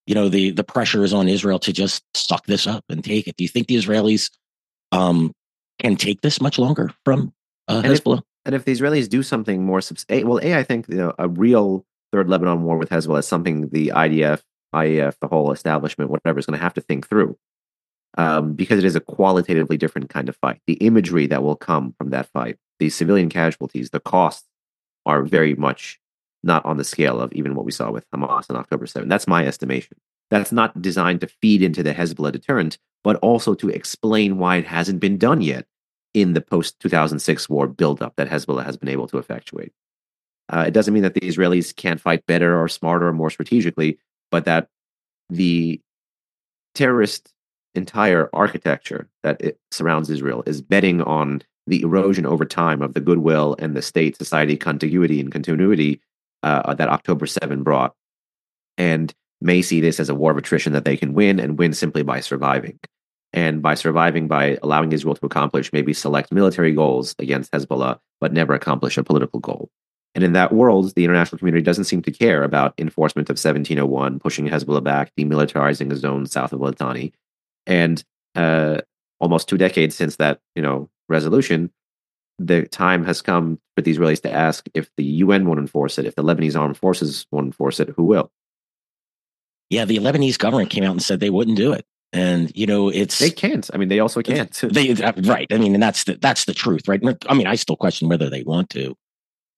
you 0.06 0.16
know, 0.16 0.30
the 0.30 0.52
the 0.52 0.64
pressure 0.64 1.04
is 1.04 1.14
on 1.14 1.30
Israel 1.30 1.60
to 1.60 1.72
just 1.72 2.04
suck 2.16 2.46
this 2.46 2.68
up 2.68 2.84
and 2.90 3.04
take 3.04 3.28
it. 3.28 3.36
Do 3.38 3.44
you 3.44 3.48
think 3.48 3.68
the 3.68 3.76
Israelis 3.76 4.30
um, 4.92 5.32
can 5.80 5.96
take 5.96 6.22
this 6.22 6.42
much 6.42 6.60
longer 6.60 6.92
from 7.06 7.34
uh, 7.68 7.82
Hezbollah? 7.82 8.14
And 8.14 8.20
if, 8.20 8.24
and 8.46 8.56
if 8.56 8.66
the 8.66 8.72
Israelis 8.74 9.08
do 9.08 9.24
something 9.24 9.64
more, 9.64 9.80
subs- 9.82 10.06
well, 10.10 10.40
a 10.42 10.56
I 10.56 10.64
think 10.64 10.88
you 10.90 10.96
know, 10.96 11.14
a 11.18 11.30
real 11.30 11.86
third 12.12 12.30
Lebanon 12.30 12.64
war 12.64 12.78
with 12.78 12.90
Hezbollah 12.90 13.20
is 13.20 13.28
something 13.28 13.70
the 13.70 13.92
IDF, 13.96 14.42
IEF, 14.74 15.16
the 15.20 15.28
whole 15.28 15.52
establishment, 15.52 16.12
whatever, 16.12 16.40
is 16.40 16.46
going 16.46 16.58
to 16.58 16.64
have 16.64 16.74
to 16.76 16.82
think 16.82 17.08
through. 17.08 17.38
Um, 18.18 18.54
because 18.54 18.78
it 18.78 18.86
is 18.86 18.98
a 18.98 19.02
qualitatively 19.02 19.78
different 19.78 20.10
kind 20.10 20.28
of 20.28 20.36
fight. 20.36 20.60
The 20.68 20.74
imagery 20.74 21.28
that 21.28 21.44
will 21.44 21.56
come 21.56 21.96
from 21.98 22.10
that 22.10 22.28
fight, 22.28 22.58
the 22.80 22.90
civilian 22.90 23.30
casualties, 23.30 23.92
the 23.92 24.02
costs 24.02 24.48
are 25.06 25.24
very 25.24 25.56
much 25.56 25.98
not 26.44 26.66
on 26.66 26.78
the 26.78 26.84
scale 26.84 27.22
of 27.22 27.32
even 27.34 27.56
what 27.56 27.66
we 27.66 27.72
saw 27.72 27.90
with 27.92 28.10
Hamas 28.12 28.50
on 28.50 28.58
October 28.58 28.86
7. 28.86 29.08
That's 29.08 29.28
my 29.28 29.46
estimation. 29.46 29.98
That's 30.30 30.52
not 30.52 30.82
designed 30.82 31.22
to 31.22 31.28
feed 31.28 31.62
into 31.62 31.84
the 31.84 31.94
Hezbollah 31.94 32.32
deterrent, 32.32 32.78
but 33.04 33.18
also 33.18 33.54
to 33.56 33.70
explain 33.70 34.38
why 34.38 34.58
it 34.58 34.66
hasn't 34.66 35.00
been 35.00 35.18
done 35.18 35.42
yet 35.42 35.66
in 36.14 36.34
the 36.34 36.42
post 36.42 36.80
2006 36.80 37.50
war 37.50 37.68
buildup 37.68 38.16
that 38.18 38.30
Hezbollah 38.30 38.66
has 38.66 38.78
been 38.78 38.90
able 38.90 39.08
to 39.08 39.18
effectuate. 39.18 39.72
Uh, 40.52 40.66
it 40.68 40.72
doesn't 40.72 40.94
mean 40.94 41.04
that 41.04 41.14
the 41.14 41.22
Israelis 41.22 41.76
can't 41.76 42.02
fight 42.02 42.26
better 42.26 42.62
or 42.62 42.68
smarter 42.68 43.08
or 43.08 43.14
more 43.14 43.30
strategically, 43.30 43.98
but 44.30 44.46
that 44.46 44.68
the 45.30 45.80
terrorist 46.76 47.32
entire 47.74 48.30
architecture 48.34 49.08
that 49.24 49.42
surrounds 49.72 50.10
Israel 50.10 50.44
is 50.46 50.62
betting 50.62 51.02
on 51.02 51.42
the 51.68 51.82
erosion 51.82 52.26
over 52.26 52.44
time 52.44 52.82
of 52.82 52.94
the 52.94 53.00
goodwill 53.00 53.56
and 53.60 53.76
the 53.76 53.82
state 53.82 54.18
society 54.18 54.58
contiguity 54.58 55.20
and 55.22 55.32
continuity 55.32 56.02
uh, 56.44 56.74
that 56.74 56.90
October 56.90 57.26
7 57.26 57.64
brought, 57.64 57.96
and 58.78 59.14
may 59.40 59.62
see 59.62 59.80
this 59.80 60.00
as 60.00 60.10
a 60.10 60.16
war 60.16 60.32
of 60.32 60.38
attrition 60.38 60.74
that 60.74 60.86
they 60.86 60.98
can 60.98 61.14
win 61.14 61.40
and 61.40 61.58
win 61.58 61.74
simply 61.74 62.04
by 62.04 62.20
surviving. 62.20 62.80
And 63.34 63.62
by 63.62 63.76
surviving, 63.76 64.28
by 64.28 64.58
allowing 64.62 64.92
Israel 64.92 65.16
to 65.16 65.26
accomplish 65.26 65.72
maybe 65.72 65.94
select 65.94 66.34
military 66.34 66.74
goals 66.74 67.16
against 67.18 67.52
Hezbollah, 67.52 68.00
but 68.20 68.34
never 68.34 68.54
accomplish 68.54 68.98
a 68.98 69.04
political 69.04 69.40
goal. 69.40 69.70
And 70.14 70.24
in 70.24 70.34
that 70.34 70.52
world, 70.52 70.94
the 70.96 71.06
international 71.06 71.40
community 71.40 71.64
doesn't 71.64 71.86
seem 71.86 72.02
to 72.02 72.12
care 72.12 72.44
about 72.44 72.74
enforcement 72.78 73.30
of 73.30 73.36
1701, 73.36 74.20
pushing 74.20 74.48
Hezbollah 74.48 74.84
back, 74.84 75.12
demilitarizing 75.18 75.92
a 75.92 75.96
zone 75.96 76.26
south 76.26 76.52
of 76.52 76.60
Litani. 76.60 77.14
And 77.66 78.04
uh, 78.36 78.82
almost 79.20 79.48
two 79.48 79.58
decades 79.58 79.96
since 79.96 80.18
that, 80.18 80.40
you 80.56 80.62
know, 80.62 80.90
resolution, 81.08 81.72
the 82.40 82.64
time 82.68 83.06
has 83.06 83.22
come 83.22 83.60
for 83.76 83.82
the 83.82 83.94
Israelis 83.94 84.22
to 84.24 84.32
ask 84.32 84.68
if 84.74 84.90
the 84.98 85.04
UN 85.04 85.46
won't 85.46 85.60
enforce 85.60 85.98
it, 85.98 86.06
if 86.06 86.16
the 86.16 86.24
Lebanese 86.24 86.60
armed 86.60 86.78
forces 86.78 87.26
won't 87.32 87.48
enforce 87.48 87.80
it, 87.80 87.90
who 87.90 88.04
will? 88.04 88.32
Yeah, 89.70 89.86
the 89.86 89.98
Lebanese 89.98 90.38
government 90.38 90.70
came 90.70 90.84
out 90.84 90.92
and 90.92 91.02
said 91.02 91.20
they 91.20 91.30
wouldn't 91.30 91.58
do 91.58 91.72
it. 91.72 91.86
And 92.14 92.52
you 92.56 92.68
know, 92.68 92.90
it's 92.90 93.20
they 93.20 93.30
can't. 93.30 93.70
I 93.74 93.78
mean, 93.78 93.88
they 93.88 94.00
also 94.00 94.22
can't. 94.22 94.52
they 94.52 94.94
right. 94.94 95.48
I 95.50 95.58
mean, 95.58 95.74
and 95.74 95.82
that's 95.82 96.04
the 96.04 96.16
that's 96.16 96.44
the 96.44 96.54
truth, 96.54 96.90
right? 96.90 97.02
I 97.30 97.34
mean, 97.34 97.48
I 97.48 97.56
still 97.56 97.78
question 97.78 98.10
whether 98.10 98.30
they 98.30 98.44
want 98.44 98.70
to. 98.72 98.98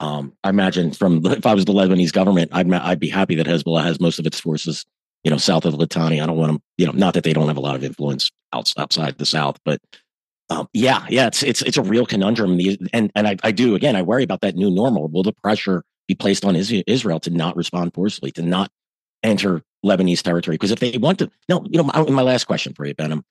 Um, 0.04 0.34
I 0.44 0.50
imagine 0.50 0.92
from 0.92 1.26
if 1.26 1.46
I 1.46 1.54
was 1.54 1.64
the 1.64 1.72
Lebanese 1.72 2.12
government, 2.12 2.52
I'd 2.54 2.72
I'd 2.74 3.00
be 3.00 3.08
happy 3.08 3.36
that 3.36 3.48
Hezbollah 3.48 3.86
has 3.86 4.02
most 4.02 4.20
of 4.20 4.26
its 4.26 4.38
forces, 4.38 4.86
you 5.24 5.32
know, 5.32 5.38
south 5.38 5.64
of 5.64 5.76
Litani. 5.76 6.22
I 6.22 6.26
don't 6.26 6.36
want 6.36 6.52
them, 6.52 6.62
you 6.78 6.86
know, 6.86 6.92
not 6.92 7.14
that 7.14 7.24
they 7.24 7.32
don't 7.32 7.48
have 7.48 7.56
a 7.56 7.62
lot 7.62 7.76
of 7.76 7.86
influence 7.86 8.30
outside 8.54 9.18
the 9.18 9.26
south, 9.26 9.60
but 9.64 9.80
um, 10.50 10.68
yeah, 10.74 11.06
yeah, 11.10 11.28
it's 11.28 11.42
it's 11.42 11.62
it's 11.62 11.78
a 11.78 11.82
real 11.82 12.06
conundrum. 12.06 12.60
And 12.92 13.12
and 13.16 13.28
I, 13.28 13.38
I 13.44 13.52
do 13.52 13.76
again, 13.76 13.96
I 13.96 14.02
worry 14.02 14.24
about 14.24 14.42
that 14.42 14.56
new 14.56 14.70
normal. 14.70 15.08
Will 15.08 15.24
the 15.24 15.32
pressure 15.32 15.86
be 16.10 16.16
placed 16.16 16.44
on 16.44 16.58
Israel 16.58 17.22
to 17.22 17.30
not 17.30 17.56
respond 17.56 17.94
forcefully, 17.94 18.32
to 18.34 18.42
not 18.42 18.70
enter 19.24 19.62
Lebanese 19.86 20.22
territory? 20.22 20.56
Because 20.56 20.72
if 20.72 20.80
they 20.80 20.98
want 20.98 21.20
to, 21.20 21.32
no, 21.48 21.66
you 21.70 21.82
know, 21.82 21.84
my, 21.84 22.04
my 22.10 22.22
last 22.24 22.44
question 22.44 22.74
for 22.74 22.86
you, 22.86 22.94
Behnam. 22.94 23.24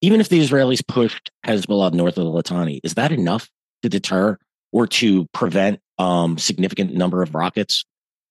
even 0.00 0.20
if 0.20 0.28
the 0.28 0.38
Israelis 0.38 0.86
pushed 0.86 1.32
Hezbollah 1.44 1.94
north 1.94 2.16
of 2.16 2.24
the 2.24 2.30
Litani, 2.30 2.78
is 2.84 2.94
that 2.94 3.10
enough 3.10 3.50
to 3.82 3.88
deter 3.88 4.38
or 4.70 4.86
to 4.86 5.26
prevent 5.34 5.80
um, 5.98 6.38
significant 6.38 6.94
number 6.94 7.22
of 7.22 7.34
rockets, 7.34 7.84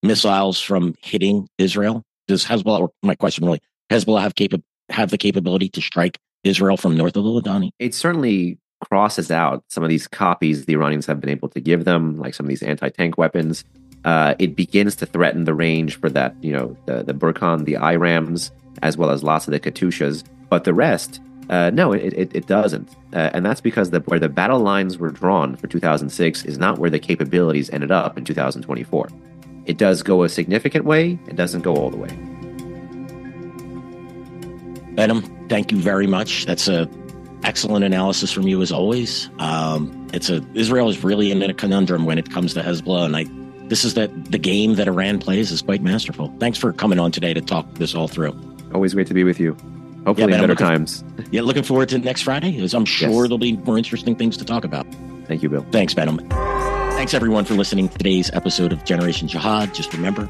missiles 0.03 0.59
from 0.59 0.95
hitting 1.01 1.47
Israel? 1.57 2.03
Does 2.27 2.45
Hezbollah, 2.45 2.89
my 3.03 3.15
question 3.15 3.45
really, 3.45 3.61
Hezbollah 3.89 4.21
have 4.21 4.35
capa- 4.35 4.63
have 4.89 5.09
the 5.09 5.17
capability 5.17 5.69
to 5.69 5.81
strike 5.81 6.17
Israel 6.43 6.77
from 6.77 6.95
north 6.95 7.15
of 7.15 7.23
the 7.23 7.29
Litani? 7.29 7.71
It 7.79 7.93
certainly 7.93 8.57
crosses 8.81 9.29
out 9.31 9.63
some 9.67 9.83
of 9.83 9.89
these 9.89 10.07
copies 10.07 10.65
the 10.65 10.73
Iranians 10.73 11.05
have 11.05 11.21
been 11.21 11.29
able 11.29 11.49
to 11.49 11.59
give 11.59 11.85
them, 11.85 12.17
like 12.17 12.33
some 12.33 12.45
of 12.45 12.49
these 12.49 12.63
anti-tank 12.63 13.17
weapons. 13.17 13.63
Uh, 14.03 14.33
it 14.39 14.55
begins 14.55 14.95
to 14.95 15.05
threaten 15.05 15.43
the 15.43 15.53
range 15.53 15.99
for 15.99 16.09
that, 16.09 16.35
you 16.41 16.51
know, 16.51 16.75
the, 16.87 17.03
the 17.03 17.13
Burkan, 17.13 17.65
the 17.65 17.75
IRAMs, 17.75 18.49
as 18.81 18.97
well 18.97 19.11
as 19.11 19.23
lots 19.23 19.47
of 19.47 19.51
the 19.51 19.59
Katyushas. 19.59 20.23
But 20.49 20.63
the 20.63 20.73
rest, 20.73 21.21
uh, 21.51 21.69
no, 21.69 21.91
it, 21.91 22.13
it, 22.13 22.33
it 22.33 22.47
doesn't. 22.47 22.95
Uh, 23.13 23.29
and 23.33 23.45
that's 23.45 23.59
because 23.59 23.89
the, 23.89 23.99
where 24.01 24.19
the 24.19 24.29
battle 24.29 24.59
lines 24.59 24.97
were 24.97 25.09
drawn 25.09 25.57
for 25.57 25.67
2006 25.67 26.45
is 26.45 26.57
not 26.57 26.79
where 26.79 26.89
the 26.89 26.99
capabilities 26.99 27.69
ended 27.71 27.91
up 27.91 28.17
in 28.17 28.23
2024. 28.23 29.09
It 29.65 29.77
does 29.77 30.01
go 30.01 30.23
a 30.23 30.29
significant 30.29 30.85
way, 30.85 31.19
it 31.27 31.35
doesn't 31.35 31.61
go 31.61 31.75
all 31.75 31.89
the 31.89 31.97
way. 31.97 32.07
Behnam, 34.95 35.49
thank 35.49 35.71
you 35.71 35.77
very 35.77 36.07
much. 36.07 36.45
That's 36.45 36.67
a 36.69 36.89
excellent 37.43 37.83
analysis 37.83 38.31
from 38.31 38.47
you 38.47 38.61
as 38.61 38.71
always. 38.71 39.29
Um, 39.39 40.07
it's 40.13 40.29
a 40.29 40.45
Israel 40.53 40.89
is 40.89 41.03
really 41.03 41.31
in 41.31 41.41
a 41.41 41.53
conundrum 41.53 42.05
when 42.05 42.17
it 42.17 42.29
comes 42.29 42.53
to 42.53 42.61
Hezbollah, 42.61 43.05
and 43.05 43.15
I 43.17 43.25
this 43.67 43.83
is 43.85 43.93
that 43.93 44.31
the 44.31 44.37
game 44.37 44.75
that 44.75 44.87
Iran 44.87 45.19
plays 45.19 45.51
is 45.51 45.61
quite 45.61 45.81
masterful. 45.81 46.33
Thanks 46.39 46.57
for 46.57 46.73
coming 46.73 46.99
on 46.99 47.11
today 47.11 47.33
to 47.33 47.41
talk 47.41 47.73
this 47.75 47.95
all 47.95 48.07
through. 48.07 48.37
Always 48.73 48.93
great 48.93 49.07
to 49.07 49.13
be 49.13 49.23
with 49.23 49.39
you. 49.39 49.55
Hopefully, 50.05 50.31
man, 50.31 50.41
better 50.41 50.53
looking- 50.53 50.65
times. 50.67 51.03
Yeah, 51.31 51.41
looking 51.41 51.63
forward 51.63 51.89
to 51.89 51.97
next 51.99 52.21
Friday. 52.23 52.59
As 52.61 52.73
I'm 52.73 52.85
sure 52.85 53.09
Yes. 53.09 53.21
there'll 53.23 53.37
be 53.37 53.57
more 53.57 53.77
interesting 53.77 54.15
things 54.15 54.35
to 54.37 54.45
talk 54.45 54.63
about. 54.65 54.85
Thank 55.27 55.43
you, 55.43 55.49
Bill. 55.49 55.65
Thanks, 55.71 55.93
Behnam. 55.93 56.19
Thanks 56.93 57.13
everyone 57.13 57.45
for 57.45 57.53
listening 57.53 57.87
to 57.89 57.97
today's 57.97 58.29
episode 58.33 58.73
of 58.73 58.83
Generation 58.85 59.27
Jihad. 59.27 59.73
Just 59.73 59.93
remember, 59.93 60.29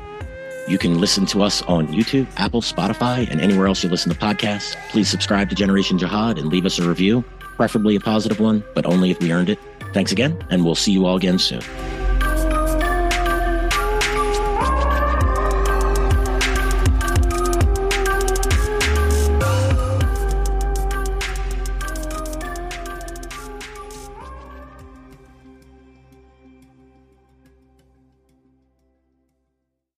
you 0.67 0.77
can 0.77 0.99
listen 1.01 1.25
to 1.27 1.41
us 1.41 1.61
on 1.63 1.87
YouTube, 1.87 2.27
Apple, 2.37 2.61
Spotify, 2.61 3.29
and 3.29 3.41
anywhere 3.41 3.67
else 3.67 3.83
you 3.83 3.89
listen 3.89 4.11
to 4.11 4.17
podcasts. 4.17 4.75
Please 4.89 5.09
subscribe 5.09 5.49
to 5.49 5.55
Generation 5.55 5.97
Jihad 5.97 6.37
and 6.37 6.47
leave 6.49 6.65
us 6.65 6.77
a 6.79 6.87
review, 6.87 7.23
preferably 7.57 7.95
a 7.95 7.99
positive 7.99 8.39
one, 8.39 8.63
but 8.75 8.85
only 8.85 9.09
if 9.11 9.19
we 9.19 9.31
earned 9.31 9.49
it. 9.49 9.59
Thanks 9.93 10.11
again, 10.11 10.37
and 10.49 10.63
we'll 10.63 10.75
see 10.75 10.91
you 10.91 11.05
all 11.05 11.15
again 11.17 11.39
soon. 11.39 11.61